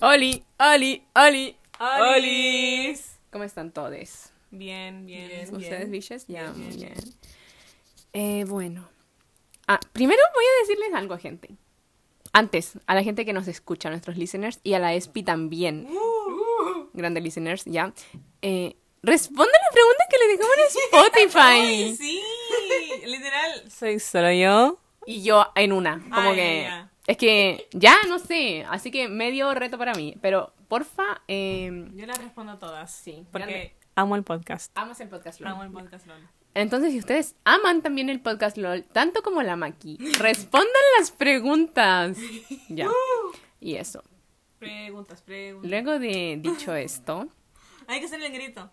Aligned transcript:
Oli, 0.00 0.44
Oli, 0.58 1.02
Oli, 1.14 1.56
¡Olis! 1.78 3.18
¿Cómo 3.30 3.44
están 3.44 3.72
todos? 3.72 4.30
Bien, 4.50 5.06
bien, 5.06 5.28
bien. 5.28 5.54
¿Ustedes, 5.54 5.90
biches? 5.90 6.26
Ya, 6.28 6.52
Bien, 6.52 6.76
bien. 6.76 6.94
Eh, 8.12 8.44
bueno. 8.46 8.88
Ah, 9.66 9.80
primero 9.92 10.20
voy 10.34 10.44
a 10.44 10.60
decirles 10.62 10.94
algo, 10.94 11.18
gente. 11.18 11.56
Antes, 12.32 12.78
a 12.86 12.94
la 12.94 13.02
gente 13.02 13.24
que 13.24 13.32
nos 13.32 13.48
escucha, 13.48 13.88
a 13.88 13.90
nuestros 13.90 14.16
listeners, 14.16 14.60
y 14.62 14.74
a 14.74 14.78
la 14.78 14.94
ESPI 14.94 15.22
también. 15.22 15.88
Grandes 16.92 17.22
listeners, 17.22 17.64
ya. 17.64 17.92
Eh, 18.42 18.76
respondan 19.02 19.54
las 19.62 19.72
preguntas 19.72 20.06
que 20.10 20.18
le 20.18 20.28
dejamos 20.28 20.56
en 20.58 21.92
Spotify. 21.92 21.96
Sí, 22.04 23.06
literal. 23.06 23.70
Soy 23.70 23.98
solo 23.98 24.32
yo. 24.32 24.78
Y 25.06 25.22
yo 25.22 25.46
en 25.54 25.72
una. 25.72 26.00
Como 26.00 26.30
Ay, 26.30 26.36
que. 26.36 26.62
ya. 26.62 26.90
Es 27.06 27.16
que 27.16 27.68
ya 27.72 27.96
no 28.08 28.18
sé. 28.18 28.64
Así 28.68 28.90
que 28.90 29.08
medio 29.08 29.52
reto 29.54 29.76
para 29.78 29.94
mí. 29.94 30.16
Pero 30.22 30.52
porfa, 30.68 31.22
eh, 31.28 31.88
Yo 31.94 32.06
las 32.06 32.18
respondo 32.18 32.52
a 32.52 32.58
todas. 32.58 32.92
Sí, 32.92 33.26
Porque 33.30 33.46
grande. 33.46 33.76
amo 33.94 34.16
el 34.16 34.22
podcast. 34.22 34.72
amas 34.76 35.00
el 35.00 35.08
podcast. 35.08 35.40
LOL. 35.40 35.52
Amo 35.52 35.62
el 35.64 35.70
podcast, 35.70 36.06
LOL. 36.06 36.26
Entonces, 36.54 36.92
si 36.92 36.98
ustedes 37.00 37.34
aman 37.44 37.82
también 37.82 38.08
el 38.08 38.20
podcast 38.20 38.56
LOL, 38.56 38.84
tanto 38.84 39.22
como 39.22 39.42
la 39.42 39.56
Maki, 39.56 39.98
respondan 40.18 40.70
las 40.98 41.10
preguntas. 41.10 42.16
Ya. 42.68 42.88
Y 43.60 43.74
eso. 43.76 44.02
Preguntas, 44.58 45.20
preguntas. 45.22 45.70
Luego 45.70 45.98
de 45.98 46.38
dicho 46.40 46.74
esto, 46.74 47.28
Hay 47.86 48.00
que 48.00 48.06
hacer 48.06 48.22
el 48.22 48.32
grito. 48.32 48.70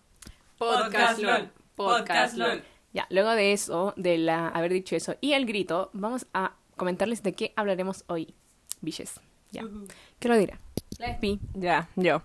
podcast 0.58 1.20
LOL. 1.20 1.50
Podcast 1.76 2.00
Podcast 2.08 2.38
LOL. 2.38 2.50
LOL. 2.50 2.64
Ya, 2.94 3.08
luego 3.10 3.32
de 3.32 3.54
eso, 3.54 3.94
de 3.98 4.18
la 4.18 4.48
haber 4.50 4.72
dicho 4.74 4.96
eso 4.96 5.16
y 5.22 5.34
el 5.34 5.46
grito, 5.46 5.90
vamos 5.94 6.28
a 6.34 6.56
comentarles 6.82 7.22
de 7.22 7.34
qué 7.34 7.54
hablaremos 7.56 8.04
hoy. 8.08 8.34
Biches. 8.82 9.20
Ya. 9.52 9.62
¿Qué 10.18 10.28
lo 10.28 10.36
dirá? 10.36 10.60
La 10.98 11.12
Espi. 11.12 11.40
Ya, 11.54 11.88
yo. 11.96 12.24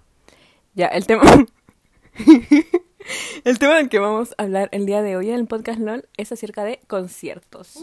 Ya, 0.75 0.87
el 0.87 1.07
tema. 1.07 1.25
el 3.45 3.59
tema 3.59 3.75
del 3.75 3.91
que 3.91 3.99
vamos 3.99 4.34
a 4.39 4.45
hablar 4.45 4.71
el 4.73 4.87
día 4.87 5.03
de 5.03 5.15
hoy 5.15 5.29
en 5.29 5.34
el 5.34 5.47
podcast 5.47 5.79
LOL 5.79 6.09
es 6.17 6.33
acerca 6.33 6.65
de 6.65 6.81
conciertos. 6.87 7.81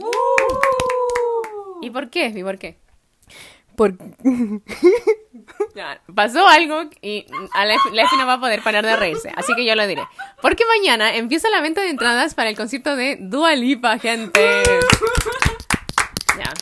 ¿Y 1.84 1.92
por 1.92 2.10
qué, 2.10 2.26
Espi? 2.26 2.42
¿Por 2.42 2.58
qué? 2.58 2.80
Por... 3.76 3.96
Ya, 5.76 6.02
pasó 6.14 6.48
algo 6.48 6.84
y 7.02 7.26
a 7.54 7.66
no 7.66 8.28
va 8.28 8.34
a 8.34 8.40
poder 8.40 8.62
parar 8.62 8.86
de 8.86 8.96
reírse, 8.96 9.32
así 9.36 9.54
que 9.56 9.66
yo 9.66 9.76
lo 9.76 9.88
diré. 9.88 10.04
Porque 10.42 10.64
mañana 10.66 11.16
empieza 11.16 11.50
la 11.50 11.62
venta 11.62 11.82
de 11.82 11.90
entradas 11.90 12.36
para 12.36 12.50
el 12.50 12.56
concierto 12.56 12.96
de 12.96 13.18
Dua 13.20 13.56
Lipa, 13.56 13.98
gente. 13.98 14.64
Ya. 16.38 16.54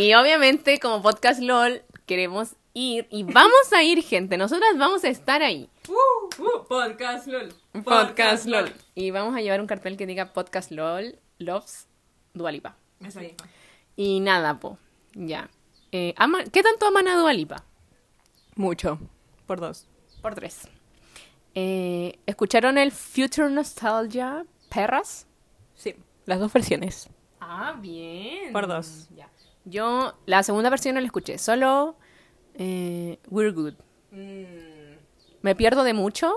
Y 0.00 0.14
obviamente, 0.14 0.78
como 0.78 1.02
podcast 1.02 1.40
LOL, 1.40 1.82
queremos 2.06 2.54
ir 2.74 3.06
y 3.10 3.24
vamos 3.24 3.72
a 3.74 3.82
ir, 3.82 4.02
gente. 4.02 4.36
Nosotras 4.36 4.76
vamos 4.78 5.04
a 5.04 5.08
estar 5.08 5.42
ahí. 5.42 5.68
podcast 6.68 7.26
LOL. 7.26 7.52
Podcast 7.84 8.46
LOL. 8.46 8.72
Y 8.94 9.10
vamos 9.10 9.34
a 9.36 9.40
llevar 9.40 9.60
un 9.60 9.66
cartel 9.66 9.96
que 9.96 10.06
diga 10.06 10.32
Podcast 10.32 10.70
LOL, 10.70 11.18
Loves 11.38 11.88
Dua 12.34 12.52
Lipa. 12.52 12.76
Exacto. 13.00 13.44
Y 13.96 14.20
nada, 14.20 14.60
po. 14.60 14.78
Ya. 15.14 15.50
Eh, 15.92 16.14
ama- 16.16 16.44
¿Qué 16.44 16.62
tanto 16.62 16.86
aman 16.86 17.08
a 17.08 17.16
Dua 17.16 17.32
Lipa? 17.32 17.64
Mucho. 18.54 18.98
Por 19.46 19.60
dos. 19.60 19.86
Por 20.22 20.34
tres. 20.34 20.68
Eh, 21.54 22.18
¿Escucharon 22.26 22.78
el 22.78 22.92
Future 22.92 23.50
Nostalgia 23.50 24.44
Perras? 24.72 25.26
Sí, 25.74 25.96
las 26.26 26.38
dos 26.38 26.52
versiones. 26.52 27.08
Ah, 27.40 27.76
bien. 27.80 28.52
Por 28.52 28.66
dos. 28.66 29.08
Ya. 29.16 29.28
Yo 29.64 30.14
la 30.26 30.42
segunda 30.42 30.70
versión 30.70 30.94
no 30.94 31.00
la 31.00 31.06
escuché, 31.06 31.38
solo 31.38 31.96
eh, 32.54 33.18
We're 33.30 33.52
Good. 33.52 33.74
¿Me 35.42 35.54
pierdo 35.56 35.82
de 35.84 35.94
mucho? 35.94 36.32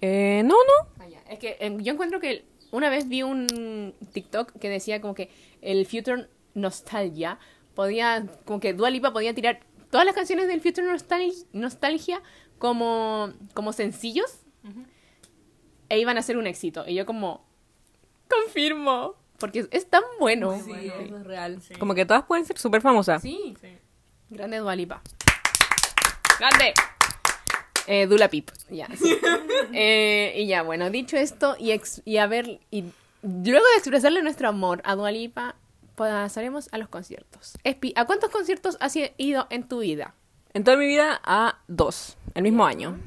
Eh, 0.00 0.42
no, 0.44 0.54
no. 0.54 0.90
Ah, 0.98 1.06
ya. 1.08 1.20
Es 1.28 1.38
que 1.38 1.56
em, 1.60 1.78
yo 1.80 1.92
encuentro 1.92 2.20
que 2.20 2.44
una 2.72 2.90
vez 2.90 3.08
vi 3.08 3.22
un 3.22 3.94
TikTok 4.12 4.52
que 4.58 4.68
decía 4.68 5.00
como 5.00 5.14
que 5.14 5.30
el 5.62 5.86
Future 5.86 6.28
Nostalgia 6.54 7.38
podía, 7.74 8.26
como 8.44 8.60
que 8.60 8.72
Dua 8.74 8.90
Lipa 8.90 9.12
podía 9.12 9.34
tirar 9.34 9.60
todas 9.90 10.04
las 10.06 10.14
canciones 10.14 10.48
del 10.48 10.60
Future 10.60 10.86
Nostal- 10.86 11.46
Nostalgia 11.52 12.22
como, 12.58 13.32
como 13.54 13.72
sencillos 13.72 14.40
e 15.88 15.98
iban 16.00 16.18
a 16.18 16.22
ser 16.22 16.36
un 16.38 16.46
éxito. 16.46 16.84
Y 16.88 16.94
yo 16.94 17.06
como, 17.06 17.44
confirmo, 18.28 19.14
porque 19.38 19.66
es, 19.70 19.88
tan 19.88 20.02
bueno. 20.18 20.52
eso 20.52 20.74
es 20.76 21.24
real. 21.24 21.60
Sí. 21.62 21.74
Como 21.74 21.94
que 21.94 22.04
todas 22.06 22.24
pueden 22.24 22.44
ser 22.44 22.58
súper 22.58 22.80
famosas. 22.82 23.22
Sí, 23.22 23.54
Sí. 23.60 23.68
grande 24.30 24.58
Dua 24.58 24.74
Lipa. 24.76 25.02
Grande. 26.38 26.74
Eh, 27.86 28.06
Dula 28.06 28.28
Pip, 28.28 28.50
ya. 28.70 28.88
sí. 28.96 29.16
Eh, 29.72 30.32
y 30.36 30.46
ya, 30.46 30.62
bueno, 30.62 30.88
dicho 30.90 31.16
esto, 31.16 31.56
y, 31.58 31.72
ex- 31.72 32.00
y 32.04 32.16
a 32.18 32.26
ver, 32.26 32.60
y 32.70 32.82
luego 33.22 33.64
de 33.66 33.76
expresarle 33.78 34.22
nuestro 34.22 34.48
amor 34.48 34.80
a 34.84 34.94
Dua 34.94 35.10
Lipa, 35.10 35.56
pasaremos 35.96 36.68
a 36.72 36.78
los 36.78 36.88
conciertos. 36.88 37.58
Espi, 37.64 37.92
¿a 37.96 38.04
cuántos 38.06 38.30
conciertos 38.30 38.76
has 38.80 38.96
ido 39.18 39.46
en 39.50 39.68
tu 39.68 39.80
vida? 39.80 40.14
En 40.54 40.64
toda 40.64 40.76
mi 40.76 40.86
vida 40.86 41.20
a 41.24 41.58
dos, 41.68 42.16
el 42.34 42.42
mismo 42.44 42.64
año. 42.64 42.98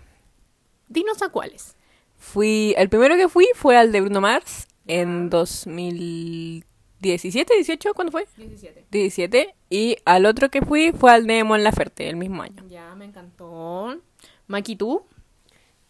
Dinos 0.89 1.21
a 1.23 1.29
cuáles. 1.29 1.75
Fui, 2.17 2.75
el 2.77 2.89
primero 2.89 3.15
que 3.15 3.29
fui 3.29 3.47
fue 3.55 3.77
al 3.77 3.91
de 3.91 4.01
Bruno 4.01 4.21
Mars 4.21 4.67
en 4.89 5.29
2017, 5.29 7.53
18, 7.53 7.93
¿cuándo 7.93 8.11
fue? 8.11 8.27
17. 8.35 8.87
17. 8.89 9.55
Y 9.69 9.97
al 10.03 10.25
otro 10.25 10.49
que 10.49 10.63
fui 10.63 10.91
fue 10.91 11.11
al 11.11 11.27
de 11.27 11.43
Mon 11.43 11.63
Laferte, 11.63 12.09
el 12.09 12.15
mismo 12.15 12.41
año. 12.41 12.65
Ya, 12.67 12.95
me 12.95 13.05
encantó. 13.05 14.01
Maki, 14.47 14.75
¿tú? 14.75 15.03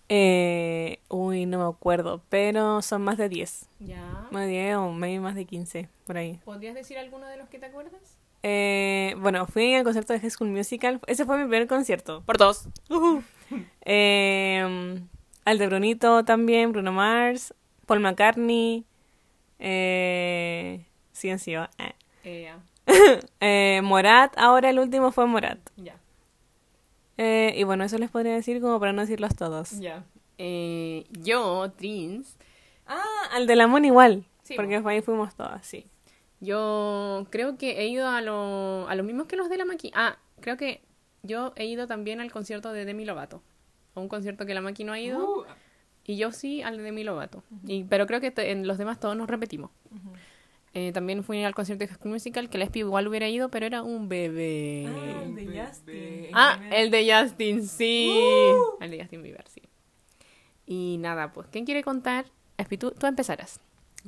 Eh, 0.10 1.00
uy, 1.08 1.46
no 1.46 1.60
me 1.60 1.66
acuerdo, 1.66 2.22
pero 2.30 2.82
son 2.82 3.04
más 3.04 3.18
de 3.18 3.30
10. 3.30 3.70
Ya. 3.80 4.28
Más 4.32 4.46
de 4.46 4.50
10 4.50 4.76
o 4.76 4.92
maybe 4.92 5.22
más 5.22 5.36
de 5.36 5.46
15, 5.46 5.88
por 6.06 6.18
ahí. 6.18 6.42
¿Podrías 6.44 6.76
decir 6.76 6.98
alguno 6.98 7.26
de 7.28 7.38
los 7.38 7.48
que 7.48 7.58
te 7.58 7.68
acuerdas? 7.68 8.18
Eh, 8.44 9.16
bueno, 9.20 9.48
fui 9.48 9.76
al 9.76 9.86
concierto 9.86 10.12
de 10.12 10.20
High 10.20 10.32
School 10.32 10.50
Musical. 10.50 11.00
Ese 11.08 11.26
fue 11.26 11.38
mi 11.38 11.44
primer 11.44 11.68
concierto. 11.68 12.22
Por 12.26 12.38
dos. 12.38 12.68
Eh, 13.92 15.02
al 15.46 15.58
de 15.58 15.66
Brunito 15.66 16.24
también, 16.24 16.72
Bruno 16.72 16.92
Mars, 16.92 17.56
Paul 17.88 18.02
McCartney, 18.02 18.86
eh, 19.60 20.86
CNCO, 21.14 21.68
eh. 21.78 21.94
Eh. 22.24 22.54
Eh, 23.40 23.82
Morat, 23.84 24.34
ahora 24.38 24.70
el 24.72 24.80
último 24.80 25.12
fue 25.12 25.26
Morat. 25.28 25.60
Ya. 25.78 25.96
Eh, 27.18 27.54
y 27.58 27.64
bueno, 27.64 27.84
eso 27.84 27.98
les 27.98 28.10
podría 28.10 28.34
decir 28.34 28.62
como 28.62 28.80
para 28.80 28.94
no 28.94 29.02
decirlos 29.02 29.36
todos. 29.36 29.72
Ya. 29.80 30.04
Eh, 30.38 31.06
yo, 31.12 31.72
Trins, 31.78 32.38
Ah, 32.88 33.04
al 33.34 33.46
de 33.46 33.56
la 33.56 33.68
Mon 33.68 33.86
igual, 33.86 34.26
Sí, 34.44 34.56
porque 34.56 34.82
ahí 34.84 35.02
fuimos 35.02 35.36
todas, 35.36 35.64
sí. 35.66 35.86
Yo 36.40 37.28
creo 37.30 37.58
que 37.58 37.82
he 37.82 37.88
ido 37.88 38.08
a, 38.08 38.22
lo- 38.22 38.88
a 38.88 38.96
los 38.96 39.06
mismos 39.06 39.28
que 39.28 39.36
los 39.36 39.50
de 39.50 39.58
la 39.58 39.66
Maki. 39.66 39.92
Ah, 39.94 40.18
creo 40.40 40.58
que 40.58 40.82
yo 41.22 41.54
he 41.58 41.66
ido 41.66 41.86
también 41.86 42.22
al 42.22 42.32
concierto 42.32 42.72
de 42.74 42.86
Demi 42.86 43.06
Lovato. 43.06 43.44
A 43.94 44.00
un 44.00 44.08
concierto 44.08 44.46
que 44.48 44.54
la 44.56 44.62
Maki 44.62 44.86
no 44.86 44.94
ha 44.94 45.00
ido. 45.00 45.46
Y 46.10 46.18
yo 46.18 46.32
sí 46.32 46.64
al 46.64 46.78
de 46.78 46.82
Demi 46.84 47.04
Lovato. 47.04 47.44
y, 47.68 47.84
pero 47.84 48.08
creo 48.08 48.20
que 48.20 48.32
te- 48.32 48.50
en 48.52 48.66
los 48.66 48.80
demás 48.80 49.00
todos 49.00 49.16
nos 49.16 49.30
repetimos. 49.30 49.70
Eh, 50.74 50.92
también 50.92 51.24
fui 51.24 51.44
al 51.44 51.54
concierto 51.54 51.84
de 51.84 51.88
High 51.88 51.98
School 51.98 52.12
Musical, 52.14 52.50
que 52.50 52.58
la 52.58 52.64
Espi 52.64 52.80
igual 52.80 53.08
hubiera 53.08 53.28
ido, 53.30 53.50
pero 53.50 53.68
era 53.68 53.84
un 53.84 54.10
bebé. 54.10 54.88
Ah, 54.88 55.22
el 55.24 55.36
de 55.36 55.62
Justin. 55.66 56.28
Ah, 56.34 56.60
el 56.72 56.90
de 56.90 57.14
Justin, 57.14 57.68
sí. 57.68 58.12
El 58.82 58.90
de 58.90 59.00
Justin 59.02 59.22
Bieber, 59.22 59.46
sí. 59.50 59.62
Y 60.66 60.98
nada, 61.00 61.32
pues, 61.32 61.48
¿quién 61.52 61.66
quiere 61.66 61.84
contar? 61.84 62.26
Espi, 62.58 62.78
tú, 62.78 62.90
tú 62.92 63.06
empezarás. 63.06 63.60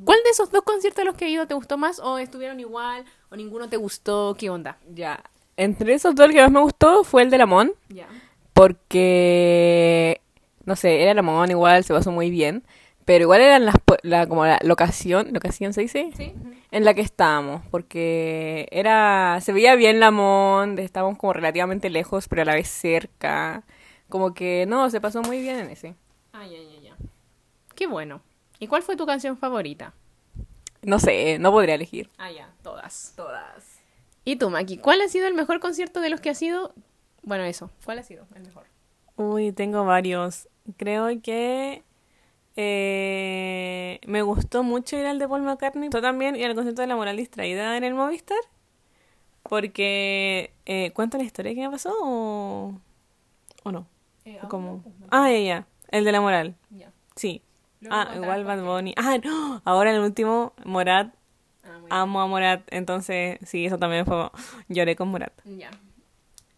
¿Cuál 0.04 0.18
de 0.24 0.30
esos 0.32 0.50
dos 0.52 0.62
conciertos 0.64 1.02
a 1.04 1.06
los 1.06 1.16
que 1.16 1.26
he 1.26 1.30
ido 1.30 1.46
te 1.46 1.54
gustó 1.54 1.78
más? 1.78 2.00
¿O 2.00 2.18
estuvieron 2.18 2.60
igual? 2.60 3.06
¿O 3.30 3.36
ninguno 3.36 3.70
te 3.70 3.78
gustó? 3.78 4.36
¿Qué 4.40 4.50
onda? 4.50 4.78
Ya. 4.92 5.24
Entre 5.58 5.94
esos 5.94 6.16
dos, 6.16 6.28
el 6.28 6.34
que 6.34 6.42
más 6.42 6.52
me 6.52 6.62
gustó 6.62 7.04
fue 7.04 7.22
el 7.24 7.30
de 7.30 7.38
Lamón. 7.38 7.74
Ya. 7.90 8.08
Porque, 8.54 10.21
no 10.66 10.76
sé, 10.76 11.02
era 11.04 11.14
Lamón 11.14 11.50
igual, 11.52 11.84
se 11.84 11.94
pasó 11.94 12.12
muy 12.12 12.30
bien. 12.30 12.64
Pero 13.04 13.24
igual 13.24 13.42
eran 13.42 13.66
las, 13.66 13.76
po- 13.84 13.98
la, 14.04 14.28
como 14.28 14.46
la 14.46 14.60
locación, 14.64 15.30
locación 15.34 15.74
se 15.74 15.82
dice, 15.82 16.12
¿Sí? 16.16 16.34
en 16.70 16.86
la 16.86 16.94
que 16.94 17.02
estábamos. 17.02 17.64
Porque 17.72 18.68
era, 18.72 19.40
se 19.42 19.54
veía 19.54 19.76
bien 19.76 20.00
Lamón, 20.00 20.78
estábamos 20.78 21.18
como 21.18 21.34
relativamente 21.34 21.90
lejos, 21.90 22.28
pero 22.28 22.44
a 22.44 22.46
la 22.46 22.54
vez 22.54 22.68
cerca. 22.68 23.64
Como 24.08 24.34
que, 24.36 24.66
no, 24.68 24.90
se 24.92 25.02
pasó 25.02 25.22
muy 25.24 25.42
bien 25.42 25.58
en 25.60 25.70
ese. 25.72 25.96
Ah, 26.32 26.46
ya, 26.46 26.58
ya, 26.60 26.80
ya. 26.90 26.96
Qué 27.76 27.88
bueno. 27.88 28.22
¿Y 28.60 28.68
cuál 28.68 28.84
fue 28.84 28.96
tu 28.96 29.06
canción 29.08 29.36
favorita? 29.38 29.94
No 30.84 31.00
sé, 31.00 31.40
no 31.40 31.52
podría 31.52 31.76
elegir. 31.76 32.10
Ah, 32.20 32.32
ya, 32.32 32.50
todas. 32.62 33.14
Todas. 33.16 33.80
¿Y 34.26 34.36
tú, 34.36 34.50
Maki? 34.52 34.78
¿Cuál 34.78 35.02
ha 35.02 35.08
sido 35.08 35.28
el 35.28 35.34
mejor 35.34 35.60
concierto 35.60 36.02
de 36.02 36.10
los 36.10 36.22
que 36.22 36.30
has 36.30 36.42
ido? 36.42 36.74
Bueno, 37.24 37.44
eso. 37.46 37.72
¿Cuál 37.84 37.98
ha 38.00 38.04
sido 38.04 38.26
el 38.36 38.44
mejor? 38.44 38.66
Uy, 39.16 39.52
tengo 39.52 39.84
varios. 39.86 40.48
Creo 40.78 41.08
que 41.22 41.84
eh, 42.56 44.00
me 44.06 44.22
gustó 44.22 44.64
mucho 44.64 44.98
ir 44.98 45.06
al 45.06 45.20
de 45.20 45.28
Paul 45.28 45.42
McCartney. 45.42 45.90
Yo 45.92 46.02
también 46.02 46.36
ir 46.36 46.46
al 46.46 46.56
concierto 46.56 46.82
de 46.82 46.88
La 46.88 46.96
Moral 46.96 47.18
Distraída 47.18 47.78
en 47.78 47.84
el 47.84 47.94
Movistar. 47.94 48.38
porque 49.44 50.54
eh, 50.66 50.92
cuento 50.94 51.18
la 51.18 51.24
historia 51.24 51.54
que 51.54 51.62
me 51.62 51.70
pasó 51.70 51.94
o, 52.02 52.80
o 53.64 53.72
no. 53.72 53.88
Eh, 54.26 54.40
O 54.44 54.48
como... 54.50 54.82
pues, 54.84 54.96
Ah, 55.10 55.30
ya, 55.32 55.40
ya. 55.40 55.68
El 55.90 56.06
de 56.06 56.12
la 56.12 56.22
moral. 56.22 56.56
Ya. 56.70 56.92
Sí. 57.16 57.42
Luego 57.82 57.96
Ah, 57.98 58.12
igual 58.16 58.46
Bad. 58.46 58.64
Bunny. 58.64 58.94
Ah, 58.98 59.18
no. 59.24 59.62
Ahora 59.66 59.90
en 59.90 59.98
el 59.98 60.04
último, 60.04 60.54
Morat. 60.64 61.14
Ah, 61.64 62.02
Amo 62.02 62.22
a 62.22 62.28
Morat. 62.28 62.62
Entonces, 62.72 63.40
sí, 63.44 63.66
eso 63.66 63.78
también 63.78 64.06
fue... 64.06 64.30
Lloré 64.70 64.96
con 64.96 65.10
Morat. 65.10 65.34
Ya. 65.44 65.72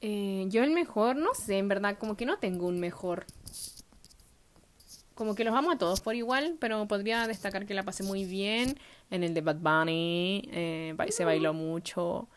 Eh, 0.02 0.46
yo 0.50 0.64
el 0.64 0.72
mejor, 0.72 1.16
no 1.16 1.34
sé, 1.34 1.58
en 1.58 1.70
verdad, 1.70 1.98
como 1.98 2.18
que 2.18 2.26
no 2.26 2.38
tengo 2.38 2.68
un 2.68 2.80
mejor. 2.82 3.26
Como 5.24 5.36
que 5.36 5.46
los 5.46 5.56
amo 5.56 5.72
a 5.72 5.78
todos 5.78 6.02
por 6.02 6.16
igual, 6.16 6.58
pero 6.60 6.86
podría 6.86 7.26
destacar 7.28 7.66
que 7.66 7.74
la 7.74 7.84
pasé 7.84 8.04
muy 8.04 8.26
bien 8.26 8.78
en 9.10 9.24
el 9.24 9.34
de 9.34 9.40
Bad 9.40 9.56
Bunny. 9.56 10.50
eh, 10.52 10.94
se 11.12 11.24
bailó 11.24 11.54
mucho. 11.54 12.28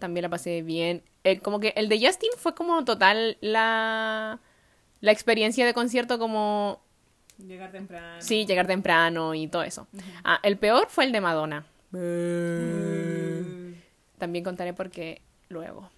También 0.00 0.22
la 0.22 0.28
pasé 0.28 0.62
bien. 0.62 1.04
Eh, 1.22 1.38
como 1.38 1.60
que 1.60 1.72
el 1.76 1.88
de 1.88 2.04
Justin 2.04 2.30
fue 2.36 2.52
como 2.56 2.84
total 2.84 3.38
la, 3.40 4.40
la 5.00 5.12
experiencia 5.12 5.64
de 5.64 5.72
concierto 5.72 6.18
como 6.18 6.80
Llegar 7.38 7.70
temprano. 7.70 8.20
Sí, 8.20 8.44
llegar 8.44 8.66
temprano 8.66 9.32
y 9.32 9.46
todo 9.46 9.62
eso. 9.62 9.86
Ah, 10.24 10.40
el 10.42 10.56
peor 10.56 10.88
fue 10.88 11.04
el 11.04 11.12
de 11.12 11.20
Madonna. 11.20 11.64
También 14.18 14.42
contaré 14.42 14.72
por 14.72 14.90
qué 14.90 15.22
luego. 15.48 15.88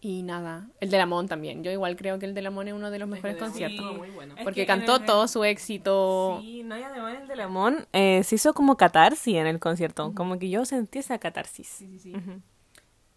Y 0.00 0.22
nada, 0.22 0.68
el 0.80 0.90
de 0.90 0.96
Lamont 0.98 1.28
también. 1.28 1.64
Yo 1.64 1.72
igual 1.72 1.96
creo 1.96 2.20
que 2.20 2.26
el 2.26 2.34
de 2.34 2.42
Lamont 2.42 2.68
es 2.68 2.74
uno 2.74 2.90
de 2.92 3.00
los 3.00 3.08
mejores 3.08 3.36
conciertos. 3.36 3.84
sí. 3.90 3.98
muy 3.98 4.10
bueno. 4.10 4.34
Es 4.36 4.44
Porque 4.44 4.60
que 4.60 4.66
cantó 4.66 4.96
el 4.96 5.04
todo 5.04 5.26
su 5.26 5.42
éxito. 5.42 6.38
Sí, 6.40 6.62
no, 6.62 6.78
y 6.78 6.82
además 6.82 7.16
el 7.20 7.26
de 7.26 7.34
Lamón 7.34 7.86
eh, 7.92 8.22
se 8.22 8.36
hizo 8.36 8.54
como 8.54 8.76
catarsis 8.76 9.34
en 9.34 9.48
el 9.48 9.58
concierto. 9.58 10.12
Como 10.14 10.38
que 10.38 10.50
yo 10.50 10.64
sentí 10.64 11.00
esa 11.00 11.18
catarsis. 11.18 11.84
Ujú. 12.14 12.40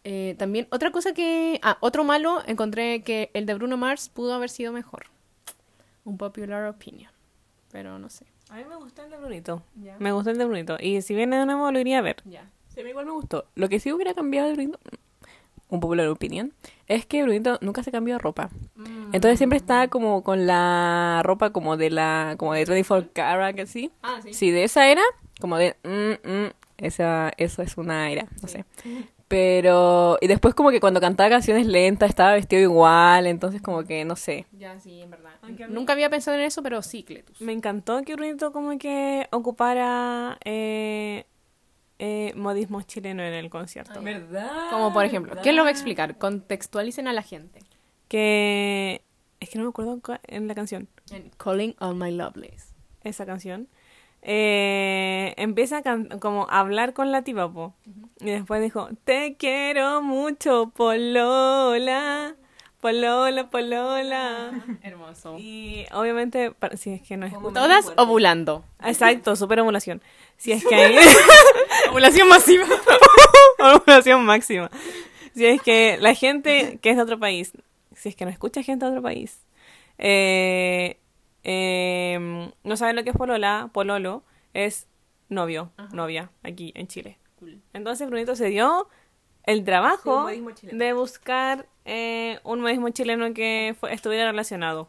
Eh, 0.04 0.36
también, 0.39 0.68
otra 0.72 0.92
cosa 0.92 1.13
que. 1.13 1.60
Ah, 1.62 1.78
otro 1.81 2.04
malo, 2.04 2.42
encontré 2.48 3.04
que 3.04 3.30
el 3.36 3.45
de 3.45 3.54
Bruno 3.54 3.78
Mars 3.78 4.10
pudo 4.10 4.33
haber 4.33 4.50
sido 4.50 4.74
mejor. 4.74 5.06
Un 6.04 6.18
popular 6.18 6.66
opinion. 6.68 7.12
Pero 7.72 8.00
no 8.00 8.10
sé. 8.10 8.25
A 8.50 8.56
mí 8.56 8.63
me 8.68 8.75
gustó 8.75 9.04
el 9.04 9.12
de 9.12 9.18
Brunito. 9.18 9.62
Ya. 9.75 9.98
Me 10.00 10.12
gustó 10.12 10.31
el 10.31 10.39
de 10.39 10.45
Brunito. 10.45 10.78
Y 10.80 11.04
si 11.04 11.13
viene 11.13 11.38
de 11.38 11.45
nuevo, 11.45 11.72
lo 11.72 11.80
iría 11.80 12.00
a 12.00 12.01
ver. 12.01 12.18
Ya. 12.25 12.50
Sí, 12.69 12.81
a 12.81 12.83
mí 12.83 12.89
igual 12.89 13.06
me 13.06 13.12
gustó. 13.12 13.45
Lo 13.54 13.69
que 13.69 13.80
sí 13.80 13.94
hubiera 13.94 14.16
cambiado 14.16 14.48
de 14.48 14.56
Brunito, 14.56 14.80
un 15.71 15.79
popular 15.79 16.07
opinion, 16.09 16.53
es 16.88 17.06
que 17.07 17.23
Brunito 17.23 17.57
nunca 17.62 17.81
se 17.81 17.91
cambió 17.91 18.15
de 18.15 18.19
ropa. 18.19 18.50
Entonces 19.13 19.39
siempre 19.39 19.57
está 19.57 19.88
como 19.88 20.21
con 20.23 20.45
la 20.45 21.21
ropa 21.23 21.51
como 21.51 21.77
de 21.77 21.89
la, 21.89 22.35
como 22.38 22.53
de 22.53 22.65
24 22.65 23.09
Karat, 23.13 23.56
que 23.56 23.65
sí. 23.65 23.91
Ah, 24.03 24.19
sí. 24.21 24.33
Sí, 24.33 24.51
de 24.51 24.63
esa 24.65 24.88
era, 24.89 25.01
como 25.39 25.57
de, 25.57 25.75
mm, 25.83 26.29
mm, 26.29 26.50
esa, 26.77 27.31
eso 27.38 27.62
es 27.62 27.77
una 27.77 28.12
era, 28.12 28.27
no 28.41 28.47
sé. 28.47 28.65
Pero, 29.27 30.18
y 30.19 30.27
después 30.27 30.53
como 30.53 30.71
que 30.71 30.81
cuando 30.81 31.00
cantaba 31.00 31.29
canciones 31.29 31.65
lentas 31.65 32.09
estaba 32.09 32.33
vestido 32.33 32.62
igual, 32.62 33.27
entonces 33.27 33.62
como 33.62 33.83
que, 33.85 34.03
no 34.03 34.18
sé. 34.18 34.45
Ya, 34.51 34.77
sí, 34.77 35.01
en 35.01 35.09
verdad. 35.09 35.31
Aunque 35.41 35.69
Nunca 35.69 35.94
había 35.94 36.09
pensado 36.09 36.35
en 36.38 36.44
eso, 36.44 36.62
pero 36.62 36.81
sí, 36.81 37.03
Cletus. 37.03 37.39
Me 37.39 37.53
encantó 37.53 38.01
que 38.01 38.15
Brunito 38.15 38.51
como 38.51 38.77
que 38.77 39.27
ocupara 39.31 40.38
eh, 40.44 41.23
eh, 42.03 42.33
modismos 42.36 42.88
chilenos 42.88 43.24
en 43.25 43.33
el 43.33 43.50
concierto. 43.51 44.01
¿Verdad? 44.01 44.69
Como 44.71 44.92
por 44.92 45.06
ejemplo, 45.06 45.36
¿quién 45.44 45.56
lo 45.56 45.62
va 45.62 45.68
a 45.69 45.71
explicar? 45.71 46.18
Contextualicen 46.18 47.07
a 47.07 47.13
la 47.13 47.21
gente. 47.21 47.59
Que... 48.07 49.03
Es 49.39 49.50
que 49.50 49.57
no 49.59 49.63
me 49.65 49.69
acuerdo 49.69 50.00
en 50.27 50.48
la 50.48 50.56
canción. 50.56 50.88
En 51.12 51.30
Calling 51.38 51.75
All 51.80 51.95
My 51.95 52.12
Lovelies. 52.12 52.74
esa 53.03 53.25
canción, 53.25 53.68
eh, 54.21 55.33
empieza 55.38 55.77
a 55.77 55.81
can- 55.81 56.19
como 56.19 56.48
a 56.50 56.59
hablar 56.59 56.94
con 56.94 57.12
la 57.12 57.24
tipa, 57.24 57.51
po. 57.51 57.74
Y 58.19 58.25
después 58.30 58.62
dijo, 58.62 58.89
te 59.04 59.36
quiero 59.38 60.01
mucho, 60.04 60.71
Polola, 60.75 62.36
Polola, 62.81 63.50
Polola. 63.50 64.51
Hermoso. 64.81 65.38
Y 65.39 65.86
obviamente, 65.94 66.51
para- 66.51 66.75
si 66.78 66.92
es 66.94 67.01
que 67.01 67.16
no 67.16 67.25
es... 67.28 67.33
Todas 67.33 67.92
ovulando. 67.98 68.66
Exacto, 68.83 69.36
super 69.36 69.60
ovulación. 69.62 70.01
Si 70.38 70.51
es 70.51 70.66
que 70.66 70.75
hay... 70.75 70.95
ovulación 71.92 72.28
masiva. 72.28 72.66
ovulación 73.60 74.25
máxima. 74.25 74.69
Si 75.36 75.45
es 75.45 75.62
que 75.62 75.98
la 76.01 76.13
gente 76.16 76.80
que 76.81 76.89
es 76.89 76.98
de 76.98 77.04
otro 77.04 77.19
país, 77.19 77.54
si 77.95 78.10
es 78.10 78.16
que 78.16 78.25
no 78.25 78.31
escucha 78.31 78.63
gente 78.63 78.83
de 78.86 78.92
otro 78.92 79.01
país, 79.01 79.39
eh, 79.98 80.98
eh, 81.44 82.51
no 82.63 82.78
saben 82.78 82.95
lo 82.95 83.04
que 83.04 83.12
es 83.12 83.16
polola, 83.16 83.69
pololo, 83.72 84.24
es 84.54 84.88
novio, 85.30 85.72
novia, 85.94 86.31
aquí 86.44 86.74
en 86.75 86.88
Chile. 86.88 87.18
Entonces 87.74 88.07
Brunito 88.07 88.36
se 88.36 88.48
dio 88.48 88.88
el 89.45 89.63
trabajo 89.63 90.28
de 90.28 90.94
buscar 90.94 91.68
eh, 91.86 92.39
un 92.44 92.62
modismo 92.62 92.89
chileno 92.89 93.33
que 93.33 93.75
fue- 93.80 93.94
estuviera 93.94 94.25
relacionado. 94.31 94.88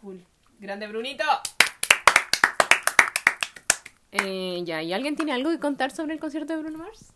Cool. 0.00 0.24
Grande 0.58 0.86
Brunito. 0.88 1.24
Eh, 4.12 4.60
ya, 4.64 4.82
¿y 4.82 4.92
alguien 4.92 5.16
tiene 5.16 5.32
algo 5.32 5.50
que 5.50 5.58
contar 5.58 5.90
sobre 5.90 6.12
el 6.14 6.20
concierto 6.20 6.52
de 6.54 6.58
Bruno 6.62 6.78
Mars? 6.78 7.12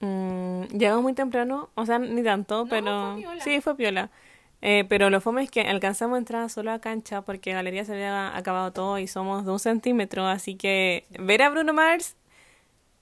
Mm, 0.00 0.64
llegamos 0.76 1.02
muy 1.02 1.14
temprano, 1.14 1.70
o 1.76 1.86
sea, 1.86 1.98
ni 1.98 2.22
tanto, 2.24 2.64
No, 2.64 2.68
pero 2.68 3.12
fue 3.12 3.20
piola. 3.22 3.40
sí, 3.44 3.60
fue 3.60 3.76
piola. 3.76 4.10
Eh, 4.64 4.84
pero 4.88 5.10
lo 5.10 5.20
fome 5.20 5.42
es 5.42 5.50
que 5.50 5.60
alcanzamos 5.62 6.14
a 6.16 6.18
entrar 6.18 6.48
solo 6.50 6.70
a 6.72 6.80
cancha 6.80 7.22
porque 7.22 7.52
Galería 7.52 7.84
se 7.84 7.92
había 7.94 8.36
acabado 8.36 8.72
todo 8.72 8.98
y 8.98 9.08
somos 9.08 9.44
de 9.44 9.50
un 9.52 9.58
centímetro, 9.58 10.24
así 10.26 10.54
que 10.56 11.04
ver 11.18 11.42
a 11.42 11.50
Bruno 11.50 11.72
Mars, 11.72 12.16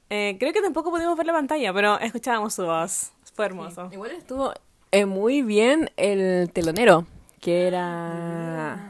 eh, 0.09 0.37
creo 0.41 0.53
que 0.55 0.63
tampoco 0.63 0.91
pudimos 0.91 1.17
ver 1.17 1.27
la 1.27 1.35
pantalla, 1.35 1.73
pero 1.75 1.99
escuchábamos 2.01 2.55
su 2.55 2.65
voz. 2.65 3.13
Fue 3.35 3.45
hermoso. 3.47 3.89
Igual 3.93 4.11
estuvo 4.13 4.53
eh, 4.93 5.07
muy 5.07 5.43
bien 5.43 5.91
el 5.97 6.51
telonero, 6.53 7.07
que 7.41 7.67
era... 7.67 8.87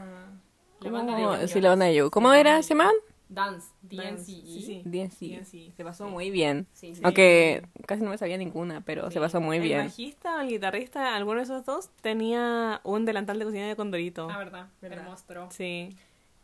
La 0.81 0.89
banda 0.91 1.13
¿Cómo? 1.15 1.37
de 1.37 1.47
Sí, 1.47 1.61
la 1.61 1.69
banda 1.69 1.85
de 1.85 1.95
You. 1.95 2.09
¿Cómo 2.09 2.33
era, 2.33 2.61
se 2.63 2.69
llama? 2.69 2.89
Dance, 3.29 3.67
Dance, 3.83 4.23
DNCE. 4.23 4.25
sí, 4.25 4.61
sí. 4.61 4.81
DNC. 4.83 5.73
Se 5.77 5.83
pasó 5.85 6.05
muy 6.09 6.31
bien. 6.31 6.65
Sí, 6.73 6.95
sí. 6.95 7.01
Aunque 7.03 7.65
casi 7.85 8.01
no 8.03 8.09
me 8.09 8.17
sabía 8.17 8.35
ninguna, 8.37 8.81
pero 8.81 9.09
se 9.11 9.19
pasó 9.19 9.39
muy 9.39 9.57
El 9.57 9.63
bien. 9.63 9.77
bajista 9.85 10.37
o 10.37 10.39
el 10.41 10.49
guitarrista, 10.49 11.15
alguno 11.15 11.37
de 11.37 11.43
esos 11.43 11.63
dos, 11.65 11.89
tenía 12.01 12.81
un 12.83 13.05
delantal 13.05 13.37
de 13.39 13.45
cocina 13.45 13.67
de 13.67 13.75
Condorito. 13.75 14.27
Ah, 14.29 14.37
verdad. 14.39 14.67
Hermoso. 14.81 15.23
Sí, 15.51 15.95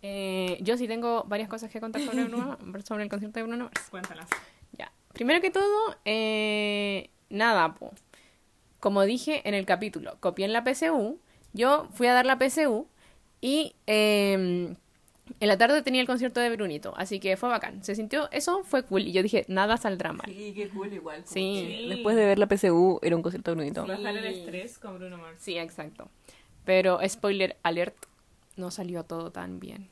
Eh, 0.04 0.60
yo 0.62 0.78
sí 0.78 0.88
tengo 0.88 1.24
varias 1.28 1.50
cosas 1.50 1.72
que 1.72 1.82
contar 1.82 2.02
sobre, 2.04 2.24
Bruno, 2.26 2.58
sobre 2.86 3.04
el 3.04 3.10
concierto 3.10 3.40
de 3.40 3.44
Bruno 3.48 3.64
Mars. 3.66 3.88
cuéntalas. 3.90 4.30
Ya. 4.78 4.92
Primero 5.14 5.42
que 5.42 5.50
todo, 5.50 5.96
eh, 6.06 7.10
nada, 7.30 7.74
po. 7.74 7.92
Como 8.80 9.04
dije 9.04 9.42
en 9.48 9.54
el 9.54 9.66
capítulo, 9.66 10.18
copié 10.20 10.46
en 10.46 10.54
la 10.54 10.64
PSU. 10.64 11.20
Yo 11.54 11.88
fui 11.94 12.08
a 12.08 12.14
dar 12.14 12.26
la 12.26 12.38
PSU 12.38 12.88
y 13.42 13.76
eh, 13.88 14.76
en 15.40 15.48
la 15.48 15.58
tarde 15.58 15.82
tenía 15.82 16.02
el 16.02 16.08
concierto 16.08 16.40
de 16.40 16.50
Brunito. 16.56 16.94
Así 16.98 17.20
que 17.20 17.38
fue 17.38 17.50
bacán. 17.50 17.84
Se 17.84 17.96
sintió, 17.96 18.30
eso 18.32 18.64
fue 18.64 18.84
cool. 18.84 19.04
Y 19.04 19.12
yo 19.12 19.24
dije, 19.24 19.46
nada 19.48 19.78
saldrá 19.78 20.14
mal. 20.14 20.28
Sí, 20.28 20.54
qué 20.56 20.70
cool 20.70 20.94
igual. 20.94 21.24
Sí. 21.26 21.88
que 21.90 21.96
Después 21.96 22.16
de 22.16 22.26
ver 22.26 22.40
la 22.40 22.48
PSU, 22.48 23.00
era 23.02 23.16
un 23.16 23.22
concierto 23.22 23.56
bonito. 23.56 23.86
Bajar 23.86 24.18
el 24.18 24.26
estrés 24.26 24.80
con 24.80 24.98
Bruno 24.98 25.18
Mars. 25.18 25.38
Sí, 25.40 25.58
exacto. 25.58 26.10
Pero, 26.66 27.00
spoiler 27.08 27.58
alert, 27.64 27.96
no 28.56 28.72
salió 28.72 29.04
todo 29.04 29.32
tan 29.32 29.60
bien. 29.60 29.90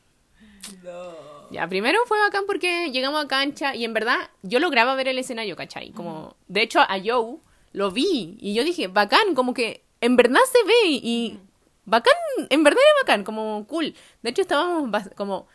Ya, 1.52 1.68
primero 1.68 2.00
fue 2.08 2.20
bacán 2.20 2.44
porque 2.48 2.90
llegamos 2.92 3.24
a 3.24 3.28
cancha 3.28 3.76
y 3.76 3.86
en 3.86 3.94
verdad 3.94 4.18
yo 4.42 4.60
lograba 4.60 4.96
ver 4.96 5.08
el 5.08 5.20
escenario, 5.20 5.56
¿cachai? 5.56 5.92
Como, 5.92 6.36
de 6.48 6.64
hecho 6.64 6.80
a 6.80 6.98
Joe 7.04 7.38
lo 7.76 7.92
vi 7.92 8.38
y 8.40 8.54
yo 8.54 8.64
dije, 8.64 8.88
bacán, 8.88 9.36
como 9.36 9.54
que 9.54 9.84
en 10.02 10.16
verdad 10.16 10.40
se 10.52 10.64
ve 10.66 10.74
y 10.88 11.40
bacán, 11.86 12.14
en 12.50 12.64
verdad 12.64 12.80
era 12.82 13.02
bacán, 13.04 13.24
como 13.24 13.66
cool. 13.68 13.94
De 14.22 14.30
hecho 14.30 14.42
estábamos 14.42 14.90
como, 15.16 15.48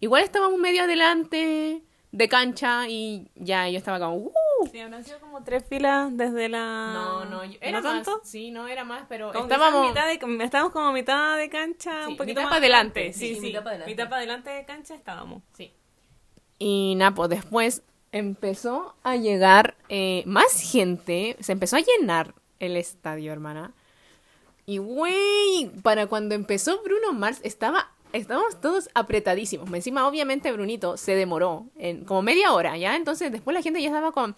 igual 0.00 0.22
estábamos 0.22 0.58
medio 0.58 0.82
adelante 0.82 1.82
de 2.10 2.28
cancha 2.28 2.88
y 2.88 3.28
ya 3.36 3.68
yo 3.68 3.78
estaba 3.78 3.98
como, 3.98 4.16
¡uh! 4.16 4.32
Sí, 4.70 4.78
habrán 4.80 5.02
sido 5.04 5.18
como 5.18 5.42
tres 5.42 5.64
filas 5.68 6.14
desde 6.16 6.48
la... 6.48 6.90
No, 6.92 7.24
no, 7.24 7.44
yo- 7.44 7.58
era 7.60 7.80
¿No 7.80 7.88
más. 7.88 8.04
tanto? 8.04 8.20
Sí, 8.24 8.50
no 8.50 8.68
era 8.68 8.84
más, 8.84 9.06
pero 9.08 9.32
Como 9.32 9.44
estábamos... 9.44 9.88
mitad 9.88 10.06
de, 10.06 10.44
estábamos 10.44 10.72
como 10.72 10.92
mitad 10.92 11.36
de 11.38 11.48
cancha, 11.48 12.04
Sí, 12.04 12.10
un 12.12 12.16
poquito 12.16 12.40
mitad 12.40 12.50
más 12.50 12.58
adelante, 12.58 13.12
Sí, 13.12 13.28
sí, 13.28 13.34
sí, 13.36 13.46
mitad 13.46 13.62
pa' 13.64 13.70
adelante. 13.70 13.90
Mitad 13.92 14.04
para 14.04 14.16
adelante 14.18 14.50
de 14.50 14.64
cancha 14.64 14.94
estábamos. 14.94 15.42
Sí. 15.54 15.72
Y 16.58 16.94
nada, 16.96 17.12
pues 17.14 17.30
después 17.30 17.82
empezó 18.12 18.94
a 19.02 19.16
llegar 19.16 19.76
eh, 19.88 20.22
más 20.26 20.60
gente, 20.60 21.36
se 21.40 21.52
empezó 21.52 21.76
a 21.76 21.80
llenar 21.80 22.34
el 22.60 22.76
estadio, 22.76 23.32
hermana. 23.32 23.72
Y 24.66 24.78
güey, 24.78 25.70
para 25.82 26.06
cuando 26.06 26.34
empezó 26.34 26.82
Bruno 26.82 27.12
Mars 27.12 27.40
estaba 27.42 27.90
estábamos 28.12 28.60
todos 28.60 28.90
apretadísimos. 28.94 29.72
Encima, 29.72 30.06
obviamente, 30.06 30.52
Brunito 30.52 30.96
se 30.96 31.14
demoró 31.14 31.66
en 31.76 32.04
como 32.04 32.22
media 32.22 32.52
hora, 32.52 32.76
¿ya? 32.76 32.96
Entonces, 32.96 33.32
después 33.32 33.54
la 33.54 33.62
gente 33.62 33.80
ya 33.80 33.88
estaba 33.88 34.12
con 34.12 34.36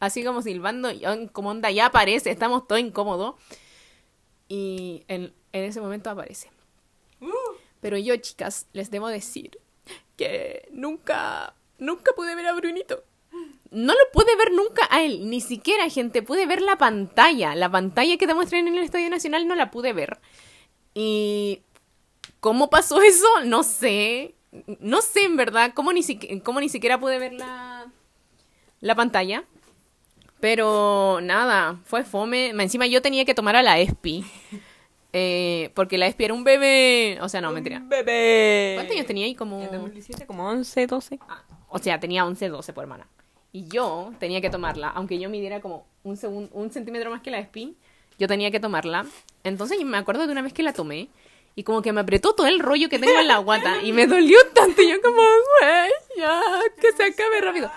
así 0.00 0.24
como 0.24 0.42
silbando, 0.42 0.90
y, 0.90 1.02
como 1.32 1.50
onda, 1.50 1.70
ya 1.70 1.86
aparece, 1.86 2.30
estamos 2.30 2.66
todo 2.68 2.78
incómodos. 2.78 3.34
Y 4.48 5.04
en, 5.08 5.32
en 5.52 5.64
ese 5.64 5.80
momento 5.80 6.10
aparece. 6.10 6.50
Pero 7.80 7.98
yo, 7.98 8.16
chicas, 8.16 8.66
les 8.72 8.90
debo 8.90 9.08
decir 9.08 9.58
que 10.16 10.68
nunca, 10.72 11.54
nunca 11.78 12.12
pude 12.14 12.34
ver 12.34 12.46
a 12.46 12.52
Brunito. 12.54 13.04
no 13.70 13.92
lo 13.92 13.98
pude 14.12 14.34
ver 14.36 14.52
nunca 14.52 14.86
a 14.90 15.02
él, 15.02 15.28
ni 15.28 15.40
siquiera, 15.40 15.88
gente, 15.90 16.22
pude 16.22 16.46
ver 16.46 16.62
la 16.62 16.76
pantalla. 16.78 17.54
La 17.54 17.70
pantalla 17.70 18.16
que 18.16 18.26
te 18.26 18.34
muestran 18.34 18.66
en 18.68 18.76
el 18.78 18.84
Estadio 18.84 19.10
Nacional 19.10 19.46
no 19.48 19.54
la 19.54 19.70
pude 19.70 19.92
ver. 19.92 20.18
Y 20.94 21.60
¿cómo 22.40 22.70
pasó 22.70 23.02
eso? 23.02 23.26
No 23.44 23.62
sé. 23.62 24.34
No 24.80 25.02
sé, 25.02 25.24
en 25.24 25.36
verdad, 25.36 25.72
cómo 25.74 25.92
ni, 25.92 26.00
siqui- 26.02 26.42
cómo 26.42 26.60
ni 26.60 26.68
siquiera 26.70 26.98
pude 26.98 27.18
ver 27.18 27.34
la, 27.34 27.86
la 28.80 28.94
pantalla. 28.94 29.44
Pero 30.40 31.18
nada, 31.22 31.78
fue 31.84 32.04
fome. 32.04 32.48
Encima 32.50 32.86
yo 32.86 33.02
tenía 33.02 33.24
que 33.24 33.34
tomar 33.34 33.56
a 33.56 33.62
la 33.62 33.78
ESPI. 33.78 34.24
Eh, 35.12 35.70
porque 35.74 35.96
la 35.98 36.06
ESPI 36.06 36.24
era 36.26 36.34
un 36.34 36.44
bebé. 36.44 37.18
O 37.22 37.28
sea, 37.28 37.40
no, 37.40 37.50
mentira. 37.52 37.80
Bebé. 37.84 38.72
¿Cuántos 38.76 38.94
años 38.96 39.06
tenía 39.06 39.24
ahí? 39.26 39.34
Como... 39.34 39.62
En 39.62 39.70
2017, 39.72 40.26
como 40.26 40.46
11, 40.48 40.86
12. 40.86 41.18
Ah, 41.28 41.42
o 41.76 41.82
sea, 41.82 42.00
tenía 42.00 42.24
11, 42.26 42.48
12 42.48 42.72
por 42.72 42.84
hermana. 42.84 43.06
Y 43.52 43.66
yo 43.68 44.12
tenía 44.18 44.40
que 44.40 44.50
tomarla, 44.50 44.88
aunque 44.88 45.18
yo 45.18 45.30
midiera 45.30 45.60
como 45.60 45.86
un, 46.04 46.16
segun- 46.16 46.48
un 46.52 46.70
centímetro 46.70 47.10
más 47.10 47.22
que 47.22 47.30
la 47.30 47.38
Spin, 47.38 47.76
yo 48.18 48.28
tenía 48.28 48.50
que 48.50 48.60
tomarla. 48.60 49.06
Entonces 49.44 49.82
me 49.84 49.96
acuerdo 49.96 50.26
de 50.26 50.32
una 50.32 50.42
vez 50.42 50.52
que 50.52 50.62
la 50.62 50.72
tomé 50.72 51.08
y 51.54 51.62
como 51.62 51.80
que 51.80 51.92
me 51.92 52.00
apretó 52.02 52.34
todo 52.34 52.46
el 52.48 52.58
rollo 52.60 52.88
que 52.90 52.98
tengo 52.98 53.18
en 53.18 53.28
la 53.28 53.38
guata 53.38 53.82
y 53.82 53.92
me 53.92 54.06
dolió 54.06 54.36
tanto. 54.52 54.82
Y 54.82 54.90
yo 54.90 55.00
como, 55.00 55.16
güey, 55.16 55.90
ya, 56.18 56.40
que 56.80 56.92
se 56.92 57.04
acabe 57.04 57.40
rápido. 57.40 57.70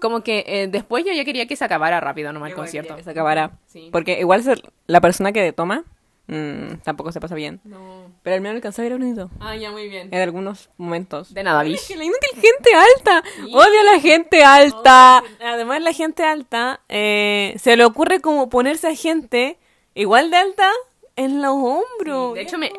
Como 0.00 0.22
que 0.22 0.44
eh, 0.46 0.66
después 0.68 1.04
yo 1.06 1.12
ya 1.14 1.24
quería 1.24 1.46
que 1.46 1.56
se 1.56 1.64
acabara 1.64 2.00
rápido 2.00 2.30
nomás 2.32 2.50
el 2.50 2.56
concierto. 2.56 2.94
Que 2.96 3.02
se 3.02 3.10
acabará. 3.10 3.52
Sí. 3.68 3.88
Porque 3.90 4.20
igual 4.20 4.42
ser 4.42 4.60
la 4.86 5.00
persona 5.00 5.32
que 5.32 5.52
toma 5.52 5.84
mm, 6.26 6.76
tampoco 6.82 7.12
se 7.12 7.20
pasa 7.20 7.34
bien. 7.34 7.60
No. 7.64 8.10
Pero 8.22 8.36
al 8.36 8.40
menos 8.42 8.56
alcanzó 8.56 8.82
a 8.82 8.84
ver 8.84 8.92
a 8.92 8.96
Brunito. 8.96 9.30
Ah, 9.40 9.56
ya, 9.56 9.70
muy 9.70 9.88
bien. 9.88 10.08
En 10.12 10.20
algunos 10.22 10.70
momentos. 10.76 11.32
De 11.34 11.42
nada, 11.42 11.64
es 11.64 11.86
que 11.88 11.96
la 11.96 12.04
gente 12.04 12.70
alta. 12.74 13.22
Odio 13.52 13.80
a 13.80 13.94
la 13.94 14.00
gente 14.00 14.42
alta. 14.42 15.22
Además, 15.40 15.82
la 15.82 15.92
gente 15.92 16.22
alta 16.24 16.80
eh, 16.88 17.54
se 17.58 17.76
le 17.76 17.84
ocurre 17.84 18.20
como 18.20 18.48
ponerse 18.48 18.88
a 18.88 18.94
gente 18.94 19.58
igual 19.94 20.30
de 20.30 20.36
alta 20.38 20.70
en 21.16 21.42
los 21.42 21.52
hombros. 21.54 22.34
De 22.34 22.42
hecho, 22.42 22.58
me... 22.58 22.72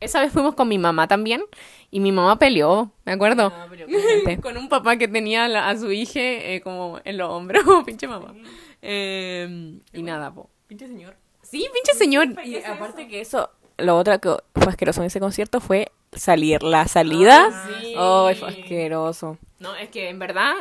esa 0.00 0.20
vez 0.20 0.32
fuimos 0.32 0.54
con 0.54 0.68
mi 0.68 0.78
mamá 0.78 1.08
también 1.08 1.42
y 1.90 1.98
mi 2.00 2.12
mamá 2.12 2.38
peleó, 2.38 2.92
me 3.04 3.12
acuerdo. 3.12 3.52
con 4.42 4.56
un 4.56 4.68
papá 4.68 4.96
que 4.96 5.08
tenía 5.08 5.48
la- 5.48 5.68
a 5.68 5.76
su 5.76 5.90
hija 5.90 6.20
eh, 6.20 6.60
como 6.62 7.00
en 7.04 7.16
los 7.18 7.28
hombros, 7.30 7.64
pinche 7.84 8.06
mamá. 8.06 8.32
Eh, 8.80 9.78
y 9.92 10.02
nada, 10.02 10.32
po. 10.32 10.48
Pinche 10.68 10.86
señor. 10.86 11.16
Sí, 11.50 11.66
pinche 11.72 11.94
señor. 11.94 12.28
Y 12.44 12.62
aparte 12.62 13.08
que 13.08 13.20
eso, 13.20 13.50
lo 13.76 13.96
otro 13.96 14.20
que 14.20 14.36
fue 14.54 14.68
asqueroso 14.70 15.00
en 15.00 15.08
ese 15.08 15.18
concierto 15.20 15.60
fue 15.60 15.90
salir. 16.12 16.62
La 16.62 16.86
salida. 16.86 17.66
sí. 17.80 17.94
Ay, 17.98 18.34
fue 18.36 18.48
asqueroso. 18.48 19.38
No, 19.58 19.74
es 19.74 19.88
que 19.88 20.08
en 20.08 20.18
verdad, 20.18 20.54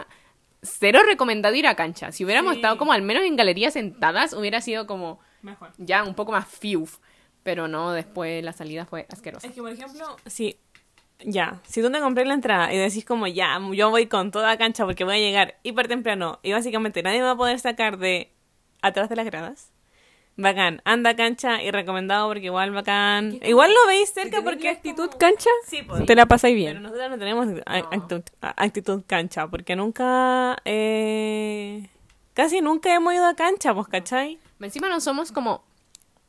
cero 0.61 1.01
recomendado 1.05 1.55
ir 1.55 1.67
a 1.67 1.75
cancha. 1.75 2.11
Si 2.11 2.25
hubiéramos 2.25 2.55
estado 2.55 2.77
como 2.77 2.91
al 2.91 3.01
menos 3.01 3.23
en 3.23 3.35
galerías 3.35 3.73
sentadas, 3.73 4.33
hubiera 4.33 4.61
sido 4.61 4.87
como 4.87 5.19
Mejor. 5.41 5.69
ya 5.77 6.03
un 6.03 6.15
poco 6.15 6.31
más 6.31 6.47
fiuf. 6.47 6.97
Pero 7.43 7.67
no, 7.67 7.91
después 7.93 8.43
la 8.43 8.51
salida 8.51 8.85
fue 8.85 9.05
asquerosa. 9.09 9.47
Es 9.47 9.53
que, 9.53 9.61
por 9.61 9.71
ejemplo, 9.71 10.17
si. 10.25 10.57
Ya, 11.21 11.59
si 11.67 11.81
tú 11.81 11.91
te 11.91 11.99
compré 11.99 12.23
la 12.25 12.33
entrada 12.33 12.73
y 12.73 12.77
decís 12.77 13.03
como, 13.03 13.27
ya, 13.27 13.59
yo 13.73 13.89
voy 13.89 14.07
con 14.07 14.31
toda 14.31 14.57
cancha 14.57 14.85
porque 14.85 15.03
voy 15.03 15.15
a 15.15 15.19
llegar 15.19 15.59
hiper 15.63 15.89
temprano 15.89 16.39
y 16.43 16.53
básicamente 16.53 17.03
nadie 17.03 17.19
me 17.19 17.25
va 17.25 17.31
a 17.31 17.35
poder 17.35 17.59
sacar 17.59 17.97
de 17.97 18.31
atrás 18.81 19.09
de 19.09 19.17
las 19.17 19.25
gradas. 19.25 19.73
Bacán, 20.41 20.81
anda 20.85 21.17
cancha 21.17 21.61
y 21.61 21.69
recomendado 21.69 22.29
porque 22.29 22.45
igual 22.45 22.71
bacán. 22.71 23.39
Igual 23.43 23.71
lo 23.71 23.87
veis 23.87 24.09
cerca 24.13 24.41
porque 24.41 24.69
actitud 24.69 25.09
cancha, 25.19 25.49
Sí, 25.65 25.83
pues. 25.85 26.05
te 26.05 26.15
la 26.15 26.27
pasáis 26.27 26.53
Pero 26.55 26.71
bien. 26.79 26.81
nosotros 26.83 27.09
no 27.09 27.17
tenemos 27.19 27.47
actitud, 27.65 28.21
actitud 28.41 29.03
cancha, 29.05 29.47
porque 29.47 29.75
nunca, 29.75 30.55
eh, 30.63 31.89
casi 32.33 32.61
nunca 32.61 32.93
hemos 32.95 33.13
ido 33.13 33.25
a 33.25 33.35
cancha, 33.35 33.73
pues, 33.73 33.87
¿cachai? 33.89 34.39
Encima 34.61 34.87
no 34.87 35.01
somos 35.01 35.33
como 35.33 35.61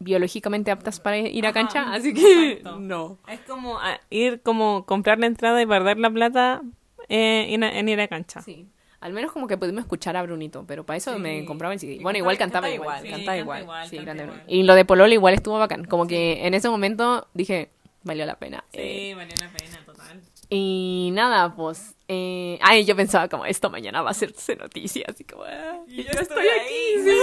biológicamente 0.00 0.72
aptas 0.72 0.98
para 0.98 1.18
ir 1.18 1.46
a 1.46 1.50
Ajá, 1.50 1.60
cancha, 1.60 1.92
así 1.92 2.12
que 2.12 2.52
exacto. 2.52 2.78
no. 2.80 3.18
Es 3.28 3.38
como 3.40 3.78
ir, 4.10 4.40
como 4.42 4.86
comprar 4.86 5.20
la 5.20 5.26
entrada 5.26 5.62
y 5.62 5.66
perder 5.66 5.98
la 5.98 6.10
plata 6.10 6.62
eh, 7.08 7.46
en, 7.50 7.62
en 7.62 7.88
ir 7.88 8.00
a 8.00 8.08
cancha. 8.08 8.42
Sí. 8.42 8.66
Al 9.00 9.12
menos 9.14 9.32
como 9.32 9.46
que 9.46 9.56
pudimos 9.56 9.80
escuchar 9.82 10.16
a 10.16 10.22
Brunito, 10.22 10.64
pero 10.66 10.84
para 10.84 10.98
eso 10.98 11.14
Sí. 11.14 11.20
me 11.20 11.44
compraba 11.46 11.72
el 11.72 11.80
CD. 11.80 11.94
Y 11.94 12.02
Bueno, 12.02 12.18
igual 12.18 12.36
cantaba 12.36 12.66
canta 12.68 12.74
igual. 12.74 12.98
igual, 12.98 13.02
Sí, 13.02 13.08
cantaba 13.10 13.24
canta 13.24 13.38
igual. 13.40 13.62
igual, 13.62 13.88
Sí, 13.88 13.96
canta 13.96 14.12
grande 14.14 14.24
igual. 14.34 14.44
Y 14.46 14.62
lo 14.64 14.74
de 14.74 14.84
Pololo 14.84 15.12
igual 15.14 15.34
estuvo 15.34 15.58
bacán. 15.58 15.84
Como 15.86 16.06
que 16.06 16.46
en 16.46 16.52
ese 16.54 16.68
momento 16.68 17.26
dije, 17.32 17.70
valió 18.02 18.26
la 18.26 18.38
pena. 18.38 18.64
Eh, 18.74 19.14
valió 19.16 19.34
la 19.40 19.48
pena, 19.50 19.82
total. 19.86 20.20
y 20.50 21.10
nada, 21.14 21.54
pues. 21.56 21.94
Eh, 22.08 22.58
ay, 22.60 22.84
yo 22.84 22.94
pensaba 22.96 23.28
como 23.28 23.46
esto 23.46 23.70
mañana 23.70 24.02
va 24.02 24.08
a 24.08 24.10
hacerse 24.10 24.56
noticia, 24.56 25.04
así 25.08 25.24
como. 25.24 25.44
ah, 25.44 25.78
y 25.86 26.02
yo 26.02 26.10
estoy 26.10 26.46
aquí, 26.48 27.02
sí. 27.04 27.16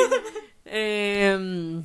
Eh, 0.66 1.82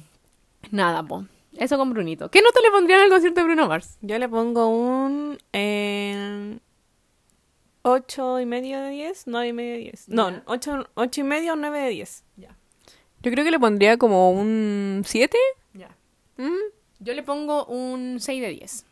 nada, 0.71 1.03
pues. 1.03 1.27
Eso 1.57 1.77
con 1.77 1.91
Brunito. 1.91 2.31
¿Qué 2.31 2.41
nota 2.41 2.61
le 2.63 2.71
pondrían 2.71 3.01
al 3.01 3.11
concierto 3.11 3.41
de 3.41 3.45
Bruno 3.47 3.69
Mars? 3.69 3.99
Yo 4.01 4.19
le 4.19 4.29
pongo 4.29 4.69
un 4.69 5.37
eh, 5.53 6.59
ocho 7.83 8.41
y 8.41 8.47
medio 8.47 8.81
de 8.81 8.91
10, 8.91 9.25
nueve 9.27 9.49
y 9.49 9.53
medio 9.53 9.73
de 9.73 9.79
10. 9.79 10.09
No, 10.09 10.31
Ya. 10.31 10.43
ocho, 10.47 10.89
ocho 10.95 11.21
y 11.21 11.25
medio 11.25 11.53
o 11.53 11.57
9 11.57 11.79
de 11.81 11.89
10. 11.91 12.25
Yo 13.25 13.31
creo 13.31 13.45
que 13.45 13.51
le 13.53 13.61
pondría 13.61 13.99
como 13.99 14.31
un 14.33 15.03
7. 15.07 15.37
Ya. 15.75 15.97
Yo 16.99 17.15
le 17.15 17.23
pongo 17.23 17.67
un 17.67 18.17
6 18.21 18.41
de 18.43 18.49
10. 18.49 18.85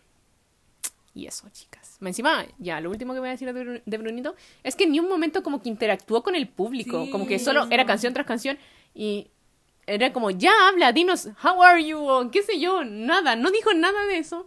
Y 1.14 1.26
eso, 1.26 1.48
chicas. 1.50 1.98
Encima, 2.00 2.46
ya, 2.58 2.80
lo 2.80 2.90
último 2.90 3.12
que 3.12 3.18
voy 3.18 3.28
a 3.28 3.32
decir 3.32 3.52
de, 3.52 3.60
Bru- 3.64 3.82
de 3.84 3.98
Brunito 3.98 4.36
es 4.62 4.76
que 4.76 4.86
ni 4.86 5.00
un 5.00 5.08
momento 5.08 5.42
como 5.42 5.60
que 5.60 5.68
interactuó 5.68 6.22
con 6.22 6.36
el 6.36 6.46
público. 6.48 7.04
Sí, 7.06 7.10
como 7.10 7.26
que 7.26 7.38
solo 7.40 7.66
era 7.70 7.84
canción 7.86 8.14
tras 8.14 8.26
canción 8.26 8.56
y 8.94 9.28
era 9.86 10.12
como, 10.12 10.30
ya 10.30 10.52
habla, 10.68 10.92
dinos, 10.92 11.28
how 11.42 11.60
are 11.62 11.84
you, 11.84 11.98
o 11.98 12.30
qué 12.30 12.42
sé 12.44 12.60
yo, 12.60 12.84
nada. 12.84 13.34
No 13.34 13.50
dijo 13.50 13.72
nada 13.74 14.06
de 14.06 14.18
eso. 14.18 14.46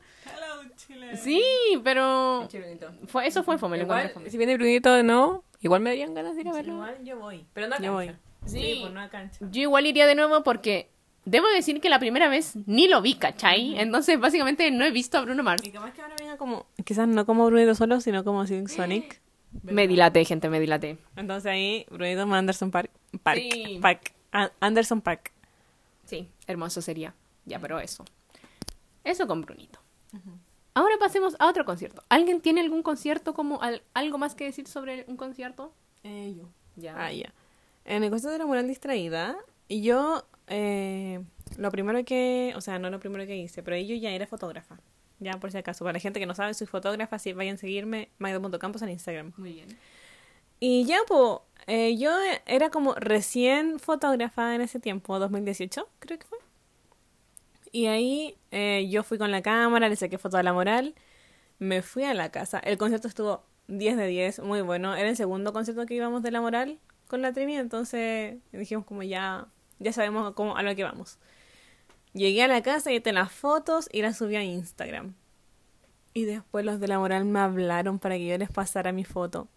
Sí, 1.18 1.42
pero 1.84 2.48
fue, 3.08 3.28
eso 3.28 3.44
fue 3.44 3.58
fome. 3.58 3.78
lo 3.78 3.84
encontré 3.84 4.04
Igual, 4.06 4.13
fome. 4.13 4.30
si 4.30 4.38
viene 4.38 4.56
Brunito 4.58 4.94
de 4.94 5.04
nuevo, 5.04 5.44
igual 5.62 5.82
me 5.82 5.90
darían 5.92 6.13
ganas 6.13 6.36
de 6.36 6.42
ir 6.42 6.48
a 6.50 6.54
verlo. 6.54 6.74
Igual 6.74 6.98
yo 7.04 7.20
voy. 7.20 7.46
Pero 7.54 7.68
no 7.68 7.75
a 7.75 7.80
Yo 7.80 7.94
voy. 7.94 8.08
cancha. 8.08 8.22
Sí. 8.46 8.78
pues 8.82 8.94
no 8.94 9.02
a 9.02 9.10
cancha. 9.10 9.40
Yo 9.52 9.62
igual 9.62 9.86
iría 9.86 10.06
de 10.08 10.16
nuevo 10.16 10.44
porque 10.44 10.90
debo 11.25 11.48
decir 11.50 11.80
que 11.80 11.90
la 11.90 12.00
primera 12.00 12.28
vez 12.28 12.56
ni 12.66 12.88
lo 12.88 13.02
vi, 13.02 13.16
¿cachai? 13.16 13.80
Entonces, 13.80 14.20
básicamente, 14.20 14.70
no 14.72 14.84
he 14.84 14.92
visto 14.92 15.18
a 15.18 15.22
Bruno 15.22 15.44
Mars. 15.44 15.66
Y 15.66 15.72
capaz 15.72 15.94
que 15.94 16.02
ahora 16.02 16.16
venga 16.20 16.38
como, 16.38 16.66
quizás 16.84 17.08
no 17.08 17.25
como 17.25 17.46
Brunito 17.46 17.74
solo, 17.75 18.02
sino 18.02 18.24
como 18.24 18.46
Silk 18.46 18.68
Sonic. 18.68 19.22
Me 19.63 19.88
dilaté, 19.88 20.25
gente, 20.25 20.50
me 20.50 20.60
dilaté. 20.60 20.98
Entonces 21.16 21.50
ahí, 21.52 21.86
Brunito 21.92 22.25
más 22.28 22.40
Anderson 22.40 22.72
Park. 22.72 22.90
Park. 23.22 23.40
Sí. 23.40 23.80
Park. 23.82 24.12
A- 24.32 24.52
Anderson 24.60 25.00
Park. 25.02 25.32
Sí, 26.06 26.28
hermoso 26.48 26.82
sería. 26.82 27.13
Ya, 27.46 27.60
pero 27.60 27.80
eso. 27.80 28.04
Eso 29.04 29.28
con 29.28 29.42
Brunito. 29.42 29.80
Ahora 30.75 30.96
pasemos 31.00 31.36
a 31.39 31.48
otro 31.48 31.65
concierto. 31.65 32.03
¿Alguien 32.10 32.42
tiene 32.42 32.62
algún 32.62 32.82
concierto 32.84 33.34
como 33.34 33.62
al- 33.62 33.84
algo 33.94 34.18
más 34.18 34.34
que 34.36 34.46
decir 34.46 34.68
sobre 34.68 35.06
un 35.08 35.18
concierto? 35.18 35.74
yo. 36.03 36.50
Ya. 36.75 36.96
Ah, 36.98 37.12
ya. 37.12 37.34
En 37.86 38.03
el 38.03 38.10
concierto 38.10 38.32
de 38.34 38.39
la 38.39 38.46
moral 38.46 38.68
distraída, 38.68 39.38
yo 39.70 40.25
eh, 40.48 41.24
lo 41.58 41.70
primero 41.72 42.03
que, 42.03 42.53
o 42.56 42.62
sea, 42.62 42.80
no 42.80 42.89
lo 42.89 43.00
primero 43.00 43.25
que 43.27 43.36
hice, 43.38 43.62
pero 43.62 43.77
yo 43.77 43.96
ya 43.96 44.10
era 44.12 44.25
fotógrafa. 44.25 44.80
Ya, 45.20 45.34
por 45.39 45.51
si 45.51 45.58
acaso. 45.58 45.86
Para 45.86 45.94
la 45.94 46.00
gente 46.00 46.20
que 46.20 46.25
no 46.25 46.34
sabe, 46.36 46.53
soy 46.53 46.68
fotógrafa, 46.68 47.20
si 47.20 47.32
vayan 47.34 47.56
a 47.56 47.58
seguirme, 47.60 48.10
magdo.campos 48.18 48.82
en 48.82 48.89
Instagram. 48.89 49.34
Muy 49.38 49.53
bien. 49.53 49.68
Y 50.60 50.86
ya, 50.86 50.98
pues, 51.08 51.39
eh, 51.68 51.96
yo 51.98 52.12
era 52.46 52.70
como 52.72 52.94
recién 52.96 53.80
fotógrafa 53.80 54.56
en 54.56 54.62
ese 54.62 54.80
tiempo, 54.80 55.20
2018, 55.20 55.88
creo 56.00 56.18
que 56.20 56.25
fue. 56.25 56.39
Y 57.74 57.88
ahí 57.88 58.38
eh, 58.51 58.88
yo 58.89 59.03
fui 59.03 59.18
con 59.18 59.32
la 59.32 59.42
cámara, 59.42 59.89
le 59.89 59.96
saqué 59.96 60.20
foto 60.20 60.38
a 60.38 60.44
la 60.44 60.53
moral, 60.53 60.94
me 61.58 61.82
fui 61.82 62.03
a 62.03 62.13
la 62.13 62.30
casa. 62.30 62.60
El 62.60 62.77
concierto 62.77 63.08
estuvo 63.08 63.44
10 63.68 63.98
de 63.98 64.08
10, 64.08 64.39
muy 64.39 64.62
bueno. 64.62 64.96
Era 64.96 65.10
el 65.10 65.18
segundo 65.18 65.53
concierto 65.53 65.88
que 65.88 65.96
íbamos 65.96 66.22
de 66.22 66.30
la 66.30 66.39
moral 66.39 66.80
con 67.08 67.24
la 67.24 67.34
Trini, 67.34 67.58
entonces 67.58 68.38
dijimos 68.51 68.86
como 68.86 69.01
ya, 69.01 69.48
ya 69.80 69.92
sabemos 69.92 70.34
cómo, 70.36 70.56
a 70.56 70.62
lo 70.62 70.75
que 70.75 70.84
vamos. 70.84 71.18
Llegué 72.13 72.44
a 72.44 72.48
la 72.48 72.62
casa 72.62 72.92
y 72.92 73.00
las 73.00 73.32
fotos 73.32 73.89
y 73.92 74.03
las 74.03 74.18
subí 74.18 74.36
a 74.36 74.44
Instagram. 74.44 75.15
Y 76.13 76.25
después 76.25 76.63
los 76.63 76.80
de 76.80 76.88
la 76.88 77.00
moral 77.00 77.25
me 77.25 77.39
hablaron 77.39 77.98
para 77.98 78.18
que 78.18 78.27
yo 78.27 78.38
les 78.38 78.51
pasara 78.51 78.92
mi 78.92 79.03
foto. 79.03 79.48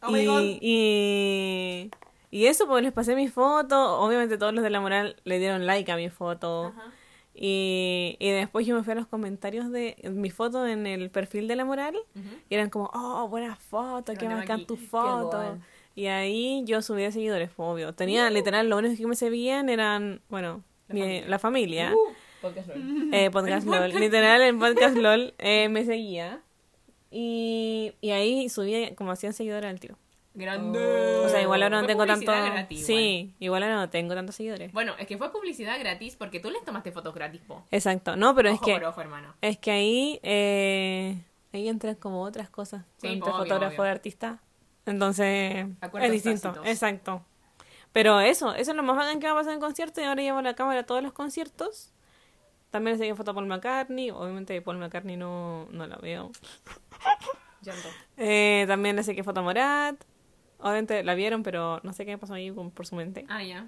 Oh 0.00 0.16
y, 0.16 0.58
y, 0.62 1.90
y 2.30 2.46
eso, 2.46 2.66
pues 2.66 2.82
les 2.82 2.92
pasé 2.92 3.14
mi 3.14 3.28
foto. 3.28 3.98
Obviamente 4.00 4.38
todos 4.38 4.54
los 4.54 4.62
de 4.64 4.70
la 4.70 4.80
moral 4.80 5.16
le 5.24 5.38
dieron 5.38 5.66
like 5.66 5.90
a 5.90 5.96
mi 5.96 6.08
foto. 6.10 6.72
Y, 7.34 8.16
y 8.18 8.30
después 8.30 8.66
yo 8.66 8.74
me 8.76 8.82
fui 8.82 8.92
a 8.92 8.96
los 8.96 9.06
comentarios 9.06 9.70
de 9.70 9.96
mi 10.12 10.30
foto 10.30 10.66
en 10.66 10.86
el 10.86 11.10
perfil 11.10 11.48
de 11.48 11.56
la 11.56 11.64
moral. 11.64 11.96
Y 12.48 12.54
eran 12.54 12.70
como, 12.70 12.90
oh, 12.92 13.28
buena 13.28 13.56
foto, 13.56 14.12
qué 14.14 14.26
bacán 14.40 14.66
tu 14.66 14.76
foto. 14.76 15.58
Y 15.96 16.06
ahí 16.06 16.62
yo 16.66 16.82
subí 16.82 17.02
de 17.02 17.12
seguidores, 17.12 17.50
pues, 17.56 17.68
obvio. 17.68 17.92
Tenía 17.94 18.30
literal, 18.30 18.68
lo 18.68 18.78
único 18.78 18.96
que 18.96 19.06
me 19.06 19.16
seguían 19.16 19.68
eran, 19.68 20.20
bueno, 20.28 20.62
mi- 20.88 21.22
la 21.22 21.38
familia. 21.38 21.94
Eh, 23.12 23.30
podcast 23.30 23.66
LOL. 23.66 23.90
Literal, 24.00 24.40
en 24.42 24.58
Podcast 24.58 24.96
LOL 24.96 25.34
eh, 25.38 25.68
me 25.68 25.84
seguía. 25.84 26.40
Y, 27.10 27.92
y 28.00 28.10
ahí 28.12 28.48
subía 28.48 28.94
como 28.94 29.14
100 29.16 29.32
seguidores 29.34 29.68
al 29.70 29.80
tiro. 29.80 29.96
Grande. 30.32 31.24
O 31.24 31.28
sea, 31.28 31.42
igual 31.42 31.62
ahora 31.62 31.78
no 31.80 31.84
Fue 31.84 31.88
tengo 31.88 32.06
tanto... 32.06 32.30
gratis, 32.30 32.86
sí, 32.86 33.34
igual 33.40 33.64
ahora 33.64 33.76
no 33.76 33.90
tengo 33.90 34.14
tantos 34.14 34.36
seguidores. 34.36 34.72
Bueno, 34.72 34.94
es 34.98 35.06
que 35.06 35.18
fue 35.18 35.32
publicidad 35.32 35.78
gratis 35.80 36.16
porque 36.16 36.38
tú 36.38 36.50
les 36.50 36.64
tomaste 36.64 36.92
fotos 36.92 37.14
gratis, 37.14 37.40
po. 37.46 37.64
Exacto, 37.70 38.16
no, 38.16 38.34
pero 38.34 38.48
es 38.50 38.60
que... 38.60 38.74
por 38.74 38.84
ojo, 38.84 39.00
hermano. 39.00 39.34
Es 39.40 39.58
que 39.58 39.72
ahí, 39.72 40.20
eh, 40.22 41.20
ahí 41.52 41.68
entran 41.68 41.96
como 41.96 42.22
otras 42.22 42.48
cosas. 42.48 42.84
Sí, 42.98 43.08
entre 43.08 43.32
fotógrafo 43.32 43.84
y 43.84 43.88
artista. 43.88 44.40
Entonces, 44.86 45.66
Acuerdos 45.80 46.06
es 46.06 46.12
distinto. 46.12 46.48
tácitos. 46.48 46.68
Exacto. 46.68 47.24
Pero 47.92 48.20
eso, 48.20 48.54
eso 48.54 48.70
es 48.70 48.76
lo 48.76 48.82
más 48.82 48.96
bacán 48.96 49.18
que 49.18 49.26
va 49.26 49.32
a 49.32 49.36
pasar 49.36 49.52
en 49.52 49.58
el 49.58 49.64
concierto. 49.64 50.00
Y 50.00 50.04
ahora 50.04 50.22
llevo 50.22 50.40
la 50.42 50.54
cámara 50.54 50.80
a 50.80 50.86
todos 50.86 51.02
los 51.02 51.12
conciertos. 51.12 51.92
También 52.70 52.96
le 52.96 53.04
saqué 53.04 53.14
foto 53.16 53.32
a 53.32 53.34
Paul 53.34 53.46
McCartney. 53.46 54.10
Obviamente 54.10 54.62
Paul 54.62 54.78
McCartney 54.78 55.16
no, 55.16 55.66
no 55.72 55.86
la 55.86 55.96
veo. 55.96 56.30
Eh, 58.16 58.64
también 58.68 58.96
le 58.96 59.02
saqué 59.02 59.24
foto 59.24 59.40
a 59.40 59.42
Morat. 59.42 59.96
Obviamente 60.62 61.02
la 61.02 61.14
vieron, 61.14 61.42
pero 61.42 61.80
no 61.82 61.92
sé 61.92 62.04
qué 62.06 62.18
pasó 62.18 62.34
ahí 62.34 62.50
por 62.50 62.86
su 62.86 62.94
mente. 62.96 63.24
Ah, 63.28 63.42
ya. 63.42 63.66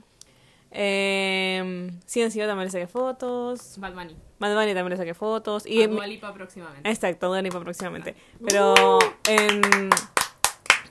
Eh, 0.71 1.91
Ciencio 2.07 2.47
también 2.47 2.67
le 2.67 2.71
saqué 2.71 2.87
fotos. 2.87 3.77
Bad 3.79 3.93
Bunny. 3.95 4.17
Bad 4.39 4.55
Bunny 4.55 4.75
también 4.75 4.91
le 4.91 4.97
saqué 4.97 5.15
fotos. 5.15 5.67
Y 5.67 5.79
Y 5.79 5.83
en- 5.83 5.97
próximamente. 6.35 6.89
Exacto, 6.89 7.29
Dua 7.29 7.43
Lipa 7.43 7.61
próximamente. 7.61 8.15
Pero 8.47 8.99
en... 9.29 9.91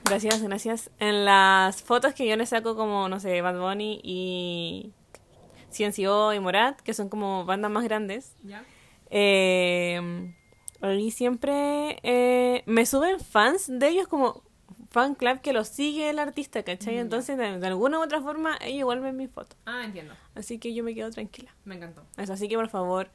Gracias, 0.04 0.42
gracias. 0.42 0.90
En 0.98 1.24
las 1.24 1.82
fotos 1.82 2.14
que 2.14 2.26
yo 2.28 2.36
le 2.36 2.46
saco 2.46 2.76
como, 2.76 3.08
no 3.08 3.18
sé, 3.20 3.40
Bad 3.40 3.58
Bunny 3.58 4.00
y 4.02 4.92
Ciencio 5.70 6.32
y 6.32 6.40
Morat, 6.40 6.80
que 6.80 6.92
son 6.94 7.08
como 7.08 7.44
bandas 7.44 7.70
más 7.70 7.84
grandes, 7.84 8.36
¿Ya? 8.42 8.64
eh, 9.10 10.32
ahí 10.80 11.10
siempre 11.10 11.98
eh, 12.02 12.62
me 12.66 12.84
suben 12.84 13.20
fans 13.20 13.66
de 13.68 13.88
ellos 13.88 14.06
como 14.08 14.42
fan 14.92 15.14
club 15.14 15.40
que 15.40 15.52
los 15.52 15.68
sigue 15.68 16.10
el 16.10 16.18
artista, 16.18 16.62
¿cachai? 16.62 16.98
Entonces, 16.98 17.36
de, 17.36 17.58
de 17.58 17.66
alguna 17.66 17.98
u 17.98 18.02
otra 18.02 18.20
forma, 18.20 18.56
ellos 18.60 18.80
igual 18.80 19.00
ven 19.00 19.16
mis 19.16 19.30
fotos. 19.30 19.58
Ah, 19.66 19.82
entiendo. 19.84 20.14
Así 20.34 20.58
que 20.58 20.74
yo 20.74 20.84
me 20.84 20.94
quedo 20.94 21.10
tranquila. 21.10 21.54
Me 21.64 21.74
encantó. 21.74 22.04
Eso, 22.16 22.32
así 22.32 22.48
que 22.48 22.56
por 22.56 22.68
favor, 22.68 23.10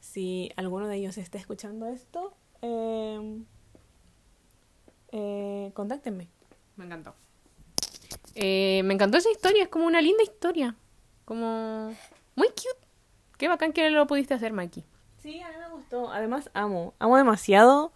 si 0.00 0.50
alguno 0.56 0.86
de 0.86 0.96
ellos 0.96 1.18
está 1.18 1.38
escuchando 1.38 1.86
esto, 1.88 2.34
eh, 2.62 3.42
eh, 5.12 5.70
contáctenme. 5.74 6.28
Me 6.76 6.84
encantó. 6.84 7.14
Eh, 8.34 8.82
me 8.84 8.94
encantó 8.94 9.18
esa 9.18 9.30
historia, 9.30 9.64
es 9.64 9.68
como 9.68 9.86
una 9.86 10.00
linda 10.00 10.22
historia. 10.22 10.76
Como 11.24 11.94
muy 12.34 12.48
cute. 12.48 12.86
Qué 13.38 13.48
bacán 13.48 13.72
que 13.72 13.90
lo 13.90 14.06
pudiste 14.06 14.34
hacer, 14.34 14.52
Mikey. 14.52 14.84
Sí, 15.18 15.40
a 15.40 15.48
mí 15.48 15.56
me 15.58 15.68
gustó. 15.70 16.10
Además, 16.10 16.50
amo. 16.54 16.94
Amo 16.98 17.16
demasiado 17.16 17.92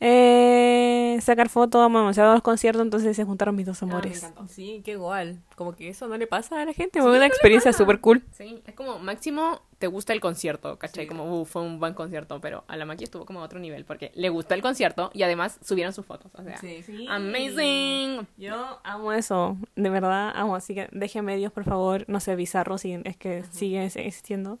eh, 0.00 1.18
sacar 1.20 1.48
fotos, 1.48 1.82
amo 1.84 1.98
demasiado 1.98 2.32
los 2.32 2.42
conciertos, 2.42 2.82
entonces 2.82 3.14
se 3.16 3.24
juntaron 3.24 3.54
mis 3.54 3.66
dos 3.66 3.82
amores. 3.82 4.18
encantó. 4.22 4.48
Sí, 4.48 4.80
qué 4.84 4.92
igual. 4.92 5.40
Como 5.56 5.74
que 5.76 5.88
eso 5.90 6.08
no 6.08 6.16
le 6.16 6.26
pasa 6.26 6.60
a 6.62 6.64
la 6.64 6.72
gente. 6.72 7.00
Fue 7.02 7.14
una 7.14 7.26
experiencia 7.26 7.72
súper 7.72 8.00
cool. 8.00 8.22
Sí, 8.32 8.62
es 8.66 8.74
como 8.74 8.98
máximo 8.98 9.60
te 9.78 9.86
gusta 9.86 10.12
el 10.12 10.20
concierto, 10.20 10.78
¿cachai? 10.78 11.06
Como, 11.06 11.40
uh, 11.40 11.44
fue 11.46 11.62
un 11.62 11.78
buen 11.80 11.94
concierto, 11.94 12.38
pero 12.40 12.64
a 12.68 12.76
la 12.76 12.84
Maki 12.84 13.04
estuvo 13.04 13.24
como 13.24 13.40
a 13.40 13.44
otro 13.44 13.58
nivel 13.58 13.86
porque 13.86 14.12
le 14.14 14.28
gustó 14.28 14.52
el 14.54 14.60
concierto 14.60 15.10
y 15.14 15.22
además 15.22 15.58
subieron 15.62 15.94
sus 15.94 16.04
fotos. 16.04 16.30
O 16.34 16.42
sea, 16.42 16.58
Sí. 16.58 16.82
amazing. 17.08 18.26
Yo 18.36 18.78
amo 18.84 19.12
eso, 19.12 19.56
de 19.76 19.88
verdad 19.90 20.32
amo. 20.34 20.54
Así 20.56 20.74
que 20.74 20.88
déjenme 20.92 21.36
Dios, 21.36 21.52
por 21.52 21.64
favor, 21.64 22.04
no 22.08 22.20
sé, 22.20 22.36
bizarro, 22.36 22.76
si 22.78 23.00
es 23.04 23.16
que 23.16 23.44
sigue 23.50 23.84
existiendo. 23.84 24.58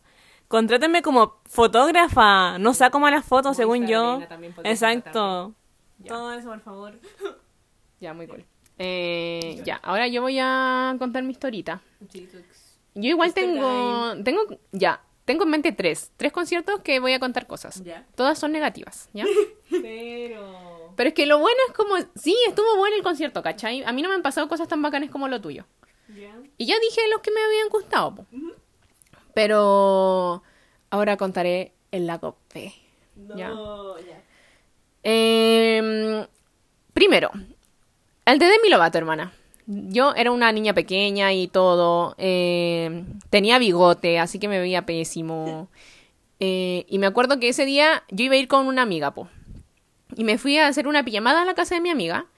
Contrátenme 0.50 1.00
como 1.00 1.36
fotógrafa, 1.44 2.58
no 2.58 2.74
saco 2.74 2.98
malas 2.98 3.24
fotos, 3.24 3.56
según 3.56 3.86
yo. 3.86 4.20
También 4.28 4.52
Exacto. 4.64 5.54
Ya. 6.00 6.08
Todo 6.08 6.32
eso, 6.32 6.48
por 6.48 6.58
favor. 6.60 6.98
Ya, 8.00 8.14
muy 8.14 8.26
cool. 8.26 8.44
Eh, 8.76 9.62
ya, 9.64 9.76
ahora 9.76 10.08
yo 10.08 10.22
voy 10.22 10.38
a 10.40 10.96
contar 10.98 11.22
mi 11.22 11.30
historita. 11.30 11.80
Yo 12.94 13.10
igual 13.10 13.32
tengo, 13.32 14.14
tengo, 14.24 14.40
ya, 14.72 15.00
tengo 15.24 15.44
en 15.44 15.50
mente 15.50 15.70
tres, 15.70 16.10
tres 16.16 16.32
conciertos 16.32 16.80
que 16.80 16.98
voy 16.98 17.12
a 17.12 17.20
contar 17.20 17.46
cosas. 17.46 17.84
Ya. 17.84 18.04
Todas 18.16 18.36
son 18.36 18.50
negativas, 18.50 19.08
¿ya? 19.12 19.26
Pero... 19.70 20.94
Pero 20.96 21.08
es 21.10 21.14
que 21.14 21.26
lo 21.26 21.38
bueno 21.38 21.58
es 21.68 21.74
como, 21.74 21.94
sí, 22.16 22.36
estuvo 22.48 22.76
bueno 22.76 22.96
el 22.96 23.04
concierto, 23.04 23.40
¿cachai? 23.40 23.84
A 23.84 23.92
mí 23.92 24.02
no 24.02 24.08
me 24.08 24.16
han 24.16 24.22
pasado 24.22 24.48
cosas 24.48 24.66
tan 24.66 24.82
bacanas 24.82 25.10
como 25.10 25.28
lo 25.28 25.40
tuyo. 25.40 25.64
Y 26.58 26.66
ya 26.66 26.74
dije 26.80 27.00
los 27.12 27.20
que 27.20 27.30
me 27.30 27.40
habían 27.40 27.68
gustado, 27.68 28.16
po. 28.16 28.26
Pero 29.34 30.42
ahora 30.90 31.16
contaré 31.16 31.72
el 31.90 32.06
lago 32.06 32.36
P. 32.52 32.72
Ya. 33.36 33.52
Em, 35.02 36.26
primero, 36.92 37.30
el 38.24 38.38
de 38.38 38.46
Demi 38.46 38.68
Lovato, 38.68 38.98
hermana. 38.98 39.32
Yo 39.66 40.14
era 40.14 40.30
una 40.30 40.50
niña 40.52 40.74
pequeña 40.74 41.32
y 41.32 41.48
todo. 41.48 42.14
em, 42.18 43.18
tenía 43.30 43.58
bigote, 43.58 44.18
así 44.18 44.38
que 44.38 44.48
me 44.48 44.58
veía 44.58 44.86
pésimo. 44.86 45.68
Eh, 46.42 46.86
y 46.88 46.98
me 46.98 47.06
acuerdo 47.06 47.38
que 47.38 47.50
ese 47.50 47.66
día 47.66 48.02
yo 48.08 48.24
iba 48.24 48.34
a 48.34 48.38
ir 48.38 48.48
con 48.48 48.66
una 48.66 48.80
amiga, 48.80 49.10
po. 49.10 49.28
Y 50.16 50.24
me 50.24 50.38
fui 50.38 50.56
a 50.56 50.68
hacer 50.68 50.88
una 50.88 51.04
pijamada 51.04 51.42
a 51.42 51.44
la 51.44 51.52
casa 51.52 51.74
de 51.74 51.82
mi 51.82 51.90
amiga. 51.90 52.28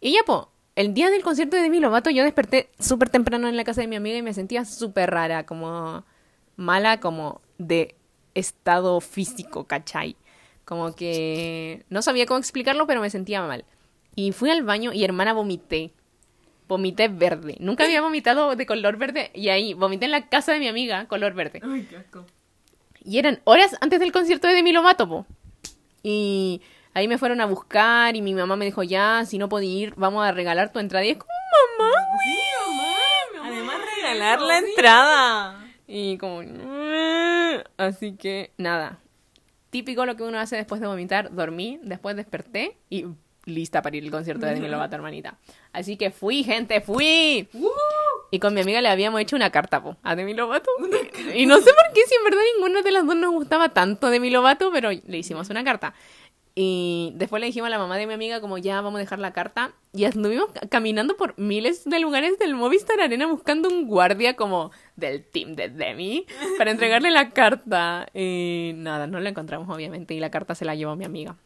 Y 0.00 0.12
ya, 0.12 0.20
po, 0.24 0.52
el 0.76 0.94
día 0.94 1.10
del 1.10 1.24
concierto 1.24 1.56
de 1.56 1.62
Demi 1.62 1.80
Lovato 1.80 2.08
yo 2.08 2.22
desperté 2.22 2.70
súper 2.78 3.10
temprano 3.10 3.48
en 3.48 3.56
la 3.56 3.64
casa 3.64 3.80
de 3.80 3.88
mi 3.88 3.96
amiga 3.96 4.16
y 4.16 4.22
me 4.22 4.32
sentía 4.32 4.64
súper 4.64 5.10
rara, 5.10 5.44
como 5.44 6.04
mala, 6.58 7.00
como 7.00 7.40
de 7.56 7.94
estado 8.34 9.00
físico, 9.00 9.64
¿cachai? 9.64 10.16
Como 10.66 10.94
que 10.94 11.84
no 11.88 12.02
sabía 12.02 12.26
cómo 12.26 12.38
explicarlo, 12.38 12.86
pero 12.86 13.00
me 13.00 13.08
sentía 13.08 13.40
mal. 13.42 13.64
Y 14.14 14.32
fui 14.32 14.50
al 14.50 14.64
baño 14.64 14.92
y 14.92 15.04
hermana 15.04 15.32
vomité. 15.32 15.92
Vomité 16.66 17.08
verde. 17.08 17.56
Nunca 17.60 17.84
había 17.84 18.02
vomitado 18.02 18.54
de 18.54 18.66
color 18.66 18.98
verde 18.98 19.30
y 19.32 19.48
ahí 19.48 19.72
vomité 19.72 20.04
en 20.04 20.10
la 20.10 20.28
casa 20.28 20.52
de 20.52 20.58
mi 20.58 20.68
amiga 20.68 21.06
color 21.06 21.32
verde. 21.32 21.60
Y 23.02 23.18
eran 23.18 23.40
horas 23.44 23.76
antes 23.80 24.00
del 24.00 24.12
concierto 24.12 24.48
de 24.48 24.54
Demi 24.54 24.72
Lovato, 24.72 25.08
po. 25.08 25.24
Y 26.02 26.60
ahí 26.92 27.08
me 27.08 27.16
fueron 27.16 27.40
a 27.40 27.46
buscar 27.46 28.16
y 28.16 28.20
mi 28.20 28.34
mamá 28.34 28.56
me 28.56 28.66
dijo, 28.66 28.82
ya, 28.82 29.24
si 29.24 29.38
no 29.38 29.48
podía 29.48 29.72
ir, 29.72 29.94
vamos 29.96 30.26
a 30.26 30.32
regalar 30.32 30.72
tu 30.72 30.80
entrada. 30.80 31.06
Y 31.06 31.10
es 31.10 31.16
como, 31.16 31.30
mamá, 31.78 31.92
Además, 33.42 33.76
regalar 33.96 34.42
la 34.42 34.58
entrada. 34.58 35.67
Y 35.88 36.18
como... 36.18 36.42
Así 37.78 38.12
que, 38.12 38.52
nada. 38.58 39.00
Típico 39.70 40.06
lo 40.06 40.16
que 40.16 40.22
uno 40.22 40.38
hace 40.38 40.56
después 40.56 40.80
de 40.80 40.86
vomitar. 40.86 41.34
Dormí, 41.34 41.80
después 41.82 42.14
desperté 42.14 42.76
y 42.88 43.06
lista 43.46 43.82
para 43.82 43.96
ir 43.96 44.04
al 44.04 44.10
concierto 44.10 44.46
de 44.46 44.54
Demi 44.54 44.68
Lovato, 44.68 44.94
hermanita. 44.94 45.38
Así 45.72 45.96
que 45.96 46.10
fui, 46.10 46.44
gente, 46.44 46.80
fui. 46.82 47.48
Y 48.30 48.38
con 48.38 48.52
mi 48.52 48.60
amiga 48.60 48.82
le 48.82 48.88
habíamos 48.88 49.20
hecho 49.20 49.36
una 49.36 49.50
carta 49.50 49.82
po, 49.82 49.96
a 50.02 50.14
Demi 50.14 50.34
Lovato. 50.34 50.70
Y 51.34 51.46
no 51.46 51.56
sé 51.56 51.70
por 51.72 51.94
qué, 51.94 52.02
si 52.06 52.14
en 52.14 52.24
verdad 52.24 52.40
ninguna 52.54 52.82
de 52.82 52.90
las 52.92 53.06
dos 53.06 53.16
nos 53.16 53.32
gustaba 53.32 53.70
tanto 53.70 54.10
Demi 54.10 54.28
Lovato, 54.30 54.70
pero 54.70 54.90
le 54.90 55.18
hicimos 55.18 55.48
una 55.48 55.64
carta. 55.64 55.94
Y 56.60 57.12
después 57.14 57.38
le 57.38 57.46
dijimos 57.46 57.68
a 57.68 57.70
la 57.70 57.78
mamá 57.78 57.96
de 57.98 58.08
mi 58.08 58.14
amiga 58.14 58.40
como 58.40 58.58
ya 58.58 58.80
vamos 58.80 58.96
a 58.96 59.00
dejar 59.00 59.20
la 59.20 59.32
carta. 59.32 59.70
Y 59.92 60.06
anduvimos 60.06 60.50
ca- 60.50 60.66
caminando 60.68 61.16
por 61.16 61.38
miles 61.38 61.84
de 61.84 62.00
lugares 62.00 62.36
del 62.40 62.56
Movistar 62.56 63.00
Arena 63.00 63.28
buscando 63.28 63.68
un 63.68 63.86
guardia 63.86 64.34
como 64.34 64.72
del 64.96 65.22
team 65.24 65.54
de 65.54 65.68
Demi 65.68 66.26
para 66.58 66.72
entregarle 66.72 67.12
la 67.12 67.30
carta. 67.30 68.08
Y 68.12 68.72
nada, 68.74 69.06
no 69.06 69.20
la 69.20 69.28
encontramos 69.28 69.68
obviamente 69.72 70.14
y 70.14 70.18
la 70.18 70.30
carta 70.32 70.56
se 70.56 70.64
la 70.64 70.74
llevó 70.74 70.96
mi 70.96 71.04
amiga. 71.04 71.36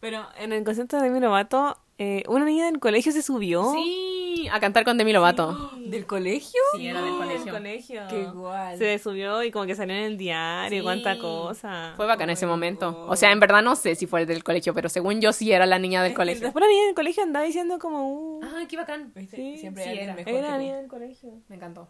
Pero 0.00 0.26
en 0.38 0.52
el 0.52 0.64
concierto 0.64 0.96
de 0.96 1.02
Demi 1.04 1.20
Lovato, 1.20 1.76
eh, 1.98 2.22
una 2.26 2.46
niña 2.46 2.64
del 2.66 2.78
colegio 2.80 3.12
se 3.12 3.20
subió. 3.20 3.72
Sí, 3.74 4.48
a 4.50 4.58
cantar 4.58 4.84
con 4.84 4.96
Demi 4.96 5.12
Lovato. 5.12 5.70
¿Del 5.76 6.06
colegio? 6.06 6.58
Sí, 6.74 6.86
era 6.86 7.02
del 7.02 7.12
colegio. 7.18 7.52
colegio. 7.52 8.02
Qué 8.08 8.24
guay. 8.24 8.78
Se 8.78 8.98
subió 8.98 9.42
y 9.42 9.50
como 9.50 9.66
que 9.66 9.74
salió 9.74 9.94
en 9.94 10.04
el 10.04 10.16
diario, 10.16 10.78
Sí. 10.78 10.82
cuánta 10.82 11.18
cosa. 11.18 11.92
Fue 11.96 12.06
bacán 12.06 12.30
ese 12.30 12.46
momento. 12.46 13.04
O 13.08 13.16
sea, 13.16 13.30
en 13.32 13.40
verdad 13.40 13.62
no 13.62 13.76
sé 13.76 13.94
si 13.94 14.06
fue 14.06 14.22
el 14.22 14.26
del 14.26 14.42
colegio, 14.42 14.72
pero 14.72 14.88
según 14.88 15.20
yo 15.20 15.34
sí 15.34 15.52
era 15.52 15.66
la 15.66 15.78
niña 15.78 16.02
del 16.02 16.14
colegio. 16.14 16.44
Después 16.44 16.62
la 16.64 16.68
niña 16.70 16.86
del 16.86 16.94
colegio 16.94 17.22
andaba 17.22 17.44
diciendo 17.44 17.78
como... 17.78 18.38
Uh, 18.38 18.40
Ay, 18.56 18.66
qué 18.66 18.78
bacán. 18.78 19.12
sí, 19.30 19.58
Siempre 19.58 19.84
sí 19.84 19.90
era. 19.98 20.14
mejor 20.14 20.32
era 20.32 20.48
la 20.48 20.54
tú. 20.54 20.60
niña 20.62 20.76
del 20.78 20.88
colegio. 20.88 21.30
Me 21.48 21.56
encantó. 21.56 21.88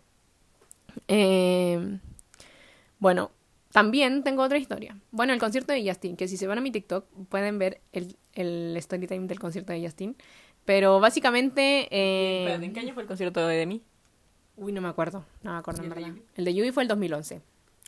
Eh, 1.07 1.99
bueno, 2.99 3.31
también 3.73 4.23
tengo 4.23 4.43
otra 4.43 4.59
historia. 4.59 4.97
Bueno, 5.11 5.33
el 5.33 5.39
concierto 5.39 5.73
de 5.73 5.87
Justin, 5.87 6.17
que 6.17 6.29
si 6.29 6.37
se 6.37 6.47
van 6.47 6.59
a 6.59 6.61
mi 6.61 6.71
TikTok 6.71 7.07
pueden 7.29 7.59
ver 7.59 7.81
el, 7.93 8.17
el 8.35 8.77
story 8.79 9.07
time 9.07 9.27
del 9.27 9.39
concierto 9.39 9.73
de 9.73 9.83
Justin. 9.83 10.17
Pero 10.65 11.01
básicamente... 11.01 11.89
eh, 11.91 12.41
Espérate, 12.45 12.65
¿En 12.67 12.73
qué 12.73 12.81
año 12.81 12.95
fue 12.95 13.03
el 13.03 13.09
concierto 13.09 13.47
de 13.47 13.57
Demi? 13.57 13.83
Uy, 14.57 14.73
no 14.73 14.81
me 14.81 14.89
acuerdo. 14.89 15.25
No 15.43 15.53
me 15.53 15.59
acuerdo 15.59 15.83
¿Y 15.83 15.87
en 15.87 15.93
el 15.93 16.15
de? 16.15 16.51
El 16.51 16.55
Yui 16.55 16.71
fue 16.73 16.83
el 16.83 16.89
2011. 16.89 17.41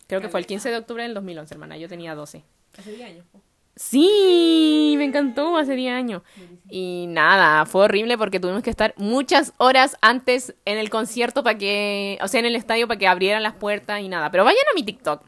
Creo 0.07 0.21
que 0.21 0.29
fue 0.29 0.41
el 0.41 0.47
15 0.47 0.71
de 0.71 0.77
octubre 0.79 1.03
del 1.03 1.15
2011, 1.15 1.55
hermana. 1.55 1.77
Yo 1.77 1.89
tenía 1.89 2.15
12. 2.15 2.43
Hace 2.79 2.93
10 2.93 3.09
años. 3.09 3.27
Sí, 3.75 4.95
me 4.99 5.05
encantó 5.05 5.57
hace 5.57 5.75
10 5.75 5.93
años. 5.95 6.23
Y 6.69 7.07
nada, 7.09 7.65
fue 7.67 7.85
horrible 7.85 8.19
porque 8.19 8.39
tuvimos 8.41 8.63
que 8.63 8.71
estar 8.71 8.95
muchas 8.99 9.55
horas 9.59 9.97
antes 10.01 10.55
en 10.65 10.79
el 10.79 10.91
concierto 10.91 11.43
para 11.43 11.57
que, 11.57 12.19
o 12.23 12.29
sea, 12.29 12.41
en 12.41 12.47
el 12.47 12.57
estadio 12.57 12.87
para 12.87 12.99
que 12.99 13.07
abrieran 13.07 13.43
las 13.43 13.55
puertas 13.55 14.01
y 14.01 14.09
nada. 14.09 14.31
Pero 14.31 14.45
vayan 14.45 14.63
a 14.71 14.75
mi 14.75 14.83
TikTok. 14.83 15.25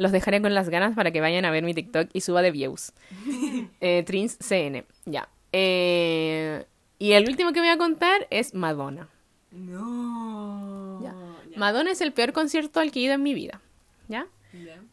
Los 0.00 0.12
dejaré 0.12 0.40
con 0.40 0.54
las 0.54 0.70
ganas 0.70 0.94
para 0.94 1.10
que 1.10 1.20
vayan 1.20 1.44
a 1.44 1.50
ver 1.50 1.62
mi 1.62 1.74
TikTok 1.74 2.08
y 2.14 2.22
suba 2.22 2.40
de 2.40 2.50
views. 2.50 2.92
eh, 3.82 4.02
Trins 4.06 4.38
CN, 4.40 4.86
ya. 5.04 5.28
Eh, 5.52 6.64
Y 6.98 7.12
el 7.12 7.28
último 7.28 7.52
que 7.52 7.60
voy 7.60 7.68
a 7.68 7.76
contar 7.76 8.26
es 8.30 8.54
Madonna. 8.54 9.08
No. 9.50 11.00
Ya. 11.02 11.14
Madonna 11.56 11.90
es 11.90 12.00
el 12.00 12.12
peor 12.12 12.32
concierto 12.32 12.80
al 12.80 12.90
que 12.92 13.00
he 13.00 13.02
ido 13.02 13.12
en 13.14 13.22
mi 13.22 13.34
vida. 13.34 13.60
¿Ya? 14.08 14.26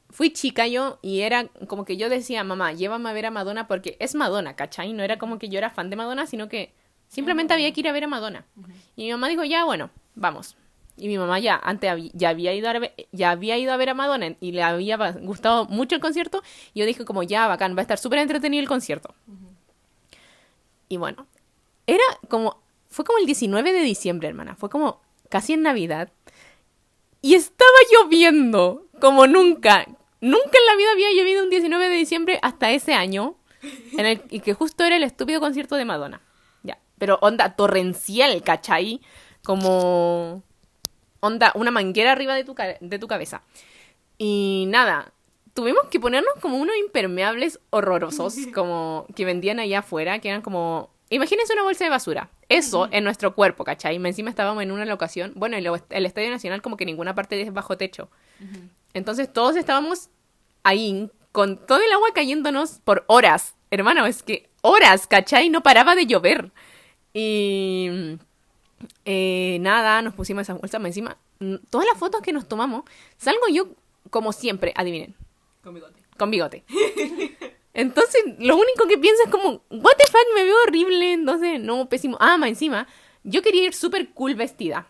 Fui 0.10 0.32
chica 0.32 0.67
yo 0.67 1.00
y 1.02 1.22
era 1.22 1.48
como 1.67 1.86
que 1.86 1.96
yo 1.96 2.10
decía, 2.10 2.43
mamá, 2.43 2.74
llévame 2.74 3.10
a 3.10 3.13
ver 3.13 3.28
a 3.28 3.32
Madonna 3.32 3.65
porque 3.65 3.96
es 4.02 4.13
Madonna, 4.13 4.58
¿cachai? 4.58 4.91
No 4.91 5.04
era 5.04 5.17
como 5.17 5.39
que 5.39 5.48
yo 5.48 5.58
era 5.58 5.70
fan 5.70 5.89
de 5.89 5.96
Madonna, 5.96 6.28
sino 6.28 6.50
que 6.50 6.74
simplemente 7.08 7.54
había 7.54 7.72
que 7.72 7.80
ir 7.80 7.88
a 7.88 7.93
ver 7.93 8.04
a 8.04 8.08
Madonna. 8.08 8.46
Y 8.98 9.06
mi 9.06 9.12
mamá 9.12 9.30
dijo, 9.30 9.46
ya, 9.46 9.63
bueno, 9.63 9.89
vamos. 10.15 10.58
Y 10.98 11.08
mi 11.08 11.18
mamá 11.18 11.38
ya 11.40 11.56
antes 11.64 11.90
habí- 11.92 12.12
ya 12.14 12.30
había 12.30 12.54
ido 12.56 12.70
a 12.70 12.74
ver, 12.80 12.94
ya 13.12 13.30
había 13.32 13.58
ido 13.58 13.72
a 13.72 13.78
ver 13.78 13.90
a 13.90 13.94
Madonna 13.94 14.36
y 14.40 14.52
le 14.52 14.64
había 14.64 14.98
gustado 15.22 15.66
mucho 15.66 15.94
el 15.96 16.02
concierto. 16.02 16.42
Y 16.74 16.80
yo 16.80 16.86
dije 16.88 17.06
como, 17.06 17.22
ya, 17.24 17.48
bacán, 17.48 17.76
va 17.76 17.80
a 17.80 17.82
estar 17.84 18.00
súper 18.00 18.20
entretenido 18.20 18.62
el 18.62 18.68
concierto. 18.68 19.14
Y 20.90 20.98
bueno, 20.98 21.28
era 21.86 22.04
como, 22.30 22.62
fue 22.88 23.06
como 23.06 23.20
el 23.20 23.26
19 23.26 23.74
de 23.74 23.82
diciembre, 23.82 24.28
hermana. 24.28 24.56
Fue 24.56 24.70
como 24.70 25.02
casi 25.30 25.54
en 25.54 25.62
Navidad. 25.62 26.10
Y 27.22 27.36
estaba 27.36 27.70
lloviendo 27.92 28.86
como 29.02 29.28
nunca. 29.28 29.86
Nunca 30.22 30.46
en 30.58 30.66
la 30.66 30.76
vida 30.78 30.92
había 30.94 31.12
llovido 31.12 31.44
un 31.44 31.50
19 31.50 31.90
de 31.90 31.96
diciembre 31.96 32.40
hasta 32.42 32.72
ese 32.72 32.94
año. 32.94 33.36
En 33.98 34.06
el, 34.06 34.22
y 34.30 34.40
que 34.40 34.54
justo 34.54 34.84
era 34.84 34.96
el 34.96 35.04
estúpido 35.04 35.40
concierto 35.40 35.76
de 35.76 35.86
Madonna. 35.86 36.22
Ya. 36.64 36.80
Pero 36.98 37.20
onda 37.22 37.56
torrencial, 37.56 38.42
¿cachai? 38.44 39.02
Como. 39.44 40.44
Onda, 41.19 41.51
una 41.56 41.71
manguera 41.71 42.12
arriba 42.12 42.36
de 42.36 42.43
tu, 42.43 42.56
de 42.80 42.99
tu 42.99 43.08
cabeza. 43.08 43.41
Y 44.17 44.65
nada. 44.69 45.13
Tuvimos 45.53 45.86
que 45.89 45.99
ponernos 45.99 46.34
como 46.39 46.58
unos 46.58 46.75
impermeables 46.77 47.60
horrorosos, 47.71 48.36
como 48.53 49.08
que 49.15 49.25
vendían 49.25 49.60
allá 49.60 49.80
afuera, 49.80 50.19
que 50.19 50.30
eran 50.30 50.41
como. 50.41 50.91
Imagínense 51.10 51.53
una 51.53 51.63
bolsa 51.63 51.86
de 51.86 51.89
basura. 51.89 52.30
Eso 52.49 52.89
en 52.91 53.03
nuestro 53.03 53.34
cuerpo, 53.34 53.63
¿cachai? 53.63 53.95
Y 53.95 54.06
Encima 54.06 54.30
estábamos 54.30 54.62
en 54.63 54.71
una 54.71 54.86
locación. 54.86 55.34
Bueno, 55.36 55.58
el, 55.58 55.67
el 55.89 56.06
Estadio 56.06 56.30
Nacional, 56.30 56.62
como 56.62 56.77
que 56.77 56.86
ninguna 56.86 57.15
parte 57.15 57.41
es 57.41 57.53
bajo 57.53 57.77
techo. 57.77 58.10
Entonces 58.93 59.32
todos 59.32 59.56
estábamos 59.56 60.10
ahí 60.63 61.10
con 61.32 61.65
todo 61.65 61.80
el 61.80 61.91
agua 61.91 62.10
cayéndonos 62.13 62.82
por 62.84 63.06
horas. 63.08 63.56
Hermano, 63.71 64.06
es 64.06 64.23
que 64.23 64.49
horas, 64.62 65.08
¿cachai? 65.08 65.49
No 65.49 65.63
paraba 65.63 65.95
de 65.95 66.06
llover. 66.06 66.51
Y 67.13 68.17
eh, 69.06 69.58
nada, 69.62 70.02
nos 70.02 70.13
pusimos 70.13 70.44
esa 70.44 70.54
bolsa 70.54 70.80
más 70.80 70.88
encima. 70.90 71.18
mm, 71.40 71.56
Todas 71.70 71.88
las 71.92 72.00
fotos 72.00 72.22
que 72.22 72.34
nos 72.34 72.48
tomamos, 72.48 72.84
salgo 73.18 73.48
yo 73.52 73.68
como 74.10 74.32
siempre, 74.34 74.74
adivinen, 74.76 75.16
Con 75.63 75.74
bigote. 75.74 76.00
con 76.18 76.32
bigote. 76.32 76.63
Entonces, 77.74 78.24
lo 78.40 78.56
único 78.56 78.88
que 78.88 78.98
pienso 78.98 79.22
es 79.24 79.30
como, 79.30 79.62
what 79.70 79.94
the 79.98 80.06
fuck, 80.08 80.26
me 80.36 80.44
veo 80.44 80.56
horrible, 80.66 81.13
entonces, 81.13 81.60
no, 81.60 81.88
pésimo. 81.88 82.18
Ah, 82.20 82.38
más 82.38 82.50
encima, 82.50 82.88
yo 83.24 83.42
quería 83.44 83.66
ir 83.66 83.74
súper 83.76 84.10
cool 84.10 84.34
vestida. 84.36 84.88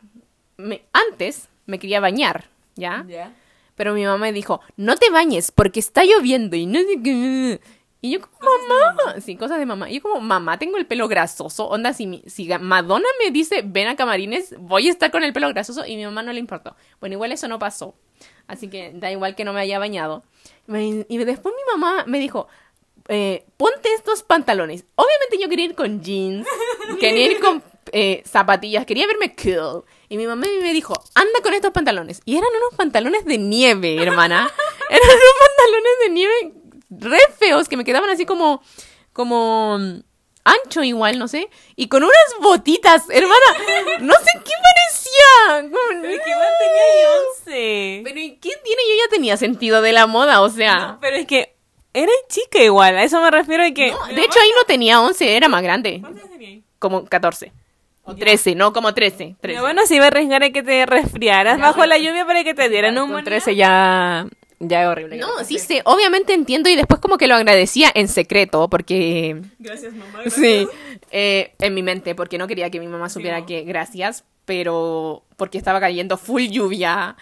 Me- 0.55 0.83
antes 0.93 1.49
me 1.65 1.79
quería 1.79 1.99
bañar, 1.99 2.45
¿ya? 2.75 3.03
Ya. 3.09 3.33
Pero 3.75 3.93
mi 3.93 4.05
mamá 4.05 4.17
me 4.19 4.31
dijo, 4.33 4.61
no 4.77 4.95
te 4.95 5.09
bañes 5.09 5.51
porque 5.51 5.79
está 5.81 6.03
lloviendo 6.05 6.55
y 6.55 6.65
no 6.65 6.79
sé 6.79 7.01
qué. 7.03 7.59
Y 8.01 8.11
yo 8.11 8.19
como, 8.21 8.49
mamá, 8.67 9.19
sí, 9.21 9.35
cosas 9.35 9.57
de 9.59 9.65
mamá. 9.65 9.89
Y 9.89 9.95
yo 9.95 10.01
como, 10.03 10.21
mamá, 10.21 10.59
tengo 10.59 10.77
el 10.77 10.85
pelo 10.85 11.07
grasoso. 11.07 11.67
Onda, 11.67 11.93
si, 11.93 12.05
mi- 12.07 12.23
si 12.27 12.47
Madonna 12.59 13.07
me 13.23 13.31
dice, 13.31 13.63
ven 13.65 13.87
a 13.87 13.95
camarines, 13.95 14.55
voy 14.59 14.87
a 14.87 14.91
estar 14.91 15.09
con 15.11 15.23
el 15.23 15.33
pelo 15.33 15.49
grasoso. 15.49 15.85
Y 15.85 15.95
mi 15.95 16.05
mamá 16.05 16.21
no 16.23 16.31
le 16.31 16.39
importó. 16.39 16.75
Bueno, 16.99 17.13
igual 17.15 17.31
eso 17.31 17.47
no 17.47 17.57
pasó. 17.59 17.95
Así 18.47 18.69
que 18.69 18.91
da 18.93 19.11
igual 19.11 19.35
que 19.35 19.43
no 19.43 19.51
me 19.53 19.61
haya 19.61 19.79
bañado. 19.79 20.23
Me- 20.67 21.05
Y 21.09 21.17
después 21.17 21.53
mi 21.55 21.71
mamá 21.79 22.03
me 22.07 22.19
dijo, 22.19 22.47
eh, 23.09 23.45
ponte 23.57 23.91
estos 23.93 24.21
pantalones. 24.23 24.85
Obviamente 24.95 25.37
yo 25.41 25.49
quería 25.49 25.65
ir 25.65 25.75
con 25.75 26.01
jeans, 26.01 26.47
quería 26.99 27.31
ir 27.31 27.39
con 27.39 27.63
eh, 27.93 28.21
zapatillas, 28.25 28.85
quería 28.85 29.07
verme 29.07 29.35
cool. 29.35 29.83
Y 30.09 30.17
mi 30.17 30.27
mamá 30.27 30.45
me 30.61 30.71
dijo, 30.73 30.93
anda 31.15 31.41
con 31.41 31.53
estos 31.53 31.71
pantalones. 31.71 32.21
Y 32.25 32.37
eran 32.37 32.49
unos 32.61 32.75
pantalones 32.77 33.25
de 33.25 33.37
nieve, 33.39 34.01
hermana. 34.01 34.49
Eran 34.89 35.01
unos 35.09 35.33
pantalones 35.39 35.91
de 36.05 36.09
nieve 36.09 36.53
re 36.89 37.19
feos 37.37 37.67
que 37.67 37.77
me 37.77 37.83
quedaban 37.83 38.09
así 38.09 38.25
como, 38.25 38.61
como 39.13 39.77
ancho 40.43 40.83
igual, 40.83 41.19
no 41.19 41.27
sé. 41.27 41.49
Y 41.75 41.87
con 41.89 42.03
unas 42.03 42.15
botitas, 42.41 43.03
hermana. 43.09 43.35
No 43.99 44.13
sé 44.13 44.31
qué 44.45 44.51
parecía. 44.63 45.69
Como- 45.69 46.01
Pero 46.01 46.23
que 46.23 46.29
igual 46.29 46.49
tenía 46.59 47.09
11. 47.39 48.01
Pero 48.03 48.19
¿y 48.19 48.31
qué 48.37 48.51
tiene? 48.63 48.81
Yo 48.89 49.03
ya 49.05 49.09
tenía 49.09 49.37
sentido 49.37 49.81
de 49.81 49.91
la 49.93 50.07
moda, 50.07 50.41
o 50.41 50.49
sea. 50.49 50.75
No, 50.75 50.97
pero 51.01 51.17
es 51.17 51.25
que 51.27 51.55
eres 51.93 52.15
chica 52.29 52.59
igual, 52.63 52.95
a 52.97 53.03
eso 53.03 53.19
me 53.21 53.31
refiero 53.31 53.65
y 53.65 53.73
que... 53.73 53.89
No, 53.91 54.05
de 54.07 54.21
hecho, 54.23 54.39
ahí 54.39 54.51
no 54.55 54.63
tenía 54.65 55.01
11, 55.01 55.35
era 55.35 55.47
más 55.47 55.63
grande. 55.63 55.97
¿Cuántos 55.99 56.29
tenías? 56.29 56.63
Como 56.79 57.05
14. 57.05 57.51
O 58.03 58.15
13, 58.15 58.55
no, 58.55 58.71
como 58.71 58.93
13. 58.93 59.25
Mi 59.25 59.33
13. 59.41 59.57
abuelo 59.57 59.85
se 59.85 59.95
iba 59.95 60.05
a 60.05 60.07
arriesgar 60.09 60.43
a 60.43 60.51
que 60.51 60.61
te 60.63 60.85
resfriaras 60.85 61.59
bajo 61.59 61.85
la 61.85 61.97
lluvia 61.97 62.25
para 62.25 62.43
que 62.45 62.53
te 62.53 62.69
dieran 62.69 62.97
un 62.99 63.11
Con 63.11 63.23
13 63.23 63.55
ya, 63.55 64.27
ya 64.59 64.81
es 64.83 64.87
horrible. 64.87 65.17
No, 65.17 65.27
sí 65.43 65.59
sé, 65.59 65.81
obviamente 65.85 66.33
entiendo 66.33 66.69
y 66.69 66.75
después 66.75 66.99
como 66.99 67.17
que 67.17 67.27
lo 67.27 67.35
agradecía 67.35 67.91
en 67.93 68.07
secreto 68.07 68.69
porque... 68.69 69.41
Gracias, 69.59 69.93
mamá. 69.93 70.21
Sí, 70.29 70.67
eh, 71.11 71.53
en 71.59 71.73
mi 71.73 71.83
mente, 71.83 72.15
porque 72.15 72.37
no 72.37 72.47
quería 72.47 72.69
que 72.69 72.79
mi 72.79 72.87
mamá 72.87 73.09
supiera 73.09 73.45
que 73.45 73.61
gracias, 73.63 74.23
pero 74.45 75.23
porque 75.35 75.57
estaba 75.57 75.79
cayendo 75.79 76.17
full 76.17 76.43
lluvia 76.47 77.15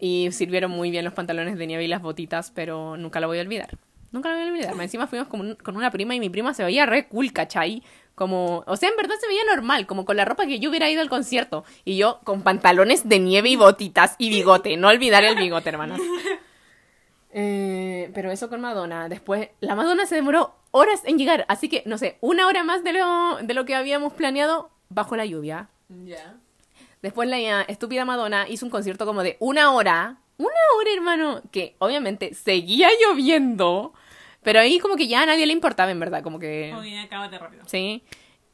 y 0.00 0.28
sirvieron 0.32 0.70
muy 0.70 0.90
bien 0.90 1.04
los 1.04 1.14
pantalones 1.14 1.56
de 1.56 1.66
nieve 1.66 1.84
y 1.84 1.88
las 1.88 2.02
botitas, 2.02 2.50
pero 2.54 2.96
nunca 2.96 3.20
lo 3.20 3.28
voy 3.28 3.38
a 3.38 3.42
olvidar. 3.42 3.70
Nunca 4.10 4.28
lo 4.28 4.34
voy 4.36 4.44
a 4.44 4.48
olvidar. 4.48 4.74
Más 4.74 4.84
Encima 4.84 5.06
fuimos 5.06 5.28
con, 5.28 5.40
un- 5.40 5.54
con 5.54 5.76
una 5.76 5.90
prima 5.90 6.14
y 6.14 6.20
mi 6.20 6.28
prima 6.28 6.52
se 6.52 6.62
veía 6.64 6.84
re 6.84 7.06
cool, 7.08 7.32
¿cachai? 7.32 7.82
Como, 8.14 8.62
o 8.66 8.76
sea, 8.76 8.90
en 8.90 8.96
verdad 8.96 9.14
se 9.18 9.26
veía 9.26 9.40
normal, 9.54 9.86
como 9.86 10.04
con 10.04 10.18
la 10.18 10.26
ropa 10.26 10.44
que 10.44 10.58
yo 10.58 10.68
hubiera 10.68 10.90
ido 10.90 11.00
al 11.00 11.08
concierto. 11.08 11.64
Y 11.86 11.96
yo 11.96 12.20
con 12.24 12.42
pantalones 12.42 13.08
de 13.08 13.18
nieve 13.20 13.48
y 13.48 13.56
botitas 13.56 14.16
y 14.18 14.28
bigote. 14.28 14.76
No 14.76 14.88
olvidar 14.88 15.24
el 15.24 15.36
bigote, 15.36 15.70
hermanas. 15.70 15.98
Eh, 17.32 18.10
pero 18.14 18.30
eso 18.30 18.48
con 18.48 18.60
Madonna. 18.60 19.08
Después, 19.08 19.48
la 19.60 19.74
Madonna 19.74 20.06
se 20.06 20.14
demoró 20.14 20.54
horas 20.70 21.02
en 21.04 21.18
llegar. 21.18 21.44
Así 21.48 21.68
que, 21.68 21.82
no 21.86 21.98
sé, 21.98 22.18
una 22.20 22.46
hora 22.46 22.62
más 22.62 22.84
de 22.84 22.92
lo, 22.92 23.38
de 23.42 23.54
lo 23.54 23.64
que 23.64 23.74
habíamos 23.74 24.12
planeado 24.12 24.70
bajo 24.88 25.16
la 25.16 25.24
lluvia. 25.24 25.68
Ya. 26.04 26.36
Después 27.00 27.28
la 27.28 27.62
estúpida 27.62 28.04
Madonna 28.04 28.46
hizo 28.48 28.66
un 28.66 28.70
concierto 28.70 29.06
como 29.06 29.22
de 29.22 29.36
una 29.40 29.72
hora. 29.72 30.18
Una 30.36 30.50
hora, 30.76 30.92
hermano. 30.94 31.42
Que 31.50 31.74
obviamente 31.78 32.34
seguía 32.34 32.88
lloviendo. 33.00 33.92
Pero 34.42 34.60
ahí 34.60 34.78
como 34.78 34.96
que 34.96 35.06
ya 35.06 35.22
a 35.22 35.26
nadie 35.26 35.46
le 35.46 35.52
importaba, 35.52 35.90
en 35.90 36.00
verdad. 36.00 36.22
Como 36.22 36.38
que... 36.38 36.74
Oye, 36.76 37.00
acábate 37.00 37.38
rápido. 37.38 37.64
Sí. 37.66 38.02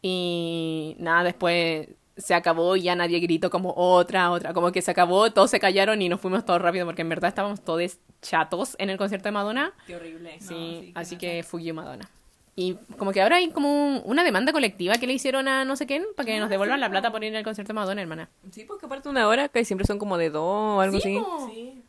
Y 0.01 0.97
nada, 0.99 1.25
después 1.25 1.89
se 2.19 2.35
acabó 2.35 2.77
y 2.77 2.83
ya 2.83 2.95
nadie 2.97 3.19
gritó 3.21 3.49
como 3.49 3.73
otra, 3.77 4.31
otra. 4.31 4.53
Como 4.53 4.71
que 4.73 4.83
se 4.83 4.91
acabó, 4.91 5.31
todos 5.31 5.51
se 5.51 5.59
callaron 5.61 6.03
y 6.03 6.09
nos 6.09 6.21
fuimos 6.21 6.45
todos 6.45 6.61
rápido 6.61 6.85
porque 6.85 7.03
en 7.03 7.09
verdad 7.09 7.29
estábamos 7.29 7.63
todos 7.65 7.99
chatos 8.21 8.77
en 8.79 8.91
el 8.91 8.99
concierto 8.99 9.29
de 9.29 9.33
Madonna. 9.33 9.73
Qué 9.87 9.97
horrible. 9.97 10.37
Sí, 10.41 10.93
así 10.95 11.17
que 11.17 11.43
fugió 11.43 11.73
Madonna. 11.75 12.11
Y 12.57 12.75
como 12.99 13.13
que 13.13 13.23
ahora 13.23 13.37
hay 13.37 13.51
como 13.51 14.01
una 14.01 14.25
demanda 14.25 14.53
colectiva 14.53 14.97
que 14.97 15.07
le 15.07 15.13
hicieron 15.13 15.47
a 15.47 15.65
no 15.65 15.77
sé 15.77 15.87
quién 15.87 16.05
para 16.17 16.27
que 16.27 16.41
nos 16.41 16.51
devuelvan 16.51 16.81
la 16.81 16.91
plata 16.91 17.13
por 17.13 17.23
ir 17.23 17.37
al 17.37 17.45
concierto 17.45 17.69
de 17.73 17.75
Madonna, 17.75 18.03
hermana. 18.03 18.29
Sí, 18.51 18.65
porque 18.65 18.87
aparte 18.87 19.09
una 19.09 19.29
hora 19.29 19.49
que 19.49 19.65
siempre 19.65 19.87
son 19.87 19.99
como 20.01 20.19
de 20.19 20.31
dos 20.31 20.43
o 20.43 20.81
algo 20.81 20.97
así. 20.99 21.21
Sí. 21.53 21.83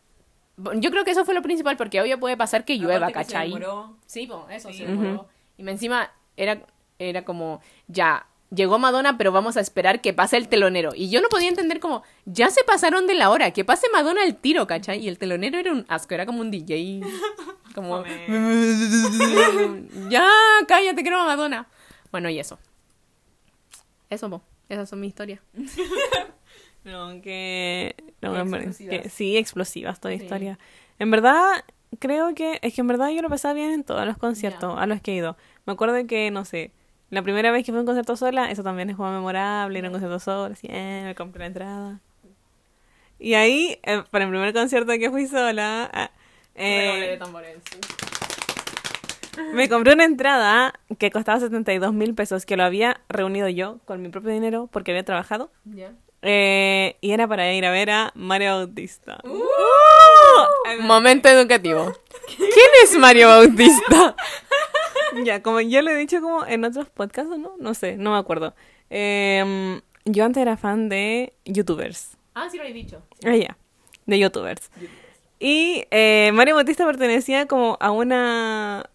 Yo 0.76 0.92
creo 0.92 1.04
que 1.06 1.12
eso 1.12 1.26
fue 1.26 1.34
lo 1.34 1.42
principal 1.42 1.76
porque 1.76 2.02
hoy 2.02 2.16
puede 2.18 2.38
pasar 2.38 2.66
que 2.66 2.76
llueva, 2.78 3.08
Aparte 3.08 3.20
que 3.20 3.26
se 3.26 3.32
¿cachai? 3.34 3.54
Sí, 4.06 4.28
po, 4.28 4.46
eso 4.52 4.70
Sí. 4.72 4.78
se 4.80 4.86
demoró. 4.86 5.28
Y 5.58 5.64
me 5.64 5.72
encima 5.72 6.12
era, 6.38 6.62
era 7.00 7.26
como, 7.26 7.62
ya, 7.88 8.28
llegó 8.54 8.80
Madonna, 8.80 9.18
pero 9.18 9.32
vamos 9.32 9.58
a 9.58 9.60
esperar 9.62 10.02
que 10.02 10.14
pase 10.14 10.38
el 10.38 10.48
telonero. 10.50 10.92
Y 10.96 11.10
yo 11.10 11.22
no 11.22 11.30
podía 11.30 11.50
entender 11.50 11.80
como, 11.80 12.04
ya 12.26 12.50
se 12.50 12.64
pasaron 12.64 13.08
de 13.08 13.14
la 13.16 13.30
hora, 13.30 13.52
que 13.52 13.64
pase 13.66 13.88
Madonna 13.94 14.24
al 14.24 14.36
tiro, 14.36 14.66
¿cachai? 14.68 15.00
Y 15.04 15.08
el 15.08 15.18
telonero 15.18 15.58
era 15.60 15.72
un 15.72 15.86
asco, 15.88 16.14
era 16.16 16.26
como 16.26 16.42
un 16.42 16.52
DJ. 16.52 17.02
Como, 17.76 18.04
ya, 20.10 20.28
cállate, 20.68 21.02
quiero 21.02 21.20
a 21.22 21.26
Madonna. 21.26 21.68
Bueno, 22.12 22.30
y 22.30 22.40
eso. 22.40 22.60
Eso, 24.10 24.30
po. 24.30 24.42
Esas 24.68 24.90
son 24.90 25.00
mis 25.00 25.10
historias. 25.10 25.42
No, 26.86 27.22
que... 27.22 27.94
No, 28.22 28.38
Explosivas. 28.40 29.02
que- 29.02 29.10
sí, 29.10 29.36
explosivas 29.36 30.00
toda 30.00 30.16
Sí. 30.16 30.24
historia. 30.24 30.58
En 30.98 31.12
verdad, 31.12 31.66
creo 32.00 32.34
que... 32.34 32.58
Es 32.62 32.74
que 32.74 32.80
en 32.82 32.88
verdad 32.88 33.10
yo 33.10 33.22
lo 33.22 33.28
pasaba 33.28 33.54
bien 33.54 33.72
en 33.72 33.84
todos 33.84 34.06
los 34.06 34.18
conciertos 34.18 34.80
a 34.80 34.86
los 34.88 35.02
que 35.02 35.12
he 35.12 35.16
ido. 35.16 35.36
Me 35.66 35.74
acuerdo 35.74 35.96
que, 36.08 36.32
no 36.32 36.46
sé... 36.46 36.72
La 37.10 37.22
primera 37.24 37.52
vez 37.52 37.66
que 37.66 37.72
fui 37.72 37.78
a 37.78 37.82
un 37.82 37.86
concierto 37.86 38.16
sola, 38.16 38.52
eso 38.52 38.64
también 38.64 38.90
es 38.90 38.96
como 38.96 39.12
memorable, 39.12 39.80
ir 39.80 39.86
a 39.86 39.88
un 39.88 39.94
concierto 39.94 40.20
sola, 40.20 40.54
así, 40.54 40.68
eh, 40.70 41.02
me 41.06 41.16
compré 41.16 41.40
la 41.40 41.46
entrada. 41.48 42.00
Y 43.18 43.34
ahí, 43.34 43.80
eh, 43.84 44.04
para 44.12 44.26
el 44.26 44.32
primer 44.32 44.54
concierto 44.54 44.94
que 44.94 45.10
fui 45.10 45.28
sola, 45.28 45.90
ah, 45.92 46.12
eh, 46.56 47.20
me 49.54 49.70
compré 49.70 49.94
una 49.94 50.06
entrada 50.06 50.74
que 50.98 51.12
costaba 51.12 51.40
72 51.40 51.94
mil 51.94 52.14
pesos, 52.14 52.46
que 52.46 52.58
lo 52.58 52.64
había 52.64 53.02
reunido 53.10 53.48
yo 53.50 53.80
con 53.86 54.02
mi 54.02 54.10
propio 54.10 54.32
dinero 54.32 54.70
porque 54.72 54.92
había 54.92 55.04
trabajado. 55.04 55.52
Eh, 56.22 56.98
y 57.00 57.12
era 57.12 57.28
para 57.28 57.54
ir 57.54 57.66
a 57.66 57.72
ver 57.72 57.90
a 57.90 58.12
Mario 58.16 58.56
Bautista. 58.56 59.20
Momento 60.82 61.30
educativo. 61.30 61.94
¿Quién 62.38 62.70
es 62.84 62.98
Mario 62.98 63.30
Bautista? 63.30 64.16
Ya, 65.26 65.42
como 65.44 65.60
yo 65.62 65.82
lo 65.82 65.92
he 65.92 65.96
dicho 65.98 66.22
como 66.22 66.46
en 66.46 66.64
otros 66.66 66.90
podcasts, 66.90 67.38
¿no? 67.38 67.54
No 67.60 67.74
sé, 67.74 67.98
no 67.98 68.12
me 68.14 68.18
acuerdo. 68.18 68.54
Em, 68.90 69.82
yo 70.06 70.26
antes 70.26 70.42
era 70.42 70.58
fan 70.58 70.90
de 70.90 71.34
youtubers. 71.46 72.18
Ah, 72.34 72.48
sí 72.50 72.58
lo 72.58 72.64
he 72.64 72.74
dicho. 72.74 73.02
Ah, 73.26 73.36
ya. 73.36 73.58
De 74.06 74.18
youtubers. 74.20 74.72
Y 75.40 75.86
eh, 75.92 76.32
Mario 76.34 76.56
Bautista 76.56 76.86
pertenecía 76.86 77.46
como 77.48 77.78
a 77.80 77.92
una 77.92 78.90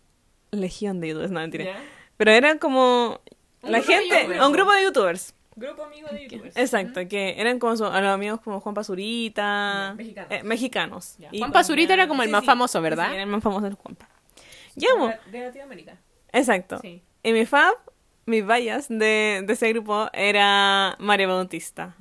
legión 0.50 1.00
de 1.00 1.08
youtubers, 1.08 1.30
no 1.30 1.40
mentira. 1.40 1.64
Ya. 1.64 1.82
Pero 2.16 2.30
era 2.32 2.58
como 2.58 3.20
Un 3.62 3.72
la 3.72 3.78
de 3.78 3.84
gente, 3.84 4.40
un 4.40 4.52
grupo 4.52 4.72
de 4.72 4.82
youtubers. 4.84 5.34
Grupo 5.56 5.84
amigo 5.84 6.08
de 6.10 6.22
youtubers. 6.28 6.56
Exacto, 6.56 7.06
que 7.08 7.40
eran 7.40 7.58
como 7.60 7.76
su- 7.76 7.84
a 7.86 8.00
los 8.00 8.10
amigos 8.10 8.40
como 8.40 8.60
Juan 8.60 8.74
Pazurita, 8.74 9.90
Ya, 9.90 9.94
mexicanos. 9.96 10.32
eh, 10.32 10.42
mexicanos. 10.42 11.14
Ya. 11.18 11.28
Y 11.32 11.38
Juan 11.38 11.52
Pazurita 11.52 11.94
era 11.94 12.08
como 12.08 12.22
el 12.22 12.28
Sí, 12.28 12.32
más 12.32 12.40
sí, 12.40 12.46
famoso, 12.46 12.82
¿verdad? 12.82 13.06
Sí, 13.08 13.14
era 13.14 13.22
el 13.22 13.28
más 13.28 13.42
famoso 13.42 13.66
el 13.66 13.74
Juanpa. 13.74 14.08
Ya, 14.74 14.88
mo. 14.98 15.12
De 15.30 15.40
Latinoamérica. 15.40 15.96
Exacto. 16.34 16.78
Sí. 16.82 17.02
Y 17.22 17.32
mi 17.32 17.46
fab, 17.46 17.74
mis 18.26 18.46
vallas 18.46 18.88
de, 18.88 19.42
de 19.46 19.52
ese 19.52 19.68
grupo 19.70 20.08
era 20.12 20.96
Mario 20.98 21.28
Bautista. 21.28 21.96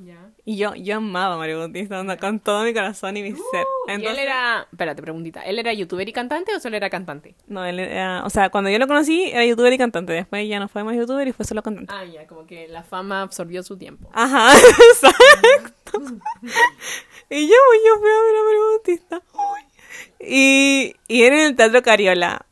Y 0.46 0.58
yo, 0.58 0.76
yo 0.76 0.98
amaba 0.98 1.36
a 1.36 1.38
Mario 1.38 1.60
Bautista 1.60 2.00
onda, 2.00 2.18
con 2.18 2.40
todo 2.40 2.64
mi 2.64 2.74
corazón 2.74 3.16
y 3.18 3.24
mi 3.24 3.32
ser. 3.32 3.66
Uh, 3.88 4.02
¿Y 4.02 4.06
él 4.06 4.20
era... 4.20 4.68
Espérate, 4.72 5.02
preguntita. 5.02 5.42
¿Él 5.42 5.60
era 5.60 5.72
youtuber 5.74 6.08
y 6.08 6.14
cantante 6.14 6.56
o 6.56 6.60
solo 6.60 6.76
era 6.76 6.90
cantante? 6.90 7.36
No, 7.48 7.66
él 7.66 7.80
era, 7.80 8.24
o 8.26 8.30
sea, 8.30 8.50
cuando 8.50 8.70
yo 8.70 8.80
lo 8.80 8.88
conocí 8.88 9.32
era 9.32 9.46
youtuber 9.46 9.72
y 9.72 9.78
cantante. 9.78 10.14
Después 10.14 10.48
ya 10.48 10.60
no 10.60 10.68
fue 10.68 10.84
más 10.84 10.96
youtuber 10.96 11.28
y 11.28 11.32
fue 11.32 11.46
solo 11.46 11.64
cantante. 11.64 11.94
Ah, 11.94 12.06
ya, 12.06 12.28
como 12.28 12.46
que 12.46 12.68
la 12.68 12.84
fama 12.84 13.22
absorbió 13.22 13.64
su 13.64 13.78
tiempo. 13.78 14.10
Ajá, 14.14 14.54
exacto. 14.92 16.00
y 17.30 17.48
yo, 17.48 17.56
yo 17.86 18.00
fui 18.00 18.10
a 18.10 18.24
ver 18.24 18.36
a 18.36 18.44
Mario 18.44 18.62
Bautista. 18.72 19.22
Y, 20.20 20.96
y 21.08 21.24
era 21.24 21.36
en 21.36 21.46
el 21.48 21.56
Teatro 21.56 21.82
Cariola. 21.82 22.46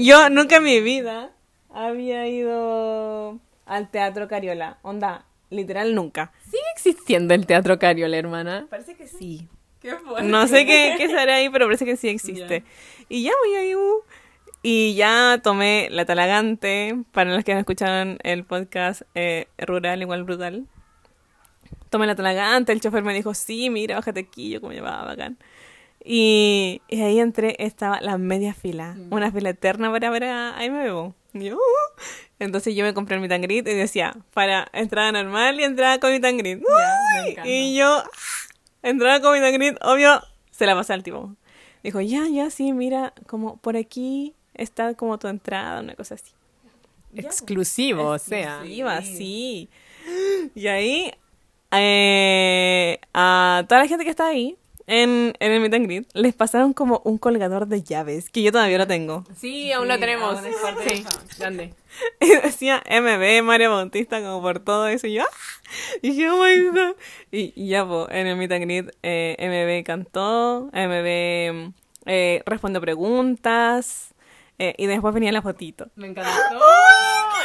Yo 0.00 0.30
nunca 0.30 0.58
en 0.58 0.62
mi 0.62 0.80
vida 0.80 1.32
había 1.74 2.28
ido 2.28 3.40
al 3.66 3.90
Teatro 3.90 4.28
Cariola. 4.28 4.78
Onda, 4.82 5.24
literal 5.50 5.92
nunca. 5.96 6.30
¿Sigue 6.44 6.62
existiendo 6.72 7.34
el 7.34 7.46
Teatro 7.46 7.80
Cariola, 7.80 8.16
hermana? 8.16 8.68
Parece 8.70 8.94
que 8.94 9.08
sí. 9.08 9.48
Qué 9.82 9.96
fuerte. 9.96 10.28
No 10.28 10.46
sé 10.46 10.64
qué, 10.66 10.94
qué 10.96 11.08
será 11.08 11.34
ahí, 11.34 11.50
pero 11.50 11.66
parece 11.66 11.84
que 11.84 11.96
sí 11.96 12.08
existe. 12.08 12.62
Y 13.08 13.24
ya 13.24 13.32
voy 13.44 13.56
ahí. 13.56 13.74
uh, 13.74 14.02
y 14.62 14.94
ya 14.94 15.40
tomé 15.42 15.88
la 15.90 16.04
talagante. 16.04 16.96
Para 17.10 17.34
los 17.34 17.42
que 17.42 17.54
no 17.54 17.58
escucharon 17.58 18.18
el 18.22 18.44
podcast 18.44 19.02
eh, 19.16 19.48
rural, 19.58 20.00
igual 20.00 20.22
brutal. 20.22 20.68
Tomé 21.90 22.06
la 22.06 22.14
talagante. 22.14 22.70
El 22.70 22.80
chofer 22.80 23.02
me 23.02 23.14
dijo, 23.14 23.34
sí, 23.34 23.68
mira, 23.68 23.96
bájate 23.96 24.20
aquí. 24.20 24.50
Yo 24.50 24.60
como 24.60 24.72
llevaba 24.72 25.04
bacán. 25.06 25.38
Y, 26.04 26.80
y 26.88 27.02
ahí 27.02 27.20
entré, 27.20 27.56
estaba 27.58 28.00
la 28.00 28.18
media 28.18 28.54
fila. 28.54 28.96
Una 29.10 29.30
fila 29.30 29.50
eterna 29.50 29.90
para 29.90 30.10
ver 30.10 30.24
a 30.24 30.56
a 30.56 30.68
MBO. 30.68 31.14
Y 31.34 31.44
yo, 31.44 31.56
uh. 31.56 32.00
Entonces 32.38 32.74
yo 32.74 32.84
me 32.84 32.94
compré 32.94 33.16
el 33.16 33.28
greet 33.28 33.66
y 33.66 33.74
decía, 33.74 34.16
para 34.32 34.68
entrada 34.72 35.12
normal 35.12 35.60
y 35.60 35.64
entrada 35.64 35.98
con 35.98 36.12
encanta. 36.12 37.42
y 37.44 37.76
yo, 37.76 38.02
entrada 38.82 39.20
con 39.20 39.34
greet, 39.34 39.76
obvio, 39.82 40.22
se 40.50 40.66
la 40.66 40.74
pasé 40.74 40.92
al 40.92 41.02
tipo. 41.02 41.34
Dijo, 41.82 42.00
ya, 42.00 42.26
ya, 42.28 42.50
sí, 42.50 42.72
mira, 42.72 43.12
como 43.26 43.56
por 43.58 43.76
aquí 43.76 44.34
está 44.54 44.94
como 44.94 45.18
tu 45.18 45.28
entrada, 45.28 45.80
una 45.80 45.94
cosa 45.94 46.14
así. 46.14 46.32
Exclusivo, 47.14 48.08
o 48.08 48.18
sea. 48.18 48.64
Iba 48.64 49.02
sí. 49.02 49.68
Y 50.54 50.66
ahí, 50.68 51.12
eh, 51.72 53.00
a 53.12 53.64
toda 53.68 53.82
la 53.82 53.88
gente 53.88 54.04
que 54.04 54.10
está 54.10 54.26
ahí, 54.26 54.56
en, 54.88 55.34
en 55.38 55.52
el 55.52 55.60
meet 55.60 55.74
and 55.74 55.86
greet, 55.86 56.08
les 56.14 56.34
pasaron 56.34 56.72
como 56.72 57.02
un 57.04 57.18
colgador 57.18 57.66
de 57.68 57.82
llaves, 57.82 58.30
que 58.30 58.42
yo 58.42 58.50
todavía 58.50 58.78
lo 58.78 58.86
tengo. 58.86 59.24
Sí, 59.36 59.70
aún 59.70 59.86
lo 59.86 59.98
tenemos. 59.98 60.38
aún 60.38 60.46
es 60.46 60.56
Sí, 60.92 61.04
grande. 61.38 61.74
Y 62.20 62.28
decía 62.28 62.82
MB, 62.88 63.42
Mario 63.44 63.70
Bautista, 63.70 64.20
como 64.20 64.40
por 64.40 64.60
todo 64.60 64.88
eso. 64.88 65.06
Y 65.06 65.14
yo, 65.14 65.22
¡ah! 65.22 65.36
Y 66.02 66.10
dije, 66.10 66.30
oh 66.30 66.42
my 66.42 66.62
god. 66.70 66.96
Y, 67.30 67.52
y 67.54 67.68
ya, 67.68 67.86
pues, 67.86 68.08
en 68.10 68.26
el 68.26 68.36
meet 68.36 68.52
and 68.52 68.64
greet, 68.64 68.96
eh, 69.02 69.36
MB 69.38 69.86
cantó, 69.86 70.70
MB 70.72 71.72
eh, 72.06 72.42
respondió 72.46 72.80
preguntas, 72.80 74.14
eh, 74.58 74.74
y 74.78 74.86
después 74.86 75.12
venía 75.12 75.32
la 75.32 75.42
fotito. 75.42 75.88
Me 75.96 76.08
encantó. 76.08 76.30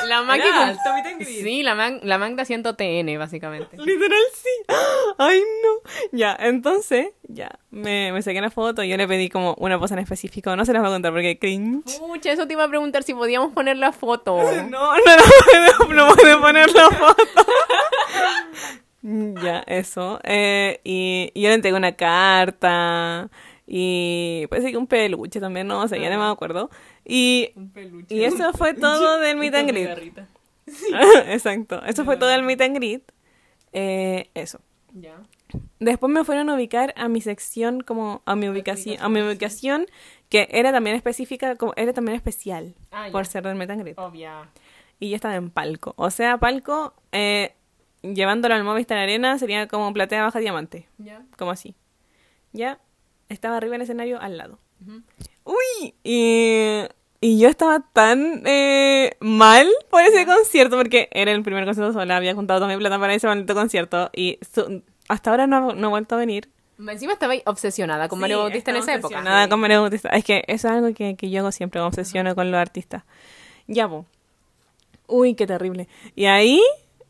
La 0.08 0.22
Mac 0.24 0.42
con-. 0.42 1.26
Sí, 1.26 1.64
la 1.64 1.76
Mac, 1.76 2.00
la 2.04 2.18
Mac 2.18 2.34
de 2.36 2.42
asiento 2.42 2.76
TN, 2.76 3.18
básicamente. 3.18 3.78
Literal, 3.78 4.22
sí. 4.34 4.50
Ay, 5.18 5.42
no. 5.64 5.90
Ya, 6.12 6.36
entonces, 6.40 7.10
ya, 7.24 7.60
me, 7.72 8.12
me 8.12 8.22
saqué 8.22 8.42
la 8.42 8.50
foto 8.52 8.84
y 8.84 8.90
yo 8.90 8.98
le 8.98 9.08
pedí 9.08 9.30
como 9.30 9.56
una 9.58 9.80
pose 9.80 9.94
en 9.94 10.00
específico. 10.00 10.56
No 10.56 10.66
se 10.66 10.74
las 10.74 10.82
voy 10.82 10.92
a 10.92 10.96
contar 10.96 11.12
porque 11.12 11.38
cringe. 11.40 12.00
Pucha, 12.00 12.32
eso 12.32 12.48
te 12.48 12.54
iba 12.54 12.64
a 12.64 12.68
preguntar 12.70 13.04
si 13.04 13.14
podíamos 13.14 13.54
poner 13.54 13.78
la 13.78 13.92
foto. 13.92 14.38
No, 14.74 14.96
no, 14.96 15.88
no, 15.90 16.08
no 16.08 16.16
puedo 16.16 16.42
poner 16.42 16.72
la 16.74 16.90
foto. 16.90 17.46
ya, 19.44 19.64
eso. 19.68 20.20
Eh, 20.24 20.80
y, 20.84 21.32
y 21.34 21.42
yo 21.42 21.50
le 21.50 21.56
entregué 21.56 21.78
una 21.78 21.94
carta. 21.96 23.30
Y 23.66 24.46
parece 24.50 24.72
que 24.72 24.78
un 24.78 24.88
peluche 24.88 25.40
también, 25.40 25.68
no 25.68 25.88
sé, 25.88 26.00
ya 26.00 26.10
no 26.10 26.20
me 26.24 26.30
acuerdo. 26.32 26.70
Y, 27.06 27.52
peluche. 27.74 28.14
y 28.14 28.24
eso 28.26 28.52
fue 28.54 28.74
todo 28.74 29.20
del 29.20 29.38
meet 29.38 29.56
and 29.56 29.70
greet. 29.70 30.20
Exacto, 31.28 31.84
eso 31.86 32.06
fue 32.06 32.18
todo 32.18 32.32
el 32.34 32.44
meet 32.44 32.62
and 32.62 32.76
greet. 32.76 33.04
Eh, 33.72 34.30
eso. 34.34 34.60
Ya. 34.94 35.16
Después 35.80 36.12
me 36.12 36.24
fueron 36.24 36.50
a 36.50 36.56
ubicar 36.56 36.94
a 36.98 37.08
mi 37.08 37.22
sección, 37.22 37.82
como 37.82 38.22
a 38.26 38.36
mi 38.36 38.50
ubicación, 38.50 38.98
a 39.00 39.10
mi 39.10 39.22
ubicación, 39.22 39.86
que 40.30 40.48
era 40.52 40.72
también 40.72 40.96
específica, 40.96 41.56
como 41.56 41.74
era 41.76 41.94
también 41.94 42.16
especial, 42.16 42.76
Ah, 42.92 43.08
por 43.12 43.24
ya. 43.26 43.32
ser 43.32 43.44
del 43.44 43.56
meet 43.56 43.70
and 43.70 43.82
greet. 43.82 44.00
Obvia. 44.00 44.50
Y 45.00 45.10
yo 45.10 45.16
estaba 45.16 45.36
en 45.36 45.50
palco. 45.50 45.94
O 45.98 46.10
sea, 46.10 46.38
palco, 46.38 46.94
eh, 47.12 47.54
llevándolo 48.02 48.56
al 48.56 48.64
Movistar 48.64 48.98
Arena, 48.98 49.38
sería 49.38 49.68
como 49.68 49.92
platea 49.94 50.24
baja 50.24 50.40
diamante. 50.40 50.88
Ya. 50.98 51.24
Como 51.38 51.52
así. 51.52 51.76
Ya, 52.52 52.80
estaba 53.30 53.58
arriba 53.58 53.74
del 53.74 53.82
escenario 53.84 54.20
al 54.22 54.38
lado. 54.38 54.60
Uy, 55.46 55.94
y, 56.04 56.82
y 57.22 57.40
yo 57.40 57.48
estaba 57.50 57.82
tan 57.94 58.44
eh, 58.46 59.12
mal 59.20 59.68
por 59.90 60.02
ese 60.02 60.26
concierto, 60.26 60.78
porque 60.78 61.10
era 61.12 61.32
el 61.32 61.44
primer 61.44 61.66
concierto 61.66 61.94
sola, 61.94 62.18
había 62.18 62.34
juntado 62.36 62.60
toda 62.62 62.72
mi 62.74 62.78
plata 62.78 63.00
para 63.00 63.14
ese 63.14 63.28
maldito 63.28 63.54
concierto, 63.56 64.10
y 64.14 64.40
su- 64.54 64.84
hasta 65.10 65.32
ahora 65.32 65.48
no, 65.48 65.74
no 65.74 65.88
he 65.88 65.90
vuelto 65.90 66.16
a 66.16 66.18
venir. 66.20 66.50
Encima 66.80 67.14
estaba 67.14 67.34
obsesionada 67.46 68.10
con 68.10 68.20
Mario 68.20 68.40
Bautista 68.40 68.72
en 68.72 68.78
esa 68.78 68.96
época. 68.96 69.22
Nada 69.22 69.48
con 69.48 69.60
Mario 69.60 69.82
Bautista. 69.82 70.10
Es 70.10 70.24
que 70.26 70.44
eso 70.48 70.68
es 70.68 70.74
algo 70.74 70.94
que, 70.94 71.16
que 71.16 71.30
yo 71.30 71.40
hago 71.42 71.52
siempre, 71.52 71.80
me 71.80 71.88
obsesiono 71.88 72.36
con 72.36 72.52
los 72.52 72.60
artistas. 72.60 73.04
Ya, 73.68 73.88
po. 73.88 74.06
Uy, 75.08 75.36
qué 75.36 75.46
terrible. 75.46 75.88
Y 76.16 76.26
ahí, 76.26 76.62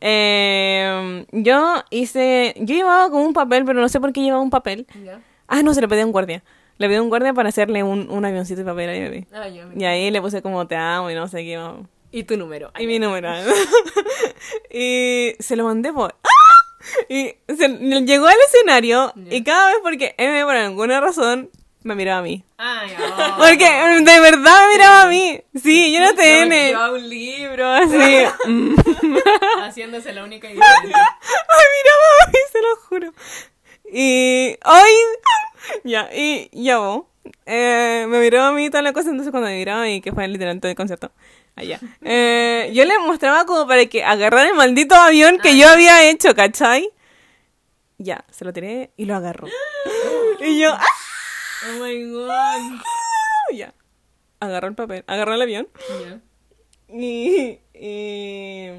eh, 0.02 1.26
yo 1.32 1.84
hice, 1.90 2.54
yo 2.58 2.76
llevaba 2.76 3.10
como 3.10 3.24
un 3.26 3.34
papel, 3.34 3.66
pero 3.66 3.80
no 3.82 3.90
sé 3.90 4.00
por 4.00 4.12
qué 4.14 4.22
llevaba 4.22 4.44
un 4.44 4.50
papel. 4.50 4.86
Ya. 5.04 5.20
Ah, 5.56 5.62
no, 5.62 5.74
se 5.76 5.82
lo 5.82 5.88
pedí 5.88 6.02
a 6.02 6.06
un 6.06 6.12
guardia. 6.12 6.44
Le 6.80 6.88
pedí 6.88 6.96
a 6.98 7.02
un 7.04 7.10
guardia 7.10 7.32
para 7.34 7.50
hacerle 7.50 7.84
un, 7.84 8.10
un 8.10 8.26
avioncito 8.26 8.62
de 8.62 8.66
papel 8.66 8.90
a 8.90 8.94
mi 8.94 9.00
bebé. 9.02 9.28
Ah, 9.32 9.46
me- 9.68 9.82
Y 9.82 9.86
ahí 9.86 10.10
le 10.10 10.20
puse 10.20 10.42
como 10.42 10.66
te 10.68 10.76
amo 10.76 11.12
y 11.12 11.16
no 11.16 11.28
sé 11.28 11.44
qué. 11.44 11.62
Y 12.12 12.24
tu 12.24 12.38
número. 12.38 12.72
Y 12.80 12.88
mi 12.88 12.98
número. 12.98 13.30
y 14.72 15.34
se 15.40 15.56
lo 15.56 15.66
mandé 15.66 15.94
por... 15.94 16.16
¡Ah! 16.24 17.00
Y 17.08 17.36
se, 17.56 17.68
llegó 17.70 18.28
al 18.28 18.36
escenario 18.48 19.14
y 19.30 19.44
cada 19.44 19.68
vez 19.68 19.78
porque 19.84 20.16
M 20.18 20.44
por 20.44 20.56
alguna 20.56 21.00
razón 21.00 21.50
me 21.84 21.96
miraba 21.96 22.20
a 22.20 22.24
mí. 22.24 22.44
Ay, 22.58 22.92
oh. 23.00 23.36
Porque 23.38 23.66
de 23.66 24.20
verdad 24.20 24.68
me 24.68 24.74
miraba 24.74 25.02
a 25.04 25.08
mí. 25.08 25.40
Sí, 25.62 25.94
yo 25.94 26.00
no 26.02 26.14
tenía. 26.16 26.68
Llevaba 26.70 26.94
un 26.94 27.10
libro. 27.10 27.68
Así. 27.70 28.26
Haciéndose 29.62 30.14
la 30.14 30.24
única 30.24 30.48
diferencia. 30.48 30.98
Ay, 30.98 31.66
miraba 31.78 32.06
a 32.26 32.28
mí, 32.32 32.38
se 32.52 32.62
lo 32.62 32.76
juro. 32.88 33.14
Y. 33.94 34.58
¡Ay! 34.64 34.92
Ya, 35.86 36.10
y 36.14 36.50
ya 36.52 36.80
vos. 36.80 37.06
Eh, 37.46 38.06
me 38.10 38.20
miraba 38.20 38.50
a 38.50 38.52
mí 38.52 38.66
y 38.66 38.70
toda 38.70 38.84
la 38.84 38.92
cosa, 38.92 39.10
entonces 39.10 39.32
cuando 39.32 39.48
me 39.48 39.58
miraba 39.58 39.84
a 39.84 39.86
mí, 39.86 40.02
que 40.02 40.12
fue 40.12 40.28
literal 40.28 40.60
todo 40.60 40.70
el 40.70 40.76
concierto, 40.76 41.12
allá. 41.56 41.80
Eh, 42.02 42.70
yo 42.74 42.84
le 42.84 43.00
mostraba 43.00 43.46
como 43.46 43.66
para 43.66 43.86
que 43.86 44.04
agarrara 44.04 44.50
el 44.50 44.56
maldito 44.56 44.94
avión 44.94 45.40
que 45.40 45.58
yo 45.58 45.70
había 45.70 46.10
hecho, 46.10 46.36
¿cachai? 46.36 46.90
Ya, 47.98 48.26
se 48.30 48.44
lo 48.44 48.52
tiré 48.52 48.92
y 48.98 49.06
lo 49.06 49.16
agarró. 49.16 49.48
y 50.42 50.60
yo, 50.60 50.74
¡ah! 50.74 50.86
Oh 51.70 51.84
my 51.84 52.12
god. 52.12 52.82
Ya. 53.54 53.74
Agarró 54.42 54.68
el 54.68 54.76
papel, 54.76 55.04
agarró 55.08 55.34
el 55.34 55.42
avión. 55.42 55.68
Ya. 56.02 56.20
Y, 56.94 57.60
y... 57.74 58.70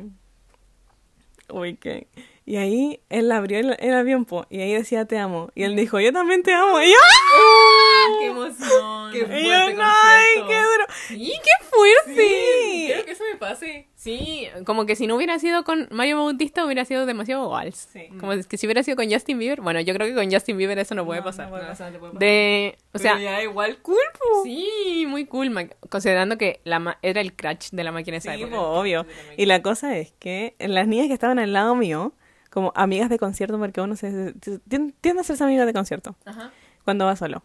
Uy, 1.49 1.77
qué... 1.77 2.09
Y 2.47 2.57
ahí 2.57 3.01
él 3.09 3.33
abrió 3.33 3.59
el, 3.59 3.75
el 3.79 3.95
avión, 3.95 4.27
po, 4.27 4.45
y 4.51 4.61
ahí 4.61 4.75
decía 4.75 5.07
te 5.07 5.17
amo. 5.19 5.51
Y 5.55 5.63
él 5.63 5.77
dijo, 5.77 5.99
yo 5.99 6.13
también 6.13 6.43
te 6.43 6.53
amo. 6.53 6.79
Y 6.83 6.89
yo, 6.89 6.97
¡ah! 7.39 8.07
¡Qué 8.21 8.27
emoción! 8.27 9.13
Qué 9.13 9.19
Y 9.19 9.21
yo, 9.21 9.27
fuerte 9.27 9.81
¡ay, 9.81 10.43
qué 10.47 10.55
duro! 10.55 10.87
¡Y 11.11 11.31
qué 11.33 11.65
fuerte! 11.65 12.23
Sí. 12.23 12.89
Creo 12.93 13.05
que 13.07 13.11
eso 13.13 13.25
me 13.41 13.47
así. 13.47 13.87
Sí, 13.95 14.49
como 14.67 14.85
que 14.85 14.95
si 14.97 15.07
no 15.07 15.17
hubiera 15.17 15.39
sido 15.39 15.65
con 15.65 15.89
Mario 15.91 16.19
Bautista 16.23 16.65
hubiera 16.67 16.85
sido 16.85 17.07
demasiado 17.07 17.49
vals. 17.49 17.89
Sí. 17.91 18.09
Como 18.21 18.33
que 18.47 18.59
si 18.59 18.67
hubiera 18.67 18.83
sido 18.83 18.97
con 18.97 19.11
Justin 19.11 19.39
Bieber, 19.39 19.63
bueno, 19.63 19.81
yo 19.81 19.95
creo 19.95 20.07
que 20.07 20.15
con 20.15 20.31
Justin 20.31 20.59
Bieber 20.59 20.79
eso 20.79 20.95
no 20.95 21.07
puede 21.07 21.23
pasar. 21.23 21.47
No 21.47 21.53
puede 21.53 21.65
pasar, 21.67 21.93
no 21.93 21.99
puede 21.99 22.13
pasar. 22.13 22.21
De, 22.29 22.77
o 22.93 22.99
sea, 22.99 23.13
Pero 23.15 23.25
ya 23.25 23.43
igual 23.43 23.79
cool, 23.81 23.97
po. 24.19 24.43
sí, 24.45 25.07
muy 25.09 25.25
cool, 25.25 25.49
ma- 25.49 25.69
considerando 25.89 26.37
que 26.37 26.61
la 26.65 26.79
ma- 26.79 26.99
era 27.01 27.23
el 27.23 27.35
crash 27.35 27.71
de 27.73 27.85
la 27.85 27.93
máquina 27.93 28.19
esa 28.19 28.35
Sí, 28.35 28.43
época. 28.43 28.57
po, 28.59 28.63
obvio. 28.81 29.07
Y 29.39 29.47
la 29.47 29.63
cosa 29.63 29.97
es 29.97 30.13
que 30.19 30.55
las 30.59 30.87
niñas 30.87 31.07
que 31.07 31.15
estaban 31.15 31.39
al 31.39 31.55
lado 31.55 31.75
mío, 31.75 32.13
como 32.55 32.73
amigas 32.75 33.11
de 33.11 33.19
concierto, 33.19 33.59
porque 33.59 33.81
uno 33.83 33.97
se 33.97 34.35
tien- 34.35 34.95
tiende 35.03 35.21
a 35.21 35.25
ser 35.25 35.43
amigas 35.43 35.67
de 35.67 35.73
concierto 35.75 36.17
Ajá. 36.25 36.51
cuando 36.85 37.05
va 37.05 37.17
solo. 37.17 37.43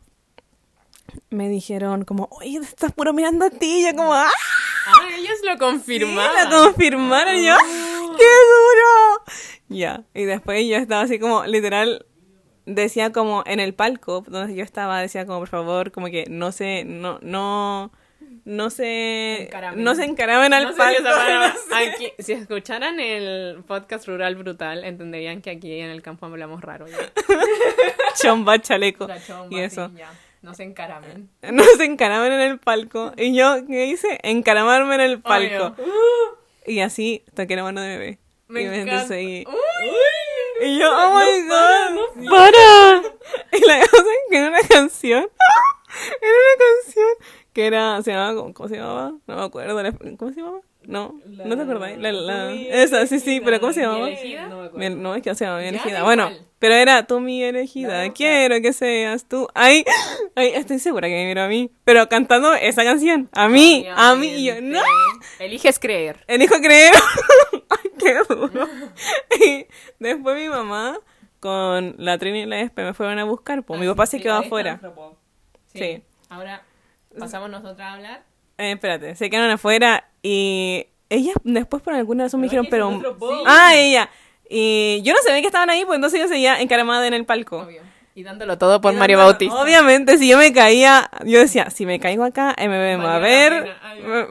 Me 1.32 1.50
dijeron 1.50 2.06
como, 2.06 2.30
oye, 2.32 2.60
estás 2.60 2.94
puro 2.94 3.14
mirando 3.14 3.46
a 3.46 3.50
ti. 3.50 3.80
Y 3.82 3.86
yo 3.90 3.96
como, 3.98 4.14
¡ah! 4.14 4.30
Ah, 4.86 5.08
ellos 5.18 5.38
lo 5.44 5.54
Sí, 5.54 5.58
confirmaron. 5.58 6.50
lo 6.52 6.64
confirmaron 6.66 7.36
yo, 7.44 7.56
¡qué 8.18 8.24
duro! 8.26 9.24
Ya, 9.70 10.04
y 10.14 10.24
después 10.26 10.66
yo 10.68 10.78
estaba 10.78 11.02
así 11.02 11.20
como, 11.20 11.46
literal, 11.46 12.06
decía 12.66 13.12
como 13.12 13.44
en 13.48 13.60
el 13.60 13.74
palco 13.74 14.24
donde 14.28 14.56
yo 14.56 14.64
estaba, 14.64 15.02
decía 15.02 15.26
como, 15.26 15.40
por 15.40 15.48
favor, 15.50 15.92
como 15.92 16.08
que 16.08 16.26
no 16.30 16.52
se, 16.52 16.86
no, 16.86 17.18
no, 17.22 17.92
no 18.46 18.70
se, 18.70 19.44
Encaramen. 19.44 19.84
no 19.84 19.96
se 19.96 20.04
encaramen 20.06 20.54
al 20.54 20.64
No 20.66 20.76
palco. 20.76 21.02
no. 21.04 21.76
Aquí- 21.76 22.12
si 22.20 22.34
escucharan 22.34 23.00
el 23.00 23.64
podcast 23.68 24.08
Rural 24.08 24.36
Brutal, 24.36 24.84
entenderían 24.84 25.42
que 25.42 25.52
aquí 25.52 25.80
en 25.80 25.90
el 25.90 26.02
campo 26.02 26.26
hablamos 26.26 26.62
raro. 26.62 26.88
Ya. 26.88 26.98
Chomba, 28.22 28.60
chaleco, 28.60 29.08
La 29.08 29.24
chomba, 29.24 29.48
y 29.56 29.60
eso. 29.62 29.90
sí, 29.90 29.96
ya. 29.98 30.12
No 30.42 30.54
se 30.54 30.64
encaramen. 30.64 31.30
No 31.52 31.64
se 31.78 31.84
encaramen 31.86 32.32
en 32.34 32.42
el 32.42 32.60
palco. 32.60 33.12
Y 33.18 33.36
yo, 33.36 33.66
¿qué 33.68 33.86
hice? 33.88 34.20
Encaramarme 34.24 34.96
en 34.96 35.02
el 35.02 35.22
palco. 35.22 35.76
Y 36.66 36.80
así 36.82 37.24
toqué 37.36 37.56
la 37.56 37.64
mano 37.64 37.82
de 37.82 37.90
bebé. 37.90 38.20
Me 38.48 38.62
y 38.64 38.66
me 38.66 38.82
encanta. 38.82 39.14
Uy. 39.14 39.46
Y 40.62 40.78
yo, 40.78 40.90
oh 40.92 41.18
my 41.20 41.48
god, 41.48 42.30
para. 42.30 43.02
Y 43.54 43.66
la 43.66 43.80
cosa 43.80 43.98
es 44.04 44.20
que 44.30 44.38
era 44.38 44.50
una 44.50 44.62
canción. 44.68 45.30
Era 47.68 47.96
que 47.98 48.04
se 48.04 48.12
llamaba, 48.12 48.54
¿cómo, 48.54 48.68
se 48.70 48.76
llamaba? 48.78 49.14
No 49.28 49.36
me 49.36 49.42
acuerdo. 49.44 49.82
la- 49.82 49.92
¿Cómo 50.18 50.32
se 50.32 50.40
llamaba? 50.42 50.60
No, 50.84 51.20
no 51.26 51.56
te 51.58 51.62
acordáis. 51.64 51.98
La, 51.98 52.12
la- 52.12 52.52
esa, 52.54 53.06
sí, 53.06 53.20
sí, 53.20 53.42
pero 53.44 53.60
¿cómo 53.60 53.74
se 53.74 53.82
llamaba? 53.82 54.06
¿Mi 54.06 54.14
elegida? 54.14 54.48
No 54.48 54.70
me 54.74 54.90
no, 54.90 55.14
es 55.16 55.22
que 55.22 55.30
no 55.30 55.36
se 55.36 55.46
llama 55.46 55.60
mi 55.60 55.68
elegida. 55.68 56.00
da 56.00 56.04
Bueno, 56.04 56.32
pero 56.58 56.74
era 56.74 57.06
tú 57.06 57.20
mi 57.20 57.44
elegida. 57.44 58.12
Quiero 58.14 58.62
que 58.62 58.74
seas 58.74 59.26
tú. 59.28 59.48
Ay, 59.54 59.84
ay, 60.36 60.52
estoy 60.56 60.80
segura 60.80 61.08
que 61.08 61.14
me 61.16 61.26
miró 61.28 61.44
a 61.44 61.48
mí. 61.48 61.70
Pero 61.84 62.08
cantando 62.10 62.54
esa 62.54 62.84
canción. 62.84 63.30
A 63.34 63.50
mí, 63.50 63.86
a 63.94 64.16
mí. 64.16 64.28
Y 64.28 64.46
yo, 64.46 64.62
no. 64.62 64.80
Eliges 65.40 65.80
creer. 65.80 66.24
Elijo 66.28 66.56
creer. 66.62 66.94
Ay, 67.70 67.92
qué 68.00 68.16
duro. 68.28 68.68
Y 69.40 69.68
después 70.00 70.36
mi 70.38 70.50
mamá 70.50 70.98
con 71.40 71.96
la 71.98 72.18
Trini 72.18 72.42
y 72.42 72.46
la 72.46 72.62
Espe 72.62 72.84
me 72.84 72.94
fueron 72.94 73.20
a 73.20 73.26
buscar. 73.26 73.64
Pues 73.64 73.80
mi 73.80 73.88
papá 73.88 74.06
se 74.06 74.20
quedó 74.20 74.36
afuera. 74.36 74.80
Sí. 75.74 76.04
Ahora 76.30 76.64
pasamos 77.20 77.50
nosotras 77.50 77.88
a 77.88 77.94
hablar. 77.94 78.24
Eh, 78.58 78.72
espérate, 78.72 79.16
se 79.16 79.30
quedaron 79.30 79.52
afuera 79.52 80.10
y 80.22 80.88
ellas 81.10 81.36
después 81.44 81.82
por 81.82 81.94
alguna 81.94 82.26
razón 82.26 82.42
me 82.42 82.46
dijeron, 82.46 82.68
pero... 82.70 83.02
Ah, 83.46 83.76
ella. 83.76 84.10
Y 84.50 85.02
yo 85.04 85.14
no 85.14 85.20
sabía 85.24 85.42
que 85.42 85.48
estaban 85.48 85.70
ahí, 85.70 85.86
pues 85.86 85.96
entonces 85.96 86.20
yo 86.20 86.28
seguía 86.28 86.60
encaramada 86.60 87.06
en 87.08 87.14
el 87.14 87.26
palco. 87.26 87.60
Obvio. 87.60 87.82
Y 88.16 88.24
dándolo 88.24 88.58
todo 88.58 88.82
por 88.82 88.94
Mario 88.96 89.18
Bautista. 89.18 89.56
Obviamente, 89.62 90.18
si 90.18 90.28
yo 90.28 90.38
me 90.38 90.52
caía, 90.52 91.10
yo 91.24 91.40
decía, 91.40 91.70
si 91.70 91.86
me 91.86 92.00
caigo 92.00 92.26
acá, 92.26 92.54
MB 92.58 92.68
me 92.68 92.98
va 92.98 93.16
a 93.16 93.20
ver. 93.20 93.76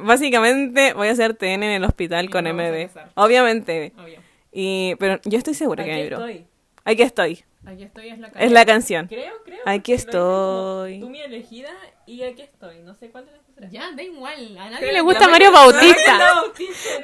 Básicamente 0.01 0.93
voy 0.93 1.09
a 1.09 1.13
hacer 1.13 1.35
TN 1.35 1.63
en 1.63 1.63
el 1.63 1.85
hospital 1.85 2.27
Y 2.27 2.29
con 2.29 2.45
MB. 2.45 2.91
Obviamente. 3.15 3.95
Obvio. 3.97 4.21
Y, 4.53 4.95
pero 4.97 5.21
yo 5.25 5.39
estoy 5.39 5.55
segura 5.55 5.85
que 5.85 5.91
me 5.91 6.03
Aquí 6.03 6.13
estoy. 6.13 6.47
Aquí 6.85 7.03
estoy. 7.03 7.45
Aquí 7.69 7.83
estoy, 7.83 8.09
es 8.09 8.19
la 8.19 8.29
Es 8.29 8.51
la 8.51 8.65
canción. 8.65 9.09
Creo, 9.09 9.35
creo. 9.45 9.59
Aquí 9.67 9.93
estoy. 9.93 11.01
Tú 11.01 11.11
mi 11.11 11.21
elegida 11.21 11.69
y 12.07 12.23
aquí 12.23 12.41
estoy. 12.41 12.79
No 12.79 12.95
sé 12.95 13.11
cuál 13.11 13.27
de 13.27 13.33
las 13.33 13.47
dos 13.47 13.55
será. 13.55 13.69
Ya, 13.69 13.93
da 13.95 14.03
igual. 14.03 14.57
A 14.57 14.71
nadie 14.71 14.91
le 14.91 15.03
gusta 15.03 15.29
Mario. 15.29 15.53
Bautista. 15.53 16.19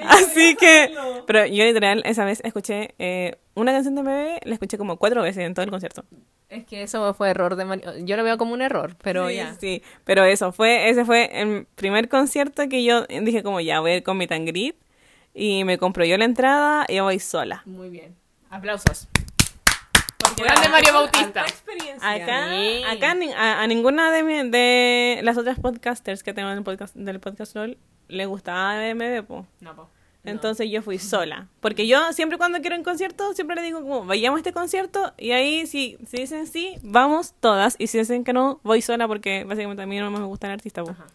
Así 0.09 0.57
que, 0.57 0.91
pero 1.27 1.45
yo 1.45 1.65
literal 1.65 2.01
esa 2.07 2.25
vez 2.25 2.41
escuché 2.45 2.95
eh, 2.99 3.37
una 3.55 3.73
canción 3.73 3.95
de 3.95 4.03
MB, 4.03 4.47
la 4.47 4.55
escuché 4.55 4.79
como 4.79 4.97
cuatro 4.97 5.21
veces 5.23 5.45
en 5.45 5.53
todo 5.53 5.67
el 5.67 5.71
concierto. 5.71 6.07
Es 6.49 6.65
que 6.65 6.83
eso 6.83 7.13
fue 7.13 7.29
error 7.29 7.57
de 7.57 7.67
Mario. 7.67 7.99
Yo 7.99 8.17
lo 8.17 8.25
veo 8.25 8.39
como 8.39 8.55
un 8.55 8.63
error, 8.63 8.97
pero 9.03 9.29
sí, 9.29 9.35
ya. 9.35 9.55
sí, 9.61 9.83
pero 10.05 10.25
eso 10.25 10.51
fue, 10.53 10.89
ese 10.89 11.05
fue 11.05 11.43
el 11.43 11.67
primer 11.75 12.09
concierto 12.09 12.71
que 12.71 12.85
yo 12.85 13.05
dije 13.07 13.43
como 13.43 13.61
ya 13.61 13.81
voy 13.81 13.91
a 13.91 13.97
ir 13.97 14.03
con 14.03 14.17
mi 14.17 14.27
tangrit 14.27 14.77
y 15.35 15.65
me 15.65 15.77
compro 15.77 16.07
yo 16.07 16.17
la 16.17 16.25
entrada 16.25 16.87
y 16.89 17.01
voy 17.01 17.19
sola. 17.19 17.61
Muy 17.67 17.91
bien. 17.91 18.17
Aplausos. 18.49 19.09
Grande 20.37 20.69
Mario 20.69 20.93
Bautista. 20.93 21.45
Acá, 22.01 22.47
acá 22.91 23.17
a, 23.37 23.63
a 23.63 23.67
ninguna 23.67 24.11
de, 24.11 24.23
mi- 24.23 24.51
de 24.51 25.21
las 25.23 25.37
otras 25.37 25.59
podcasters 25.59 26.23
que 26.23 26.33
tengo 26.35 26.51
en 26.51 26.59
el 26.59 26.65
podcast 26.65 26.95
del 26.95 27.21
podcast 27.21 27.55
LOL 27.57 27.79
le 28.09 28.27
gustaba 28.27 28.75
MB, 28.95 29.25
po. 29.27 29.47
No, 29.61 29.75
po. 29.75 29.89
Entonces 30.25 30.71
yo 30.71 30.83
fui 30.83 30.99
sola. 31.01 31.49
Porque 31.61 31.87
yo 31.87 32.13
siempre 32.13 32.39
cuando 32.39 32.61
quiero 32.61 32.77
un 32.77 32.83
concierto, 32.85 33.33
siempre 33.35 33.57
le 33.57 33.63
digo 33.63 33.81
como, 33.83 34.05
vayamos 34.05 34.39
a 34.39 34.41
este 34.41 34.53
concierto. 34.53 35.13
Y 35.19 35.33
ahí 35.33 35.67
si, 35.67 35.99
si 36.07 36.19
dicen 36.19 36.47
sí, 36.47 36.77
vamos 36.83 37.35
todas. 37.41 37.77
Y 37.79 37.87
si 37.89 37.99
dicen 37.99 38.25
que 38.25 38.33
no, 38.33 38.61
voy 38.63 38.83
sola 38.83 39.07
porque 39.09 39.45
básicamente 39.45 39.83
a 39.83 39.87
mí 39.87 39.99
no 39.99 40.11
me 40.11 40.21
gusta 40.21 40.47
el 40.47 40.55
artista. 40.55 40.83
po. 40.83 40.91
Ajá. 40.91 41.07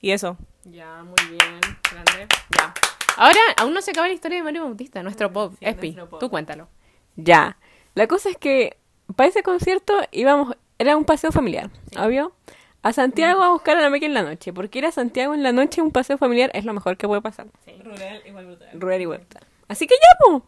Y 0.00 0.10
eso. 0.12 0.36
Ya, 0.64 1.02
muy 1.02 1.16
bien. 1.30 1.60
Grande. 1.90 2.26
Ya. 2.58 2.74
Ahora, 3.16 3.40
aún 3.58 3.74
no 3.74 3.82
se 3.82 3.90
acaba 3.90 4.08
la 4.08 4.14
historia 4.14 4.38
de 4.38 4.44
Mario 4.44 4.64
Bautista, 4.64 5.02
nuestro 5.02 5.30
pop. 5.30 5.52
Sí, 5.58 5.64
Espi, 5.66 5.88
nuestro 5.88 6.08
pop. 6.08 6.20
tú 6.20 6.30
cuéntalo. 6.30 6.68
Ya. 7.16 7.58
La 7.94 8.06
cosa 8.06 8.30
es 8.30 8.36
que 8.36 8.76
para 9.16 9.28
ese 9.28 9.42
concierto 9.42 9.94
íbamos, 10.12 10.56
era 10.78 10.96
un 10.96 11.04
paseo 11.04 11.32
familiar, 11.32 11.70
obvio. 11.98 12.32
A 12.82 12.94
Santiago 12.94 13.42
a 13.42 13.50
buscar 13.50 13.76
a 13.76 13.82
la 13.82 13.90
Meca 13.90 14.06
en 14.06 14.14
la 14.14 14.22
noche, 14.22 14.54
porque 14.54 14.78
ir 14.78 14.86
a 14.86 14.92
Santiago 14.92 15.34
en 15.34 15.42
la 15.42 15.52
noche 15.52 15.82
un 15.82 15.90
paseo 15.90 16.16
familiar 16.16 16.50
es 16.54 16.64
lo 16.64 16.72
mejor 16.72 16.96
que 16.96 17.06
puede 17.06 17.20
pasar. 17.20 17.46
Rural 17.84 18.22
igual 18.26 18.46
brutal. 18.46 18.68
Rural 18.72 19.00
y 19.02 19.06
vuelta. 19.06 19.40
Así 19.68 19.86
que 19.86 19.94
ya, 19.94 20.24
pues. 20.24 20.42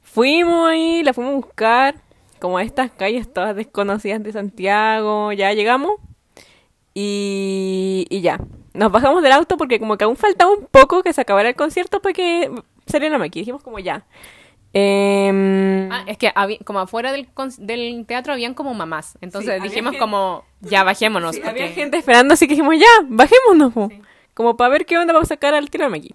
Fuimos 0.00 0.68
ahí, 0.68 1.02
la 1.02 1.12
fuimos 1.12 1.32
a 1.32 1.36
buscar, 1.36 1.94
como 2.38 2.58
a 2.58 2.62
estas 2.62 2.90
calles 2.90 3.30
todas 3.32 3.54
desconocidas 3.56 4.22
de 4.22 4.32
Santiago. 4.32 5.32
Ya 5.32 5.52
llegamos 5.52 6.00
y, 6.94 8.06
y 8.08 8.20
ya. 8.20 8.38
Nos 8.72 8.90
bajamos 8.90 9.22
del 9.22 9.32
auto 9.32 9.56
porque 9.56 9.78
como 9.78 9.96
que 9.96 10.04
aún 10.04 10.16
faltaba 10.16 10.52
un 10.52 10.66
poco 10.66 11.02
que 11.02 11.12
se 11.12 11.20
acabara 11.20 11.48
el 11.48 11.54
concierto 11.54 12.00
para 12.00 12.12
que 12.12 12.50
saliera 12.86 13.14
la 13.14 13.18
Maki. 13.18 13.40
Dijimos 13.40 13.62
como 13.62 13.78
ya. 13.78 14.04
Em, 14.74 15.88
Ah, 15.92 16.04
es 16.06 16.18
que 16.18 16.32
había- 16.34 16.58
como 16.64 16.80
afuera 16.80 17.12
del, 17.12 17.28
del 17.58 18.04
teatro 18.06 18.32
habían 18.32 18.54
como 18.54 18.74
mamás. 18.74 19.16
Entonces 19.20 19.54
Sí, 19.62 19.68
dijimos 19.68 19.92
gente- 19.92 19.98
como, 20.00 20.44
ya 20.60 20.82
bajémonos. 20.82 21.36
Sí, 21.36 21.40
porque- 21.40 21.62
había 21.62 21.72
gente 21.74 21.96
esperando, 21.96 22.34
así 22.34 22.46
que 22.48 22.54
dijimos, 22.54 22.74
ya, 22.78 22.86
bajémonos. 23.08 23.72
po. 23.72 23.88
Como 24.34 24.56
para 24.56 24.70
ver 24.70 24.84
qué 24.84 24.98
onda 24.98 25.12
vamos 25.12 25.28
a 25.30 25.34
sacar 25.34 25.54
al 25.54 25.70
tiro 25.70 25.86
aquí. 25.86 26.12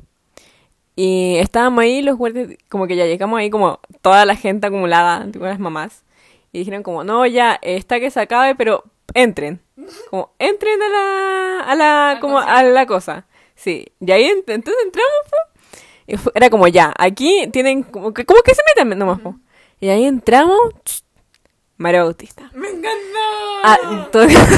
Y 0.96 1.38
estábamos 1.38 1.82
ahí, 1.84 2.02
los 2.02 2.18
guardias, 2.18 2.50
como 2.68 2.86
que 2.86 2.98
ya 2.98 3.06
llegamos 3.06 3.40
ahí, 3.40 3.50
como 3.50 3.80
toda 4.02 4.26
la 4.26 4.36
gente 4.36 4.68
acumulada, 4.68 5.26
tipo 5.32 5.46
las 5.46 5.58
mamás. 5.60 6.04
Y 6.52 6.60
dijeron 6.60 6.84
como, 6.84 7.06
no, 7.06 7.26
ya, 7.26 7.58
está 7.62 8.00
que 8.02 8.12
se 8.12 8.20
acabe, 8.20 8.56
pero 8.56 8.84
entren. 9.14 9.62
Como, 10.10 10.34
entren 10.40 10.82
a 10.82 10.90
la, 10.90 11.60
a 11.62 11.76
la, 11.76 12.18
como 12.20 12.40
a 12.40 12.62
la 12.64 12.86
cosa. 12.86 13.26
Sí, 13.56 13.86
y 14.02 14.12
ahí 14.12 14.24
ent- 14.26 14.44
entonces 14.52 14.76
entramos, 14.84 15.12
po. 15.30 15.38
Era 16.36 16.50
como, 16.50 16.68
ya, 16.68 16.94
aquí 16.98 17.48
tienen, 17.52 17.84
como 17.84 18.14
que, 18.14 18.26
como 18.26 18.42
que 18.42 18.54
se 18.56 18.62
metan 18.76 18.98
nomás, 18.98 19.20
po. 19.20 19.36
Y 19.80 19.90
ahí 19.90 20.06
entramos, 20.06 20.58
María 21.78 22.04
Bautista. 22.04 22.50
¡Me 22.54 22.68
encantó! 22.68 22.90
Ah, 23.64 23.78
entonces- 23.92 24.38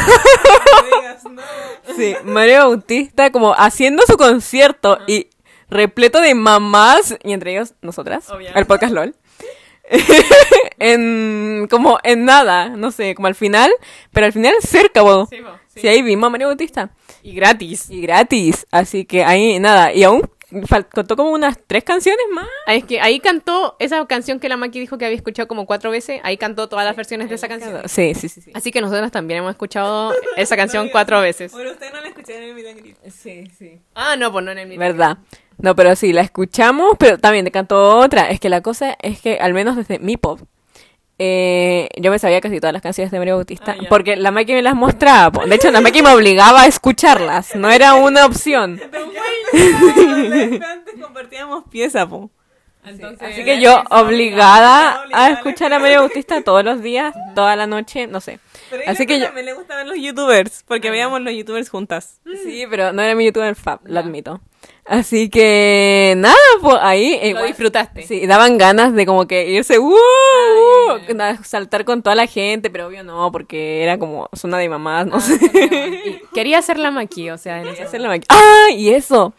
Sí, 1.95 2.15
Mario 2.23 2.59
Bautista 2.67 3.31
como 3.31 3.53
haciendo 3.53 4.03
su 4.07 4.17
concierto 4.17 4.97
y 5.07 5.27
repleto 5.69 6.19
de 6.21 6.35
mamás, 6.35 7.17
y 7.23 7.33
entre 7.33 7.51
ellos 7.53 7.73
nosotras, 7.81 8.29
Obviamente. 8.29 8.59
el 8.59 8.65
podcast 8.65 8.93
LOL. 8.93 9.15
en 10.79 11.67
como 11.69 11.99
en 12.03 12.25
nada, 12.25 12.69
no 12.69 12.91
sé, 12.91 13.13
como 13.15 13.27
al 13.27 13.35
final, 13.35 13.71
pero 14.11 14.25
al 14.25 14.33
final 14.33 14.53
cerca, 14.61 15.01
bo. 15.01 15.27
Sí, 15.29 15.37
sí. 15.67 15.81
Sí, 15.81 15.87
ahí 15.87 16.01
vimos 16.01 16.27
a 16.27 16.29
Mario 16.29 16.47
Bautista. 16.47 16.91
Y 17.23 17.33
gratis. 17.33 17.89
Y 17.89 18.01
gratis, 18.01 18.65
así 18.71 19.05
que 19.05 19.23
ahí 19.23 19.59
nada, 19.59 19.93
y 19.93 20.03
aún 20.03 20.29
faltó 20.65 21.15
como 21.15 21.31
unas 21.31 21.57
tres 21.67 21.83
canciones 21.83 22.25
más. 22.33 22.47
Ah, 22.65 22.75
Es 22.75 22.83
que 22.85 22.99
ahí 23.01 23.19
cantó 23.19 23.75
esa 23.79 24.05
canción 24.05 24.39
que 24.39 24.49
la 24.49 24.57
Maki 24.57 24.79
dijo 24.79 24.97
que 24.97 25.05
había 25.05 25.15
escuchado 25.17 25.47
como 25.47 25.65
cuatro 25.65 25.91
veces. 25.91 26.19
Ahí 26.23 26.37
cantó 26.37 26.69
todas 26.69 26.85
las 26.85 26.95
versiones 26.95 27.29
de 27.29 27.35
esa 27.35 27.47
canción. 27.47 27.81
Sí, 27.87 28.13
sí, 28.15 28.29
sí. 28.29 28.41
sí. 28.41 28.51
Así 28.53 28.71
que 28.71 28.81
nosotras 28.81 29.11
también 29.11 29.39
hemos 29.39 29.51
escuchado 29.51 30.13
esa 30.37 30.55
canción 30.55 30.89
cuatro 30.89 31.21
veces. 31.21 31.51
Bueno, 31.51 31.71
ustedes 31.71 31.93
no 31.93 32.01
la 32.01 32.07
escucharon 32.07 32.43
en 32.43 32.57
el 32.57 32.75
grito. 32.75 32.99
Sí, 33.09 33.45
sí. 33.57 33.81
Ah, 33.95 34.15
no, 34.17 34.31
pues 34.31 34.45
no 34.45 34.51
en 34.51 34.57
el 34.59 34.67
mismo. 34.67 34.79
¿Verdad? 34.79 35.17
No, 35.57 35.75
pero 35.75 35.95
sí, 35.95 36.11
la 36.11 36.21
escuchamos, 36.21 36.95
pero 36.97 37.17
también 37.19 37.45
te 37.45 37.51
cantó 37.51 37.97
otra. 37.97 38.29
Es 38.31 38.39
que 38.39 38.49
la 38.49 38.61
cosa 38.61 38.97
es 39.01 39.21
que, 39.21 39.37
al 39.37 39.53
menos 39.53 39.75
desde 39.75 39.99
mi 39.99 40.17
pop, 40.17 40.39
eh, 41.23 41.87
yo 41.97 42.09
me 42.09 42.17
sabía 42.17 42.41
casi 42.41 42.59
todas 42.59 42.73
las 42.73 42.81
canciones 42.81 43.11
de 43.11 43.19
María 43.19 43.35
Bautista, 43.35 43.75
Ah, 43.79 43.83
porque 43.89 44.15
la 44.15 44.31
Maki 44.31 44.53
me 44.53 44.63
las 44.63 44.73
mostraba. 44.73 45.45
De 45.45 45.53
hecho, 45.53 45.69
la 45.69 45.79
Maki 45.79 46.01
me 46.01 46.09
obligaba 46.09 46.63
a 46.63 46.65
escucharlas, 46.65 47.55
no 47.55 47.69
era 47.69 47.93
una 47.93 48.25
opción. 48.25 48.81
Antes 49.53 50.95
compartíamos 50.99 51.65
pieza, 51.69 52.09
po. 52.09 52.31
Entonces, 52.83 53.33
Así 53.33 53.45
que 53.45 53.61
yo 53.61 53.83
obligada 53.91 55.03
a 55.13 55.29
escuchar 55.29 55.71
a 55.73 55.77
María 55.77 55.99
Bautista 55.99 56.41
todos 56.41 56.65
los 56.65 56.81
días, 56.81 57.13
toda 57.35 57.55
la 57.55 57.67
noche, 57.67 58.07
no 58.07 58.19
sé. 58.19 58.39
Pero 58.71 58.81
Así 58.87 59.05
que 59.05 59.19
yo... 59.19 59.25
también 59.25 59.45
le 59.45 59.53
gustaban 59.53 59.87
los 59.87 59.97
youtubers, 59.99 60.63
porque 60.67 60.89
veíamos 60.89 61.21
los 61.21 61.35
youtubers 61.35 61.69
juntas. 61.69 62.19
Sí, 62.43 62.65
pero 62.67 62.93
no 62.93 63.03
era 63.03 63.13
mi 63.13 63.25
youtuber 63.25 63.53
fab, 63.55 63.81
lo 63.83 63.99
admito. 63.99 64.41
Así 64.85 65.29
que 65.29 66.15
nada, 66.17 66.35
pues 66.61 66.75
ahí 66.81 67.17
eh, 67.21 67.33
lo 67.33 67.43
disfrutaste. 67.43 68.01
Sí, 68.03 68.25
daban 68.27 68.57
ganas 68.57 68.93
de 68.93 69.05
como 69.05 69.27
que 69.27 69.47
irse, 69.49 69.77
¡uh! 69.79 69.93
uh, 69.93 71.43
saltar 71.43 71.85
con 71.85 72.01
toda 72.01 72.15
la 72.15 72.25
gente, 72.27 72.69
pero 72.69 72.87
obvio 72.87 73.03
no, 73.03 73.31
porque 73.31 73.83
era 73.83 73.97
como 73.99 74.27
zona 74.33 74.57
de 74.57 74.69
mamás, 74.69 75.05
no 75.07 75.19
sé. 75.21 75.35
Y 76.05 76.21
quería 76.33 76.57
hacer 76.57 76.77
la 76.79 76.91
maqui, 76.91 77.29
o 77.29 77.37
sea, 77.37 77.61
ese- 77.61 77.83
Hacer 77.83 78.01
la 78.01 78.09
maqui- 78.09 78.25
¡Ah! 78.29 78.67
Y 78.73 78.89
eso. 78.89 79.33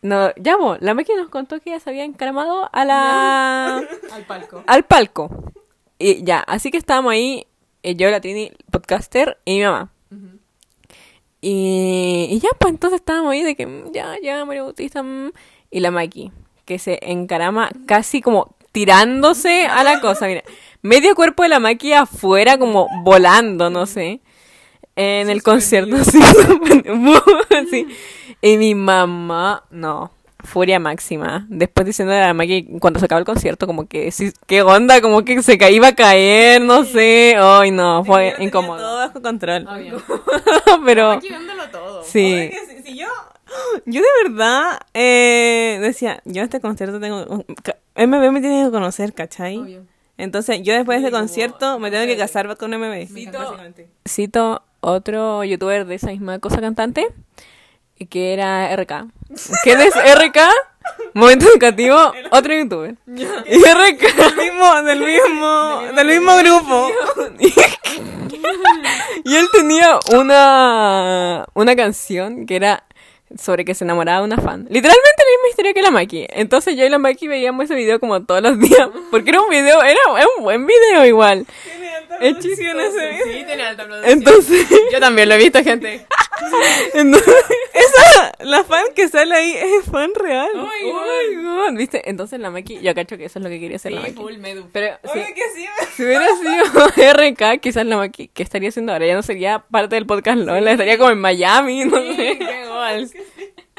No, 0.00 0.30
ya, 0.36 0.56
bo, 0.56 0.76
la 0.80 0.94
Maki 0.94 1.12
nos 1.14 1.28
contó 1.28 1.58
que 1.60 1.70
ella 1.70 1.80
se 1.80 1.90
había 1.90 2.04
encaramado 2.04 2.70
a 2.72 2.84
la... 2.84 3.82
al 4.12 4.22
palco. 4.26 4.62
al 4.66 4.84
palco. 4.84 5.28
Y 5.98 6.22
ya, 6.22 6.38
así 6.38 6.70
que 6.70 6.76
estábamos 6.78 7.12
ahí, 7.12 7.46
eh, 7.82 7.96
yo, 7.96 8.08
la 8.08 8.20
Trini, 8.20 8.52
podcaster, 8.70 9.38
y 9.44 9.56
mi 9.58 9.64
mamá. 9.64 9.90
Y, 11.40 12.28
y 12.30 12.40
ya, 12.40 12.48
pues 12.58 12.72
entonces 12.72 13.00
estábamos 13.00 13.32
ahí 13.32 13.42
de 13.42 13.54
que 13.54 13.66
mm, 13.66 13.92
ya, 13.92 14.16
ya, 14.22 14.44
María 14.44 14.62
Bautista, 14.62 15.02
mm, 15.02 15.32
y 15.70 15.80
la 15.80 15.90
Maki, 15.90 16.32
que 16.64 16.78
se 16.78 16.98
encarama 17.02 17.70
casi 17.86 18.20
como 18.20 18.54
tirándose 18.72 19.66
a 19.66 19.82
la 19.84 20.00
cosa, 20.00 20.26
mira. 20.26 20.42
Medio 20.82 21.14
cuerpo 21.14 21.42
de 21.42 21.48
la 21.48 21.60
Maki 21.60 21.92
afuera, 21.92 22.58
como 22.58 22.88
volando, 23.02 23.70
no 23.70 23.86
sé. 23.86 24.20
En 24.96 25.30
el 25.30 25.42
concierto, 25.42 25.96
sí, 26.04 26.20
sí. 27.70 27.86
Y 28.40 28.56
mi 28.56 28.74
mamá, 28.74 29.64
no, 29.70 30.12
furia 30.44 30.78
máxima. 30.78 31.46
Después 31.48 31.86
diciendo 31.86 32.14
a 32.14 32.18
la 32.20 32.34
Maki, 32.34 32.78
cuando 32.80 32.98
se 33.00 33.06
acabó 33.06 33.18
el 33.18 33.24
concierto, 33.24 33.66
como 33.66 33.88
que, 33.88 34.10
sí, 34.10 34.32
¿qué 34.46 34.62
onda? 34.62 35.00
Como 35.00 35.24
que 35.24 35.42
se 35.42 35.58
ca- 35.58 35.70
iba 35.70 35.88
a 35.88 35.94
caer, 35.94 36.60
no 36.62 36.84
sé. 36.84 37.36
Ay, 37.38 37.70
no, 37.70 38.04
fue 38.04 38.34
incómodo. 38.38 38.78
Todo 38.78 38.96
bajo 38.96 39.22
control. 39.22 39.66
Pero, 40.84 41.10
Aquí 41.12 41.28
todo. 41.72 42.02
sí. 42.04 42.50
Si, 42.68 42.82
si 42.82 42.98
yo, 42.98 43.06
yo 43.86 44.00
de 44.00 44.28
verdad 44.28 44.80
eh, 44.94 45.78
decía, 45.80 46.22
yo 46.24 46.42
a 46.42 46.44
este 46.44 46.60
concierto 46.60 47.00
tengo... 47.00 47.44
MB 47.96 48.30
me 48.32 48.40
tiene 48.40 48.64
que 48.64 48.70
conocer, 48.70 49.12
¿cachai? 49.12 49.58
Obvio. 49.58 49.82
Entonces, 50.18 50.60
yo 50.62 50.74
después 50.74 51.00
de 51.00 51.06
este 51.08 51.16
concierto 51.18 51.78
me 51.78 51.90
tengo 51.90 52.06
que 52.06 52.16
casar 52.16 52.56
con 52.56 52.70
MB. 52.72 53.08
básicamente. 53.32 53.88
Cito 54.06 54.62
otro 54.80 55.44
youtuber 55.44 55.86
de 55.86 55.94
esa 55.96 56.08
misma 56.08 56.38
cosa 56.38 56.60
cantante, 56.60 57.06
que 58.06 58.32
era 58.32 58.74
RK. 58.76 59.06
¿Quién 59.62 59.80
es 59.80 59.94
RK? 59.94 60.38
Momento 61.14 61.46
educativo, 61.50 62.12
otro 62.30 62.54
youtuber. 62.54 62.94
Y 63.06 63.24
RK. 63.24 64.16
Del 64.16 64.36
mismo, 64.36 64.82
del 64.82 65.00
mismo, 65.00 65.82
del 65.94 66.06
mismo 66.06 66.36
grupo. 66.36 66.88
Y 69.24 69.36
él 69.36 69.46
tenía 69.52 69.98
una, 70.14 71.44
una 71.54 71.76
canción 71.76 72.46
que 72.46 72.56
era 72.56 72.84
sobre 73.36 73.64
que 73.64 73.74
se 73.74 73.84
enamoraba 73.84 74.20
de 74.20 74.24
una 74.24 74.38
fan. 74.38 74.66
Literalmente 74.70 75.18
la 75.18 75.36
misma 75.36 75.48
historia 75.50 75.74
que 75.74 75.82
la 75.82 75.90
Maki. 75.90 76.26
Entonces 76.30 76.76
yo 76.76 76.84
y 76.84 76.88
la 76.88 76.98
Maki 76.98 77.28
veíamos 77.28 77.64
ese 77.64 77.74
video 77.74 78.00
como 78.00 78.24
todos 78.24 78.42
los 78.42 78.58
días. 78.58 78.88
Porque 79.10 79.30
era 79.30 79.42
un 79.42 79.50
video, 79.50 79.82
era, 79.82 80.00
era 80.16 80.26
un 80.38 80.44
buen 80.44 80.66
video 80.66 81.04
igual. 81.04 81.46
Es 82.20 82.38
chistoso. 82.38 82.98
Sí, 83.24 83.44
tiene 83.46 83.62
alta 83.62 83.84
producción. 83.84 84.18
Entonces, 84.18 84.66
Yo 84.92 85.00
también 85.00 85.28
lo 85.28 85.34
he 85.34 85.38
visto, 85.38 85.62
gente. 85.62 86.06
entonces 86.94 87.34
Esa, 87.74 88.32
la 88.40 88.64
fan 88.64 88.84
que 88.94 89.08
sale 89.08 89.34
ahí 89.34 89.52
es 89.52 89.84
fan 89.90 90.10
real. 90.14 90.48
Oh 90.54 90.62
my 90.62 91.42
God, 91.42 91.78
¿Viste? 91.78 92.08
Entonces 92.08 92.40
la 92.40 92.50
Maki, 92.50 92.80
yo 92.80 92.94
cacho 92.94 93.16
que 93.16 93.24
eso 93.26 93.38
es 93.38 93.42
lo 93.42 93.48
que 93.50 93.60
quería 93.60 93.76
hacer 93.76 93.92
la 93.92 94.00
Maki. 94.00 94.14
full 94.14 94.36
medu. 94.38 94.68
Pero 94.72 94.96
si, 95.04 95.18
Oye, 95.18 95.34
que 95.34 95.42
sí. 95.54 95.66
si 95.96 96.04
hubiera 96.04 96.26
sido 96.36 97.12
RK, 97.12 97.60
quizás 97.60 97.86
la 97.86 97.96
Maki, 97.96 98.28
¿qué 98.28 98.42
estaría 98.42 98.68
haciendo 98.68 98.92
ahora? 98.92 99.06
Ya 99.06 99.14
no 99.14 99.22
sería 99.22 99.60
parte 99.70 99.94
del 99.96 100.06
podcast 100.06 100.38
Lola, 100.38 100.72
estaría 100.72 100.98
como 100.98 101.10
en 101.10 101.20
Miami, 101.20 101.84
no 101.84 101.96
sé. 102.14 102.38
Qué 102.38 102.62
igual. 102.64 103.10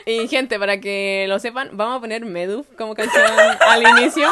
Y 0.05 0.27
gente, 0.27 0.57
para 0.57 0.79
que 0.79 1.25
lo 1.27 1.39
sepan, 1.39 1.69
vamos 1.73 1.97
a 1.97 2.01
poner 2.01 2.25
Meduf 2.25 2.67
como 2.77 2.95
canción 2.95 3.23
al 3.61 3.83
inicio. 3.83 4.27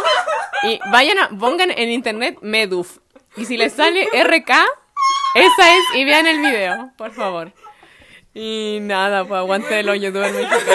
Y 0.63 0.79
vayan 0.91 1.19
a, 1.19 1.29
pongan 1.29 1.71
en 1.71 1.91
internet 1.91 2.37
Meduf. 2.41 2.97
Y 3.37 3.45
si 3.45 3.55
les 3.55 3.73
sale 3.73 4.07
RK, 4.13 4.49
esa 5.35 5.75
es, 5.75 5.83
y 5.95 6.03
vean 6.05 6.25
el 6.25 6.39
video, 6.39 6.91
por 6.97 7.11
favor. 7.11 7.53
Y 8.33 8.79
nada, 8.81 9.25
pues 9.25 9.37
aguante 9.37 9.83
los 9.83 9.99
youtubers 9.99 10.33
mexicanos. 10.33 10.65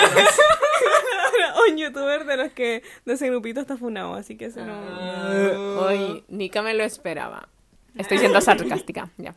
Un 1.68 1.76
youtuber 1.76 2.24
de 2.24 2.36
los 2.36 2.52
que 2.52 2.82
de 3.04 3.14
ese 3.14 3.28
grupito 3.28 3.60
está 3.60 3.76
funado, 3.76 4.14
así 4.14 4.36
que 4.36 4.46
eso 4.46 4.60
no. 4.64 5.80
Hoy, 5.80 6.24
Nika 6.28 6.62
me 6.62 6.74
lo 6.74 6.84
esperaba. 6.84 7.48
Estoy 7.96 8.18
siendo 8.18 8.40
sarcástica, 8.40 9.10
ya. 9.16 9.34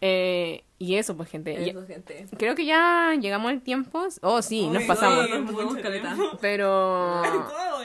Eh, 0.00 0.63
y 0.78 0.96
eso, 0.96 1.16
pues, 1.16 1.30
gente. 1.30 1.52
Y- 1.62 2.36
creo 2.36 2.54
que 2.54 2.64
ya 2.66 3.14
llegamos 3.20 3.50
al 3.52 3.60
tiempo. 3.62 4.06
Oh, 4.22 4.42
sí, 4.42 4.66
nos 4.68 4.82
pasamos. 4.84 5.26
Pero 6.40 7.22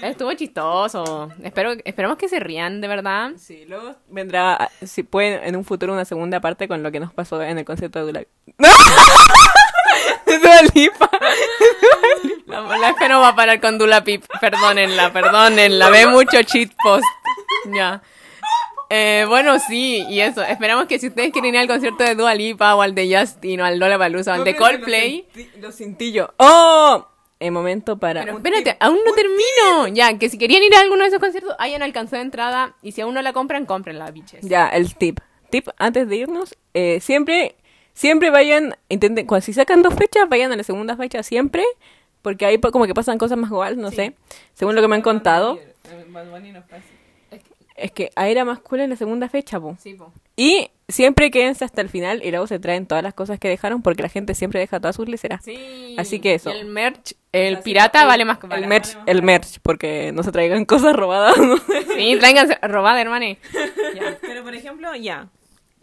estuvo 0.02 0.34
chistoso. 0.34 1.30
Espero, 1.44 1.74
esperamos 1.86 2.18
que 2.18 2.28
se 2.28 2.40
rían, 2.40 2.82
de 2.82 2.88
verdad. 2.88 3.32
Sí, 3.38 3.66
luego 3.68 3.96
vendrá, 4.10 4.70
si 4.84 5.04
pueden, 5.04 5.44
en 5.44 5.56
un 5.56 5.64
futuro 5.66 5.94
una 5.94 6.06
segunda 6.06 6.40
parte 6.40 6.68
con 6.68 6.84
lo 6.84 6.92
que 6.92 7.00
nos 7.00 7.14
pasó 7.14 7.42
en 7.42 7.58
el 7.60 7.66
concierto 7.66 8.00
de 8.00 8.06
Dula. 8.06 8.24
Dua 10.26 10.62
Lipa. 10.74 11.10
La, 12.46 12.62
la 12.62 12.90
F 12.90 13.10
no 13.10 13.22
va 13.22 13.30
a 13.30 13.36
parar 13.36 13.60
con 13.60 13.78
Dula 13.78 14.04
Pip. 14.04 14.24
Perdónenla, 14.40 15.12
perdónenla. 15.12 15.90
Ve 15.90 16.08
mucho 16.08 16.42
cheat 16.44 16.72
post. 16.84 17.06
Ya. 17.76 18.02
Eh, 18.90 19.26
bueno, 19.28 19.60
sí, 19.60 20.06
y 20.10 20.20
eso. 20.20 20.42
Esperamos 20.42 20.88
que 20.88 20.98
si 20.98 21.08
ustedes 21.08 21.32
quieren 21.32 21.54
ir 21.54 21.62
al 21.62 21.68
concierto 21.68 22.04
de 22.04 22.16
Dua 22.16 22.34
Lipa 22.34 22.76
o 22.76 22.82
al 22.82 22.96
de 22.96 23.16
Justin 23.16 23.62
o 23.62 23.66
al 23.66 23.78
Lola 23.78 24.00
Palusa 24.00 24.32
o 24.32 24.36
al 24.36 24.44
de 24.44 24.56
Coldplay. 24.56 25.28
Lo 25.60 25.72
sentí 25.72 26.12
yo. 26.12 26.30
¡Oh! 26.38 27.06
El 27.40 27.52
momento 27.54 27.98
para... 27.98 28.22
Pero 28.26 28.36
espérate, 28.36 28.76
aún 28.82 29.00
no 29.06 29.14
termino. 29.14 29.96
Ya, 29.96 30.18
que 30.18 30.28
si 30.28 30.38
querían 30.38 30.62
ir 30.62 30.76
a 30.76 30.82
alguno 30.82 31.04
de 31.04 31.08
esos 31.08 31.20
conciertos, 31.20 31.56
hayan 31.58 31.82
alcanzado 31.84 32.22
entrada. 32.22 32.76
Y 32.82 32.92
si 32.92 33.02
aún 33.02 33.14
no 33.14 33.22
la 33.22 33.32
compran, 33.32 33.66
cómprenla, 33.66 34.12
biches. 34.12 34.42
Ya, 34.42 34.68
el 34.68 34.96
tip. 34.96 35.20
Tip 35.50 35.70
antes 35.78 36.10
de 36.10 36.16
irnos, 36.18 36.58
eh, 36.74 37.00
siempre, 37.00 37.56
siempre 37.94 38.30
vayan, 38.30 38.76
intenten, 38.90 39.26
cuando 39.26 39.46
si 39.46 39.54
sacan 39.54 39.82
dos 39.82 39.96
fechas, 39.96 40.28
vayan 40.30 40.52
a 40.52 40.56
la 40.56 40.64
segunda 40.64 40.96
fecha 40.96 41.24
siempre, 41.24 41.64
porque 42.22 42.46
ahí 42.46 42.60
como 42.60 42.86
que 42.86 42.94
pasan 42.94 43.18
cosas 43.18 43.38
más 43.38 43.50
igual, 43.50 43.80
no 43.80 43.90
sé, 43.90 44.14
según 44.54 44.76
lo 44.76 44.82
que 44.82 44.88
me 44.88 44.96
han 44.96 45.02
contado. 45.02 45.58
Es 47.82 47.91
que 47.91 48.11
ahí 48.15 48.32
era 48.32 48.45
más 48.45 48.59
cool 48.59 48.82
en 48.82 48.89
la 48.89 48.95
segunda 48.95 49.30
fecha, 49.30 49.59
po. 49.59 49.75
Sí, 49.80 49.93
po. 49.93 50.11
Y 50.36 50.69
siempre 50.88 51.32
quédense 51.32 51.65
hasta 51.65 51.82
el 51.82 51.89
final 51.89 52.21
y 52.23 52.32
luego 52.32 52.47
se 52.47 52.59
traen 52.59 52.86
todas 52.86 53.03
las 53.03 53.13
cosas 53.13 53.39
que 53.39 53.47
dejaron, 53.47 53.82
porque 53.82 54.03
la 54.03 54.09
gente 54.09 54.36
siempre 54.36 54.59
deja 54.59 54.80
todas 54.80 54.95
sus 54.95 55.07
leceras. 55.07 55.43
Sí. 55.43 55.95
Así 55.97 56.19
que 56.19 56.34
eso. 56.34 56.51
Y 56.51 56.57
el 56.57 56.65
merch, 56.65 57.13
el 57.32 57.59
pirata 57.59 58.05
vale 58.05 58.25
más 58.25 58.39
que 58.39 58.47
El 58.47 58.67
merch, 58.67 58.97
el 59.05 59.23
merch, 59.23 59.59
porque 59.61 60.11
no 60.11 60.23
se 60.23 60.32
traigan 60.32 60.65
cosas 60.65 60.95
robadas, 60.95 61.38
no. 61.38 61.57
Sí, 61.57 62.17
tráiganse 62.19 62.57
robada, 62.61 63.01
hermane. 63.01 63.38
Ya. 63.95 64.17
Pero 64.21 64.43
por 64.43 64.53
ejemplo, 64.53 64.95
ya. 64.95 65.30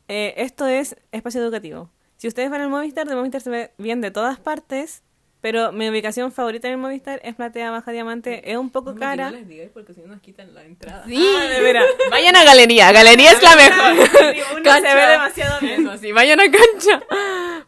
Eh, 0.08 0.34
esto 0.36 0.66
es 0.68 0.96
espacio 1.10 1.42
educativo. 1.42 1.90
Si 2.16 2.28
ustedes 2.28 2.50
van 2.50 2.60
al 2.60 2.70
Movistar, 2.70 3.06
de 3.08 3.16
Movistar 3.16 3.40
se 3.40 3.50
ve 3.50 3.70
bien 3.78 4.00
de 4.00 4.10
todas 4.10 4.38
partes. 4.38 5.02
Pero 5.46 5.70
mi 5.70 5.88
ubicación 5.88 6.32
favorita 6.32 6.68
en 6.68 6.80
Movistar 6.80 7.20
es 7.22 7.36
Platea 7.36 7.70
Baja 7.70 7.92
Diamante. 7.92 8.50
Es 8.50 8.56
un 8.56 8.68
poco 8.68 8.96
cara. 8.96 9.30
digáis 9.30 9.70
porque 9.72 9.94
si 9.94 10.00
no 10.00 10.08
nos 10.08 10.20
quitan 10.20 10.52
la 10.52 10.64
entrada. 10.64 11.04
Sí, 11.06 11.14
de 11.14 11.60
veras. 11.60 11.86
Vayan 12.10 12.34
a 12.34 12.42
galería. 12.42 12.90
Galería 12.90 13.30
es 13.30 13.40
la 13.40 13.54
mejor. 13.54 14.08
Tribuna 14.08 14.74
se 14.80 14.94
ve 14.96 15.06
demasiado 15.08 15.60
bien. 15.60 15.86
Eso, 15.86 15.98
sí, 15.98 16.10
vayan 16.10 16.40
a 16.40 16.50
cancha. 16.50 17.00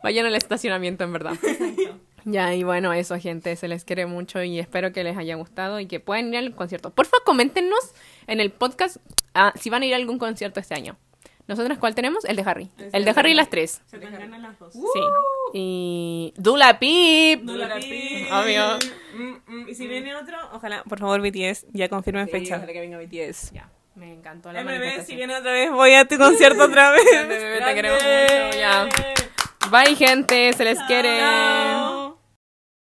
Vayan 0.03 0.27
al 0.27 0.35
estacionamiento, 0.35 1.05
en 1.05 1.13
verdad. 1.13 1.37
Ya, 2.25 2.53
y 2.53 2.65
bueno, 2.65 2.93
eso, 2.93 3.17
gente, 3.21 3.55
se 3.55 3.69
les 3.69 3.85
quiere 3.85 4.07
mucho 4.07 4.43
y 4.43 4.59
espero 4.59 4.93
que 4.93 5.05
les 5.05 5.17
haya 5.17 5.37
gustado 5.37 5.79
y 5.79 5.87
que 5.87 6.01
puedan 6.01 6.35
ir 6.35 6.39
al 6.39 6.57
concierto. 6.57 6.91
Porfa, 6.91 7.19
coméntenos 7.25 7.95
en 8.27 8.41
el 8.41 8.51
podcast 8.51 8.97
ah, 9.35 9.53
si 9.55 9.71
van 9.71 9.83
a 9.83 9.87
ir 9.87 9.95
a 9.95 9.99
algún 9.99 10.19
concierto 10.19 10.59
este 10.59 10.75
año. 10.75 10.97
Nosotros, 11.49 11.79
¿cuál 11.79 11.95
tenemos? 11.95 12.25
El 12.27 12.37
de 12.37 12.43
Harry. 12.43 12.71
El 12.93 13.05
de 13.05 13.11
Harry 13.17 13.31
y 13.33 13.35
las 13.35 13.49
tres. 13.51 13.81
Sí. 13.91 15.01
Y 15.55 16.35
Dula 16.37 16.79
Pip. 16.79 17.49
Obvio. 17.49 18.79
Y 19.67 19.75
si 19.75 19.87
viene 19.89 20.15
otro, 20.15 20.37
ojalá, 20.53 20.83
por 20.85 20.99
favor, 21.01 21.21
BTS, 21.23 21.67
ya 21.73 21.89
confirmen 21.89 22.29
fecha. 22.29 22.65
que 22.65 22.79
venga 22.81 22.99
BTS. 22.99 23.53
Ya, 23.53 23.69
me 23.95 24.13
encantó 24.13 24.53
la 24.53 24.63
MB, 24.63 25.05
si 25.07 25.17
viene 25.17 25.37
otra 25.37 25.53
vez, 25.53 25.71
voy 25.73 25.95
a 25.95 26.05
tu 26.05 26.19
concierto 26.19 26.65
otra 26.65 26.91
vez. 26.93 27.05
Bebé, 27.29 27.61
te 27.65 27.75
queremos 27.75 27.99
mucho, 28.03 28.59
ya. 28.59 28.89
Bye, 29.71 29.97
gente, 29.97 30.53
se 30.53 30.65
les 30.65 30.79
quiere. 30.83 31.19